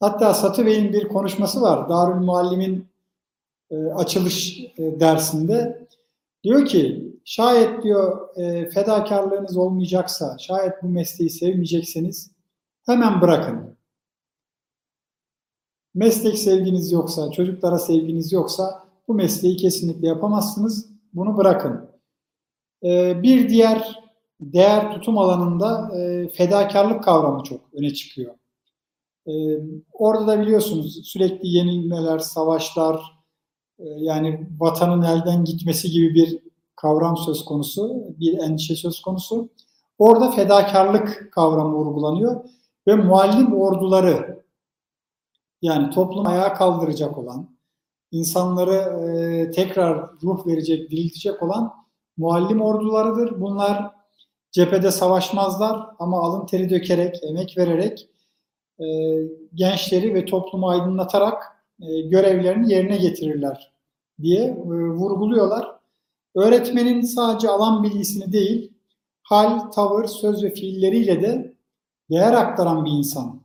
Hatta 0.03 0.35
Satı 0.35 0.67
Bey'in 0.67 0.93
bir 0.93 1.09
konuşması 1.09 1.63
var. 1.63 1.89
Darül 1.89 2.21
Muallim'in 2.21 2.89
e, 3.71 3.77
açılış 3.77 4.61
e, 4.61 5.01
dersinde. 5.01 5.87
Diyor 6.45 6.67
ki 6.67 7.13
şayet 7.25 7.83
diyor 7.83 8.37
e, 8.37 8.71
fedakarlığınız 8.71 9.57
olmayacaksa, 9.57 10.39
şayet 10.39 10.83
bu 10.83 10.89
mesleği 10.89 11.31
sevmeyecekseniz 11.31 12.31
hemen 12.87 13.21
bırakın. 13.21 13.77
Meslek 15.95 16.39
sevginiz 16.39 16.93
yoksa, 16.93 17.31
çocuklara 17.31 17.79
sevginiz 17.79 18.33
yoksa 18.33 18.89
bu 19.09 19.15
mesleği 19.15 19.57
kesinlikle 19.57 20.09
yapamazsınız. 20.09 20.89
Bunu 21.13 21.37
bırakın. 21.37 21.91
E, 22.85 23.23
bir 23.23 23.49
diğer 23.49 24.01
değer 24.41 24.93
tutum 24.95 25.19
alanında 25.19 25.99
e, 25.99 26.29
fedakarlık 26.29 27.05
kavramı 27.05 27.43
çok 27.43 27.61
öne 27.73 27.95
çıkıyor. 27.95 28.35
E, 29.27 29.33
orada 29.93 30.27
da 30.27 30.41
biliyorsunuz 30.41 31.01
sürekli 31.05 31.49
yenilmeler, 31.49 32.19
savaşlar, 32.19 33.03
e, 33.79 33.85
yani 33.89 34.49
vatanın 34.59 35.03
elden 35.03 35.45
gitmesi 35.45 35.91
gibi 35.91 36.15
bir 36.15 36.39
kavram 36.77 37.17
söz 37.17 37.45
konusu, 37.45 38.05
bir 38.21 38.39
endişe 38.39 38.77
söz 38.77 39.01
konusu. 39.01 39.49
Orada 39.99 40.31
fedakarlık 40.31 41.29
kavramı 41.33 41.75
vurgulanıyor 41.75 42.45
ve 42.87 42.95
muallim 42.95 43.55
orduları 43.61 44.43
yani 45.63 45.91
toplum 45.91 46.27
ayağa 46.27 46.55
kaldıracak 46.55 47.19
olan, 47.19 47.57
insanları 48.11 48.75
e, 48.75 49.51
tekrar 49.51 50.11
ruh 50.23 50.47
verecek, 50.47 50.91
diriltecek 50.91 51.43
olan 51.43 51.73
muallim 52.17 52.63
ordularıdır. 52.63 53.41
Bunlar 53.41 53.91
cephede 54.53 54.91
savaşmazlar 54.91 55.87
ama 55.99 56.21
alın 56.21 56.47
teri 56.47 56.71
dökerek, 56.71 57.25
emek 57.25 57.59
vererek 57.59 58.09
e, 58.83 58.87
gençleri 59.55 60.15
ve 60.15 60.25
toplumu 60.25 60.69
aydınlatarak 60.69 61.43
e, 61.81 62.01
görevlerini 62.01 62.73
yerine 62.73 62.97
getirirler 62.97 63.73
diye 64.23 64.45
e, 64.45 64.55
vurguluyorlar. 64.71 65.77
Öğretmenin 66.35 67.03
sadece 67.03 67.49
alan 67.49 67.83
bilgisini 67.83 68.33
değil, 68.33 68.73
hal, 69.23 69.59
tavır, 69.71 70.05
söz 70.05 70.45
ve 70.45 70.51
fiilleriyle 70.51 71.23
de 71.23 71.55
değer 72.11 72.33
aktaran 72.33 72.85
bir 72.85 72.91
insan 72.91 73.43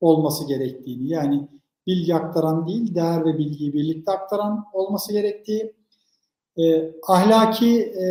olması 0.00 0.48
gerektiğini, 0.48 1.08
yani 1.08 1.48
bilgi 1.86 2.14
aktaran 2.14 2.66
değil, 2.66 2.94
değer 2.94 3.24
ve 3.24 3.38
bilgiyi 3.38 3.72
birlikte 3.72 4.12
aktaran 4.12 4.64
olması 4.72 5.12
gerektiği, 5.12 5.74
e, 6.58 6.92
ahlaki 7.08 7.82
e, 7.82 8.04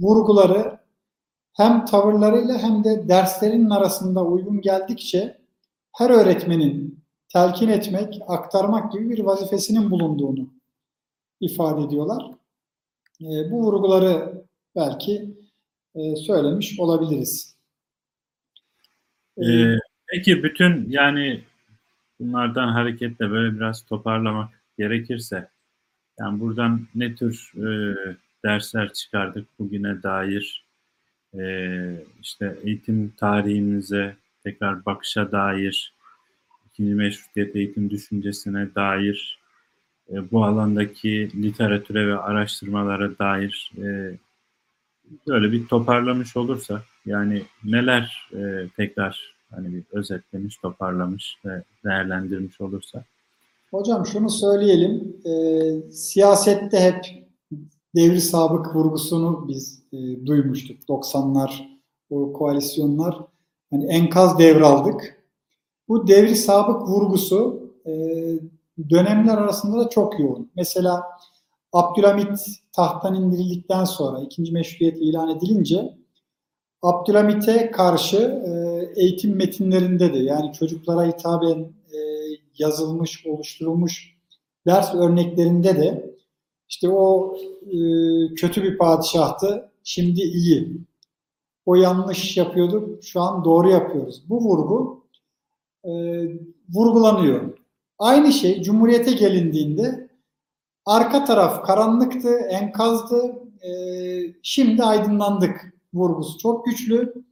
vurguları 0.00 0.78
hem 1.52 1.84
tavırlarıyla 1.84 2.58
hem 2.58 2.84
de 2.84 3.08
derslerinin 3.08 3.70
arasında 3.70 4.24
uygun 4.24 4.60
geldikçe 4.60 5.41
her 5.98 6.10
öğretmenin 6.10 7.02
telkin 7.28 7.68
etmek, 7.68 8.20
aktarmak 8.28 8.92
gibi 8.92 9.10
bir 9.10 9.18
vazifesinin 9.18 9.90
bulunduğunu 9.90 10.50
ifade 11.40 11.82
ediyorlar. 11.82 12.22
E, 13.20 13.50
bu 13.50 13.62
vurguları 13.62 14.42
belki 14.76 15.34
e, 15.94 16.16
söylemiş 16.16 16.80
olabiliriz. 16.80 17.56
Ee, 19.38 19.76
peki 20.06 20.42
bütün 20.42 20.90
yani 20.90 21.44
bunlardan 22.20 22.68
hareketle 22.68 23.30
böyle 23.30 23.56
biraz 23.56 23.86
toparlamak 23.86 24.62
gerekirse 24.78 25.48
yani 26.20 26.40
buradan 26.40 26.86
ne 26.94 27.14
tür 27.14 27.52
e, 27.56 27.96
dersler 28.44 28.92
çıkardık 28.92 29.58
bugüne 29.58 30.02
dair 30.02 30.64
e, 31.38 31.44
işte 32.22 32.58
eğitim 32.64 33.12
tarihimize 33.16 34.16
tekrar 34.44 34.84
bakışa 34.86 35.32
dair 35.32 35.94
ikinci 36.66 36.94
meşrutiyet 36.94 37.56
eğitim 37.56 37.90
düşüncesine 37.90 38.74
dair 38.74 39.38
e, 40.10 40.30
bu 40.30 40.44
alandaki 40.44 41.42
literatüre 41.42 42.08
ve 42.08 42.18
araştırmalara 42.18 43.18
dair 43.18 43.72
e, 43.78 44.18
böyle 45.28 45.52
bir 45.52 45.66
toparlamış 45.66 46.36
olursa 46.36 46.82
yani 47.06 47.42
neler 47.64 48.28
e, 48.32 48.68
tekrar 48.76 49.34
hani 49.50 49.74
bir 49.74 49.84
özetlemiş, 49.92 50.56
toparlamış 50.56 51.36
ve 51.44 51.62
değerlendirmiş 51.84 52.60
olursa. 52.60 53.04
Hocam 53.70 54.06
şunu 54.06 54.30
söyleyelim, 54.30 55.16
e, 55.24 55.92
siyasette 55.92 56.80
hep 56.80 57.04
devri 57.94 58.20
sabık 58.20 58.74
vurgusunu 58.74 59.48
biz 59.48 59.82
e, 59.92 60.26
duymuştuk. 60.26 60.82
90'lar, 60.88 61.50
o 62.10 62.32
koalisyonlar 62.32 63.18
hani 63.72 63.86
enkaz 63.86 64.38
devraldık. 64.38 65.22
Bu 65.88 66.06
devri 66.06 66.36
sabık 66.36 66.88
vurgusu 66.88 67.70
e, 67.86 67.92
dönemler 68.90 69.38
arasında 69.38 69.84
da 69.84 69.88
çok 69.88 70.20
yoğun. 70.20 70.50
Mesela 70.56 71.02
Abdülhamit 71.72 72.38
tahttan 72.72 73.14
indirildikten 73.14 73.84
sonra 73.84 74.20
ikinci 74.20 74.52
meşruiyet 74.52 74.98
ilan 75.00 75.36
edilince 75.36 75.94
Abdülhamit'e 76.82 77.70
karşı 77.70 78.16
e, 78.16 78.52
eğitim 79.02 79.36
metinlerinde 79.36 80.14
de 80.14 80.18
yani 80.18 80.52
çocuklara 80.52 81.06
hitaben 81.06 81.58
e, 81.92 81.98
yazılmış, 82.58 83.26
oluşturulmuş 83.26 84.16
ders 84.66 84.94
örneklerinde 84.94 85.76
de 85.76 86.16
işte 86.68 86.88
o 86.88 87.36
e, 87.66 87.76
kötü 88.34 88.62
bir 88.62 88.78
padişahtı, 88.78 89.70
şimdi 89.84 90.20
iyi. 90.20 90.68
O 91.66 91.74
yanlış 91.74 92.36
yapıyorduk, 92.36 93.04
şu 93.04 93.20
an 93.20 93.44
doğru 93.44 93.70
yapıyoruz. 93.70 94.22
Bu 94.28 94.40
vurgu 94.40 95.04
e, 95.84 95.90
vurgulanıyor. 96.74 97.58
Aynı 97.98 98.32
şey 98.32 98.62
Cumhuriyete 98.62 99.12
gelindiğinde 99.12 100.08
arka 100.86 101.24
taraf 101.24 101.66
karanlıktı, 101.66 102.38
enkazdı, 102.38 103.42
e, 103.62 103.70
şimdi 104.42 104.84
aydınlandık 104.84 105.74
vurgusu 105.94 106.38
çok 106.38 106.66
güçlü. 106.66 107.24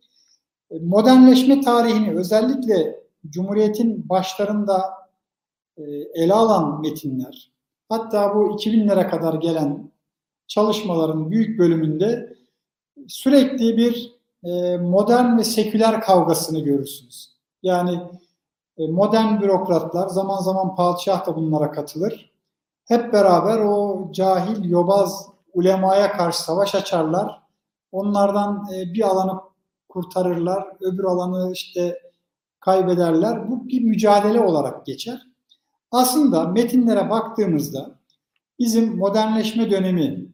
Modernleşme 0.80 1.60
tarihini 1.60 2.18
özellikle 2.18 3.00
Cumhuriyet'in 3.28 4.08
başlarında 4.08 4.84
e, 5.76 5.82
ele 6.14 6.34
alan 6.34 6.80
metinler, 6.80 7.52
hatta 7.88 8.34
bu 8.34 8.38
2000'lere 8.38 9.10
kadar 9.10 9.34
gelen 9.34 9.90
çalışmaların 10.46 11.30
büyük 11.30 11.58
bölümünde 11.58 12.36
sürekli 13.08 13.76
bir 13.76 14.19
e, 14.44 14.76
modern 14.76 15.38
ve 15.38 15.44
seküler 15.44 16.00
kavgasını 16.00 16.60
görürsünüz. 16.60 17.30
Yani 17.62 18.00
e, 18.78 18.86
modern 18.86 19.40
bürokratlar, 19.40 20.08
zaman 20.08 20.38
zaman 20.42 20.74
padişah 20.76 21.26
da 21.26 21.36
bunlara 21.36 21.72
katılır. 21.72 22.30
Hep 22.84 23.12
beraber 23.12 23.58
o 23.58 24.08
cahil, 24.12 24.70
yobaz 24.70 25.26
ulemaya 25.54 26.12
karşı 26.12 26.42
savaş 26.42 26.74
açarlar. 26.74 27.42
Onlardan 27.92 28.68
e, 28.74 28.94
bir 28.94 29.02
alanı 29.02 29.40
kurtarırlar, 29.88 30.66
öbür 30.80 31.04
alanı 31.04 31.52
işte 31.52 31.98
kaybederler. 32.60 33.50
Bu 33.50 33.68
bir 33.68 33.82
mücadele 33.82 34.40
olarak 34.40 34.86
geçer. 34.86 35.26
Aslında 35.90 36.44
metinlere 36.44 37.10
baktığımızda 37.10 37.90
bizim 38.58 38.98
modernleşme 38.98 39.70
dönemi 39.70 40.29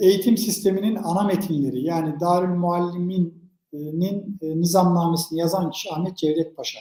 eğitim 0.00 0.36
sisteminin 0.36 0.96
ana 0.96 1.22
metinleri 1.22 1.84
yani 1.84 2.20
Darül 2.20 2.54
Muallimin 2.54 3.50
nin 3.72 4.38
e, 4.42 4.60
nizamnamesini 4.60 5.38
yazan 5.40 5.70
kişi 5.70 5.92
Ahmet 5.92 6.16
Cevdet 6.16 6.56
Paşa. 6.56 6.78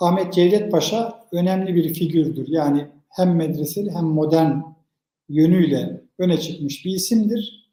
Ahmet 0.00 0.32
Cevdet 0.32 0.72
Paşa 0.72 1.26
önemli 1.32 1.74
bir 1.74 1.94
figürdür. 1.94 2.48
Yani 2.48 2.88
hem 3.08 3.36
medreseli 3.36 3.90
hem 3.90 4.04
modern 4.04 4.60
yönüyle 5.28 6.04
öne 6.18 6.40
çıkmış 6.40 6.84
bir 6.84 6.90
isimdir. 6.90 7.70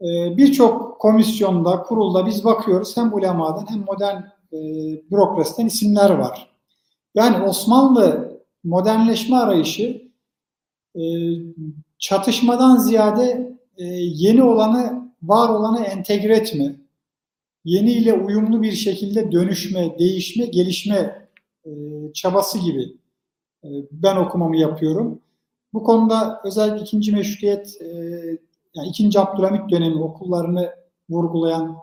E, 0.00 0.36
birçok 0.36 1.00
komisyonda, 1.00 1.82
kurulda 1.82 2.26
biz 2.26 2.44
bakıyoruz 2.44 2.96
hem 2.96 3.14
ulemadan 3.14 3.66
hem 3.70 3.80
modern 3.80 4.22
e, 4.52 4.58
bürokrasiden 5.10 5.66
isimler 5.66 6.10
var. 6.10 6.50
Yani 7.14 7.42
Osmanlı 7.42 8.30
modernleşme 8.64 9.36
arayışı 9.36 10.10
çatışmadan 12.00 12.76
ziyade 12.76 13.56
yeni 13.98 14.42
olanı 14.42 15.12
var 15.22 15.48
olanı 15.48 15.84
entegre 15.84 16.36
etme, 16.36 16.76
yeniyle 17.64 18.14
uyumlu 18.14 18.62
bir 18.62 18.72
şekilde 18.72 19.32
dönüşme, 19.32 19.98
değişme, 19.98 20.46
gelişme 20.46 21.28
e, 21.64 21.70
çabası 22.14 22.58
gibi 22.58 22.96
e, 23.64 23.68
ben 23.92 24.16
okumamı 24.16 24.56
yapıyorum. 24.56 25.20
Bu 25.72 25.84
konuda 25.84 26.40
özellikle 26.44 26.82
ikinci 26.82 27.12
meşrutiyet, 27.12 27.82
e, 27.82 27.86
yani 28.74 28.88
ikinci 28.88 29.20
Abdülhamit 29.20 29.70
dönemi 29.70 30.02
okullarını 30.02 30.74
vurgulayan 31.10 31.76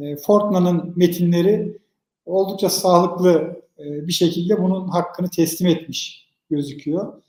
e, 0.00 0.16
Fortna'nın 0.16 0.92
metinleri 0.96 1.78
oldukça 2.26 2.70
sağlıklı 2.70 3.62
e, 3.78 4.06
bir 4.08 4.12
şekilde 4.12 4.62
bunun 4.62 4.88
hakkını 4.88 5.30
teslim 5.30 5.68
etmiş 5.68 6.28
gözüküyor. 6.50 7.22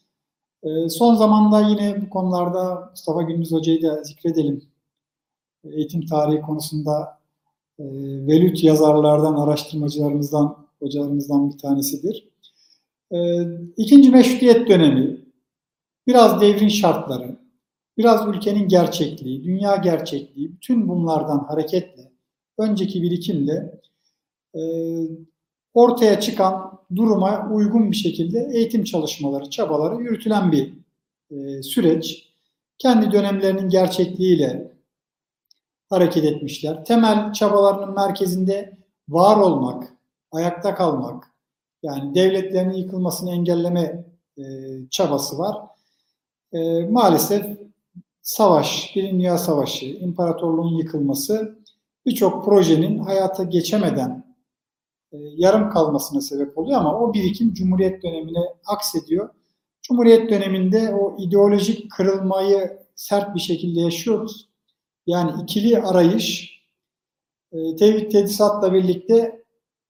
E, 0.63 0.89
son 0.89 1.15
zamanda 1.15 1.69
yine 1.69 2.01
bu 2.01 2.09
konularda 2.09 2.89
Mustafa 2.91 3.21
Gündüz 3.21 3.51
Hoca'yı 3.51 3.81
da 3.81 4.03
zikredelim 4.03 4.71
eğitim 5.63 6.05
tarihi 6.05 6.41
konusunda 6.41 7.19
e, 7.79 7.83
velüt 8.27 8.63
yazarlardan, 8.63 9.35
araştırmacılarımızdan, 9.35 10.57
hocalarımızdan 10.79 11.49
bir 11.49 11.57
tanesidir. 11.57 12.27
E, 13.11 13.17
ikinci 13.77 14.09
meşrutiyet 14.09 14.69
dönemi, 14.69 15.17
biraz 16.07 16.41
devrin 16.41 16.67
şartları, 16.67 17.35
biraz 17.97 18.27
ülkenin 18.27 18.67
gerçekliği, 18.67 19.43
dünya 19.43 19.75
gerçekliği, 19.75 20.51
bütün 20.51 20.87
bunlardan 20.87 21.39
hareketle, 21.39 22.11
önceki 22.57 23.01
birikimle 23.01 23.79
e, 24.55 24.61
ortaya 25.73 26.19
çıkan 26.19 26.79
duruma 26.95 27.49
uygun 27.51 27.91
bir 27.91 27.95
şekilde 27.95 28.49
eğitim 28.53 28.83
çalışmaları, 28.83 29.49
çabaları 29.49 30.03
yürütülen 30.03 30.51
bir 30.51 30.73
e, 31.31 31.63
süreç. 31.63 32.31
Kendi 32.77 33.11
dönemlerinin 33.11 33.69
gerçekliğiyle 33.69 34.71
hareket 35.89 36.23
etmişler. 36.23 36.85
Temel 36.85 37.33
çabalarının 37.33 37.95
merkezinde 37.95 38.77
var 39.09 39.37
olmak, 39.37 39.93
ayakta 40.31 40.75
kalmak, 40.75 41.31
yani 41.83 42.15
devletlerin 42.15 42.73
yıkılmasını 42.73 43.31
engelleme 43.31 44.05
e, 44.37 44.43
çabası 44.89 45.37
var. 45.37 45.57
E, 46.53 46.85
maalesef 46.85 47.45
savaş, 48.21 48.95
Birinci 48.95 49.13
Dünya 49.13 49.37
Savaşı, 49.37 49.85
imparatorluğun 49.85 50.77
yıkılması 50.77 51.55
birçok 52.05 52.45
projenin 52.45 52.99
hayata 52.99 53.43
geçemeden 53.43 54.30
yarım 55.17 55.69
kalmasına 55.69 56.21
sebep 56.21 56.57
oluyor 56.57 56.79
ama 56.79 56.99
o 56.99 57.13
birikim 57.13 57.53
Cumhuriyet 57.53 58.03
dönemine 58.03 58.39
aksediyor. 58.65 59.29
Cumhuriyet 59.81 60.29
döneminde 60.29 60.95
o 60.95 61.17
ideolojik 61.19 61.91
kırılmayı 61.91 62.79
sert 62.95 63.35
bir 63.35 63.39
şekilde 63.39 63.79
yaşıyoruz. 63.79 64.49
Yani 65.07 65.43
ikili 65.43 65.81
arayış 65.81 66.51
e, 67.51 67.75
tevhid 67.75 68.11
tedisatla 68.11 68.73
birlikte 68.73 69.43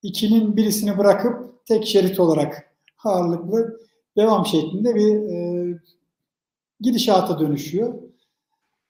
ikinin 0.03 0.57
birisini 0.57 0.97
bırakıp 0.97 1.65
tek 1.65 1.88
şerit 1.88 2.19
olarak 2.19 2.74
ağırlıklı 3.03 3.80
devam 4.17 4.45
şeklinde 4.45 4.95
bir 4.95 5.15
e, 5.15 5.80
gidişata 6.80 7.39
dönüşüyor. 7.39 7.93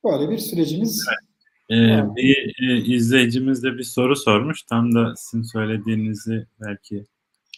Böyle 0.04 0.30
bir 0.30 0.38
sürecimiz 0.38 1.06
evet. 1.10 1.31
Ee, 1.72 2.04
bir 2.16 2.56
e, 2.60 2.78
izleyicimiz 2.78 3.64
de 3.64 3.78
bir 3.78 3.84
soru 3.84 4.16
sormuş. 4.16 4.64
Tam 4.64 4.96
da 4.96 5.16
sizin 5.16 5.44
söylediğinizi 5.44 6.48
belki 6.60 7.06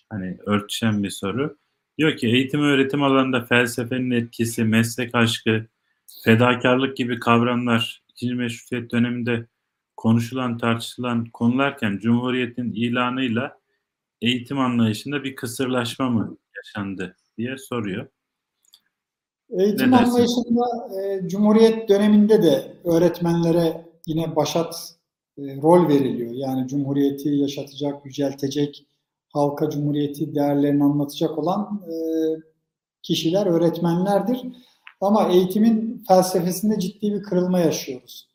hani 0.10 0.38
örtüşen 0.46 1.04
bir 1.04 1.10
soru. 1.10 1.58
Diyor 1.98 2.18
ki 2.18 2.28
eğitim 2.28 2.62
öğretim 2.62 3.04
alanında 3.04 3.46
felsefenin 3.46 4.12
etkisi, 4.12 4.64
meslek 4.64 5.16
aşkı, 5.16 5.66
fedakarlık 6.24 6.98
gibi 6.98 7.20
kavramlar 7.20 8.04
ikinci 8.10 8.36
meşrutiyet 8.36 8.92
döneminde 8.92 9.46
konuşulan, 9.98 10.58
tartışılan 10.58 11.26
konularken 11.26 11.98
Cumhuriyet'in 11.98 12.72
ilanıyla 12.72 13.60
eğitim 14.22 14.60
anlayışında 14.60 15.24
bir 15.24 15.36
kısırlaşma 15.36 16.10
mı 16.10 16.38
yaşandı 16.56 17.16
diye 17.38 17.58
soruyor. 17.58 18.08
Eğitim 19.50 19.94
anlayışında 19.94 20.66
e, 21.02 21.28
Cumhuriyet 21.28 21.90
döneminde 21.90 22.44
de 22.44 22.74
öğretmenlere 22.86 23.93
yine 24.08 24.36
başat 24.36 24.96
e, 25.38 25.42
rol 25.42 25.88
veriliyor. 25.88 26.32
Yani 26.32 26.68
Cumhuriyeti 26.68 27.30
yaşatacak, 27.30 28.06
yüceltecek, 28.06 28.88
halka 29.30 29.70
Cumhuriyeti 29.70 30.36
değerlerini 30.36 30.84
anlatacak 30.84 31.38
olan 31.38 31.82
e, 31.88 31.96
kişiler 33.02 33.46
öğretmenlerdir. 33.46 34.42
Ama 35.02 35.30
eğitimin 35.30 36.04
felsefesinde 36.08 36.80
ciddi 36.80 37.14
bir 37.14 37.24
kırılma 37.24 37.60
yaşıyoruz. 37.60 38.30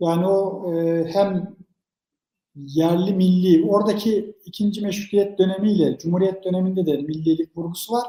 Yani 0.00 0.26
o 0.26 0.72
e, 0.74 1.04
hem 1.12 1.56
yerli 2.56 3.14
milli, 3.14 3.64
oradaki 3.70 4.36
ikinci 4.44 4.80
meşrutiyet 4.80 5.38
dönemiyle 5.38 5.98
Cumhuriyet 5.98 6.44
döneminde 6.44 6.86
de 6.86 6.96
millilik 6.96 7.56
vurgusu 7.56 7.92
var. 7.92 8.06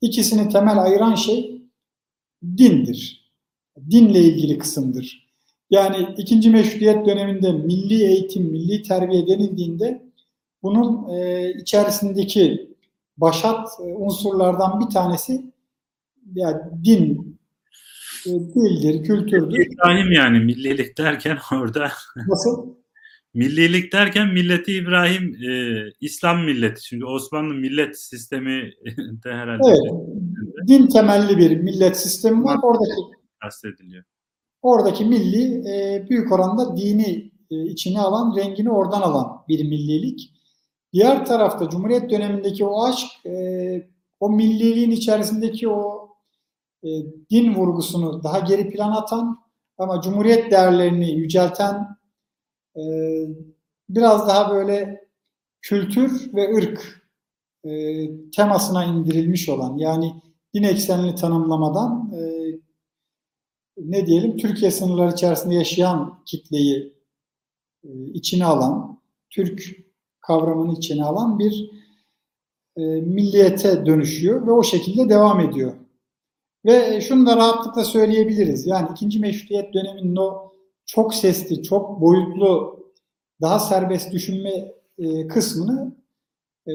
İkisini 0.00 0.48
temel 0.48 0.78
ayıran 0.78 1.14
şey 1.14 1.62
dindir. 2.56 3.30
Dinle 3.90 4.20
ilgili 4.20 4.58
kısımdır. 4.58 5.23
Yani 5.70 6.08
ikinci 6.18 6.50
meşrutiyet 6.50 7.06
döneminde 7.06 7.52
milli 7.52 8.04
eğitim, 8.04 8.44
milli 8.44 8.82
terbiye 8.82 9.26
denildiğinde 9.26 10.02
bunun 10.62 11.08
e, 11.08 11.50
içerisindeki 11.54 12.70
başat 13.16 13.68
e, 13.80 13.82
unsurlardan 13.82 14.80
bir 14.80 14.94
tanesi 14.94 15.44
yani 16.34 16.60
din 16.84 17.38
e, 18.26 18.30
dildir, 18.30 19.04
kültürdür. 19.04 19.66
İbrahim 19.66 20.12
yani 20.12 20.40
millilik 20.40 20.98
derken 20.98 21.38
orada. 21.52 21.90
Nasıl? 22.28 22.74
millilik 23.34 23.92
derken 23.92 24.32
milleti 24.32 24.72
İbrahim 24.72 25.36
e, 25.50 25.82
İslam 26.00 26.44
milleti. 26.44 26.82
Çünkü 26.82 27.04
Osmanlı 27.04 27.54
millet 27.54 27.98
sistemi 27.98 28.72
de 29.24 29.32
herhalde. 29.32 29.62
Evet. 29.68 30.68
Din 30.68 30.86
temelli 30.86 31.38
bir 31.38 31.56
millet 31.56 31.96
sistemi 31.96 32.44
var. 32.44 32.58
Oradaki 32.62 32.92
kastediliyor. 33.40 34.04
Oradaki 34.64 35.04
milli 35.04 35.68
e, 35.70 36.06
büyük 36.10 36.32
oranda 36.32 36.76
dini 36.76 37.30
e, 37.50 37.64
içine 37.66 38.00
alan, 38.00 38.36
rengini 38.36 38.70
oradan 38.70 39.02
alan 39.02 39.44
bir 39.48 39.68
millilik. 39.68 40.30
Diğer 40.92 41.26
tarafta 41.26 41.70
Cumhuriyet 41.70 42.10
dönemindeki 42.10 42.64
o 42.64 42.84
aşk, 42.84 43.26
e, 43.26 43.88
o 44.20 44.30
milliliğin 44.30 44.90
içerisindeki 44.90 45.68
o 45.68 46.08
e, 46.84 46.88
din 47.30 47.54
vurgusunu 47.54 48.22
daha 48.22 48.38
geri 48.38 48.70
plan 48.70 48.92
atan 48.92 49.38
ama 49.78 50.00
Cumhuriyet 50.00 50.50
değerlerini 50.50 51.10
yücelten 51.10 51.96
e, 52.76 52.82
biraz 53.88 54.28
daha 54.28 54.50
böyle 54.54 55.04
kültür 55.62 56.34
ve 56.34 56.56
ırk 56.56 57.04
e, 57.64 57.70
temasına 58.30 58.84
indirilmiş 58.84 59.48
olan 59.48 59.76
yani 59.76 60.14
din 60.54 60.62
eksenli 60.62 61.14
tanımlamadan 61.14 62.12
e, 62.14 62.33
ne 63.76 64.06
diyelim 64.06 64.36
Türkiye 64.36 64.70
sınırları 64.70 65.12
içerisinde 65.12 65.54
yaşayan 65.54 66.22
kitleyi 66.26 66.92
e, 67.84 67.88
içine 68.14 68.44
alan, 68.44 69.00
Türk 69.30 69.76
kavramını 70.20 70.72
içine 70.72 71.04
alan 71.04 71.38
bir 71.38 71.70
e, 72.76 72.82
milliyete 72.82 73.86
dönüşüyor 73.86 74.46
ve 74.46 74.52
o 74.52 74.62
şekilde 74.62 75.08
devam 75.08 75.40
ediyor. 75.40 75.72
Ve 76.64 77.00
şunu 77.00 77.26
da 77.26 77.36
rahatlıkla 77.36 77.84
söyleyebiliriz. 77.84 78.66
Yani 78.66 78.88
ikinci 78.92 79.20
meşrutiyet 79.20 79.74
döneminin 79.74 80.16
o 80.16 80.52
çok 80.86 81.14
sesli, 81.14 81.62
çok 81.62 82.00
boyutlu, 82.00 82.80
daha 83.40 83.58
serbest 83.58 84.12
düşünme 84.12 84.74
e, 84.98 85.28
kısmını 85.28 85.94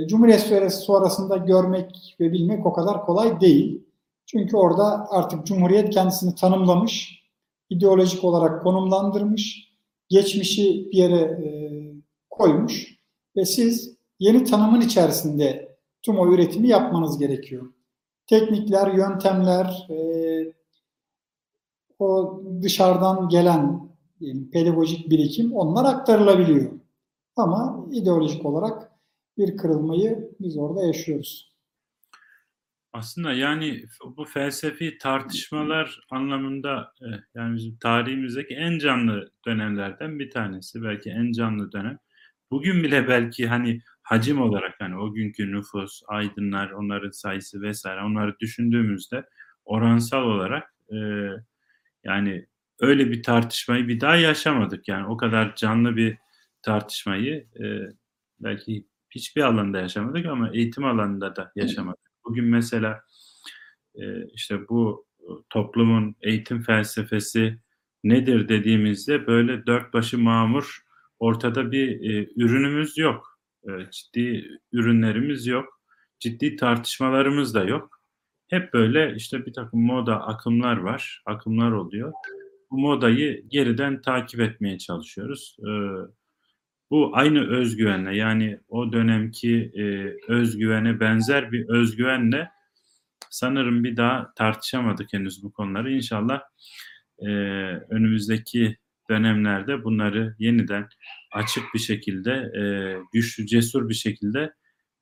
Cumhuriyet 0.08 0.74
sonrasında 0.74 1.38
görmek 1.38 2.16
ve 2.20 2.32
bilmek 2.32 2.66
o 2.66 2.74
kadar 2.74 3.06
kolay 3.06 3.41
değil. 3.41 3.84
Çünkü 4.32 4.57
orada 4.57 5.07
artık 5.09 5.45
Cumhuriyet 5.45 5.89
kendisini 5.89 6.36
tanımlamış, 6.36 7.23
ideolojik 7.69 8.23
olarak 8.23 8.63
konumlandırmış, 8.63 9.73
geçmişi 10.09 10.89
bir 10.91 10.97
yere 10.97 11.15
e, 11.15 11.47
koymuş 12.30 12.95
ve 13.36 13.45
siz 13.45 13.97
yeni 14.19 14.43
tanımın 14.43 14.82
içerisinde 14.82 15.77
tüm 16.01 16.19
o 16.19 16.34
üretimi 16.34 16.67
yapmanız 16.67 17.19
gerekiyor. 17.19 17.73
Teknikler, 18.27 18.93
yöntemler, 18.93 19.88
e, 19.89 19.97
o 21.99 22.41
dışarıdan 22.61 23.30
gelen 23.30 23.89
diyelim, 24.19 24.51
pedagojik 24.51 25.09
birikim 25.09 25.53
onlar 25.53 25.86
aktarılabiliyor. 25.86 26.71
Ama 27.36 27.86
ideolojik 27.91 28.45
olarak 28.45 28.91
bir 29.38 29.57
kırılmayı 29.57 30.32
biz 30.39 30.57
orada 30.57 30.86
yaşıyoruz. 30.86 31.49
Aslında 32.94 33.34
yani 33.34 33.86
bu 34.18 34.26
felsefi 34.26 34.98
tartışmalar 34.98 36.00
anlamında 36.10 36.94
e, 37.02 37.08
yani 37.36 37.56
bizim 37.56 37.78
tarihimizdeki 37.78 38.54
en 38.56 38.80
canlı 38.80 39.32
dönemlerden 39.48 40.20
bir 40.20 40.30
tanesi. 40.32 40.84
Belki 40.84 41.10
en 41.10 41.32
canlı 41.32 41.72
dönem. 41.72 41.98
Bugün 42.52 42.84
bile 42.84 43.08
belki 43.08 43.48
hani 43.48 43.82
hacim 44.04 44.42
olarak 44.42 44.76
hani 44.80 44.98
o 44.98 45.14
günkü 45.14 45.52
nüfus, 45.52 46.02
aydınlar, 46.08 46.72
onların 46.72 47.12
sayısı 47.12 47.62
vesaire 47.62 48.02
onları 48.04 48.40
düşündüğümüzde 48.40 49.26
oransal 49.66 50.24
olarak 50.24 50.74
e, 50.92 50.98
yani 52.04 52.48
öyle 52.80 53.12
bir 53.12 53.24
tartışmayı 53.24 53.88
bir 53.88 54.02
daha 54.02 54.16
yaşamadık. 54.16 54.88
Yani 54.88 55.08
o 55.08 55.18
kadar 55.18 55.56
canlı 55.56 55.96
bir 55.96 56.18
tartışmayı 56.62 57.48
e, 57.64 57.66
belki 58.40 58.88
hiçbir 59.10 59.42
alanda 59.42 59.80
yaşamadık 59.82 60.26
ama 60.26 60.50
eğitim 60.54 60.86
alanında 60.86 61.36
da 61.36 61.52
yaşamadık. 61.56 62.09
Bugün 62.30 62.45
mesela 62.45 63.01
e, 63.95 64.25
işte 64.34 64.69
bu 64.69 65.05
toplumun 65.49 66.15
eğitim 66.21 66.61
felsefesi 66.61 67.59
nedir 68.03 68.49
dediğimizde 68.49 69.27
böyle 69.27 69.65
dört 69.65 69.93
başı 69.93 70.17
mamur 70.17 70.82
ortada 71.19 71.71
bir 71.71 71.89
e, 71.89 72.27
ürünümüz 72.36 72.97
yok. 72.97 73.39
E, 73.63 73.69
ciddi 73.91 74.47
ürünlerimiz 74.71 75.47
yok. 75.47 75.82
Ciddi 76.19 76.55
tartışmalarımız 76.55 77.53
da 77.53 77.63
yok. 77.63 78.01
Hep 78.49 78.73
böyle 78.73 79.15
işte 79.15 79.45
bir 79.45 79.53
takım 79.53 79.82
moda 79.82 80.21
akımlar 80.21 80.77
var. 80.77 81.23
Akımlar 81.25 81.71
oluyor. 81.71 82.13
Bu 82.71 82.80
modayı 82.80 83.43
geriden 83.47 84.01
takip 84.01 84.39
etmeye 84.39 84.77
çalışıyoruz. 84.77 85.57
E, 85.59 85.71
bu 86.92 87.12
aynı 87.14 87.50
özgüvenle 87.50 88.18
yani 88.18 88.60
o 88.70 88.94
dönemki 88.94 89.72
e, 89.76 89.84
özgüvene 90.32 91.00
benzer 91.00 91.52
bir 91.52 91.70
özgüvenle 91.70 92.50
sanırım 93.30 93.84
bir 93.84 93.98
daha 93.98 94.34
tartışamadık 94.34 95.14
henüz 95.14 95.44
bu 95.44 95.54
konuları. 95.54 95.94
İnşallah 95.94 96.42
e, 97.20 97.28
önümüzdeki 97.90 98.78
dönemlerde 99.10 99.84
bunları 99.84 100.36
yeniden 100.40 100.88
açık 101.32 101.64
bir 101.74 101.80
şekilde, 101.80 102.32
e, 102.32 102.64
güçlü, 103.14 103.48
cesur 103.48 103.90
bir 103.90 103.94
şekilde 103.94 104.54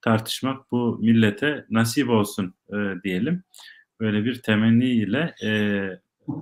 tartışmak 0.01 0.71
bu 0.71 0.97
millete 1.01 1.65
nasip 1.69 2.09
olsun 2.09 2.53
e, 2.73 2.75
diyelim. 3.03 3.43
Böyle 3.99 4.25
bir 4.25 4.41
temenniyle 4.41 5.35
e, 5.43 5.49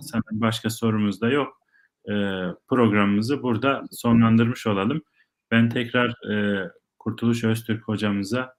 sanırım 0.02 0.42
başka 0.42 0.70
sorumuz 0.70 1.22
da 1.22 1.30
yok. 1.30 1.62
E, 2.06 2.14
programımızı 2.68 3.44
burada 3.44 3.84
sonlandırmış 3.92 4.68
olalım. 4.68 5.02
Ben 5.56 5.70
tekrar 5.70 6.32
e, 6.32 6.70
Kurtuluş 7.00 7.44
Öztürk 7.44 7.88
hocamıza 7.88 8.56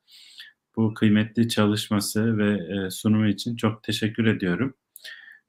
bu 0.77 0.95
kıymetli 0.95 1.49
çalışması 1.49 2.39
ve 2.39 2.77
e, 2.77 2.91
sunumu 2.91 3.27
için 3.27 3.57
çok 3.57 3.83
teşekkür 3.83 4.27
ediyorum. 4.27 4.75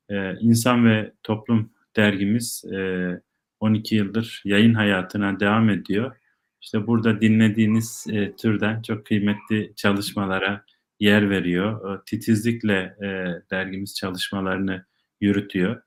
E, 0.10 0.40
İnsan 0.40 0.86
ve 0.86 1.14
Toplum 1.24 1.72
dergimiz 1.96 2.66
e, 2.66 3.22
12 3.60 3.96
yıldır 3.96 4.42
yayın 4.46 4.74
hayatına 4.74 5.40
devam 5.40 5.70
ediyor. 5.70 6.16
İşte 6.62 6.88
burada 6.88 7.22
dinlediğiniz 7.22 8.06
e, 8.12 8.36
türden 8.36 8.82
çok 8.82 9.06
kıymetli 9.06 9.74
çalışmalara 9.76 10.66
yer 11.00 11.30
veriyor. 11.30 11.96
E, 11.96 12.02
titizlikle 12.06 12.96
e, 13.02 13.08
dergimiz 13.52 13.96
çalışmalarını 13.96 14.86
yürütüyor. 15.22 15.82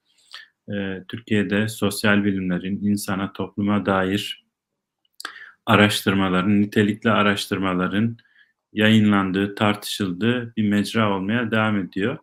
E, 0.73 1.05
Türkiye'de 1.09 1.69
sosyal 1.69 2.25
bilimlerin 2.25 2.85
insana, 2.85 3.33
topluma 3.33 3.87
dair 3.87 4.40
araştırmaların, 5.71 6.61
nitelikli 6.61 7.11
araştırmaların 7.11 8.17
yayınlandığı, 8.73 9.55
tartışıldığı 9.55 10.53
bir 10.57 10.69
mecra 10.69 11.17
olmaya 11.17 11.51
devam 11.51 11.79
ediyor. 11.79 12.19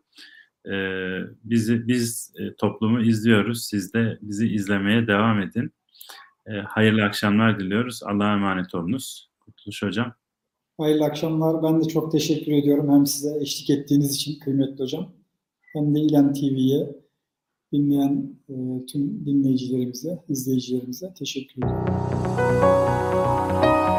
Ee, 0.72 1.20
bizi 1.43 1.88
biz 1.88 2.34
e, 2.39 2.56
toplumu 2.56 3.02
izliyoruz. 3.02 3.66
Siz 3.66 3.93
de 3.93 4.18
bizi 4.22 4.48
izlemeye 4.48 5.08
devam 5.08 5.41
edin. 5.41 5.72
Ee, 6.48 6.52
hayırlı 6.52 7.04
akşamlar 7.04 7.60
diliyoruz. 7.60 8.04
Allah'a 8.04 8.34
emanet 8.34 8.76
olunuz. 8.76 9.30
Kurtuluş 9.39 9.84
Hocam. 9.84 10.14
Hayırlı 10.78 11.06
akşamlar. 11.06 11.64
Ben 11.64 11.84
de 11.84 11.88
çok 11.88 12.12
teşekkür 12.12 12.52
ediyorum 12.52 12.93
hem 12.93 13.06
size 13.06 13.41
eşlik 13.41 13.70
ettiğiniz 13.70 14.16
için 14.16 14.39
kıymetli 14.39 14.84
hocam 14.84 15.12
hem 15.74 15.95
de 15.95 16.00
İlem 16.00 16.34
TV'ye 16.34 16.95
dinleyen 17.74 18.36
e, 18.50 18.54
tüm 18.86 19.26
dinleyicilerimize, 19.26 20.24
izleyicilerimize 20.30 21.14
teşekkür 21.14 21.58
ediyorum. 21.58 22.27
Thank 22.38 23.92
you. 23.92 23.97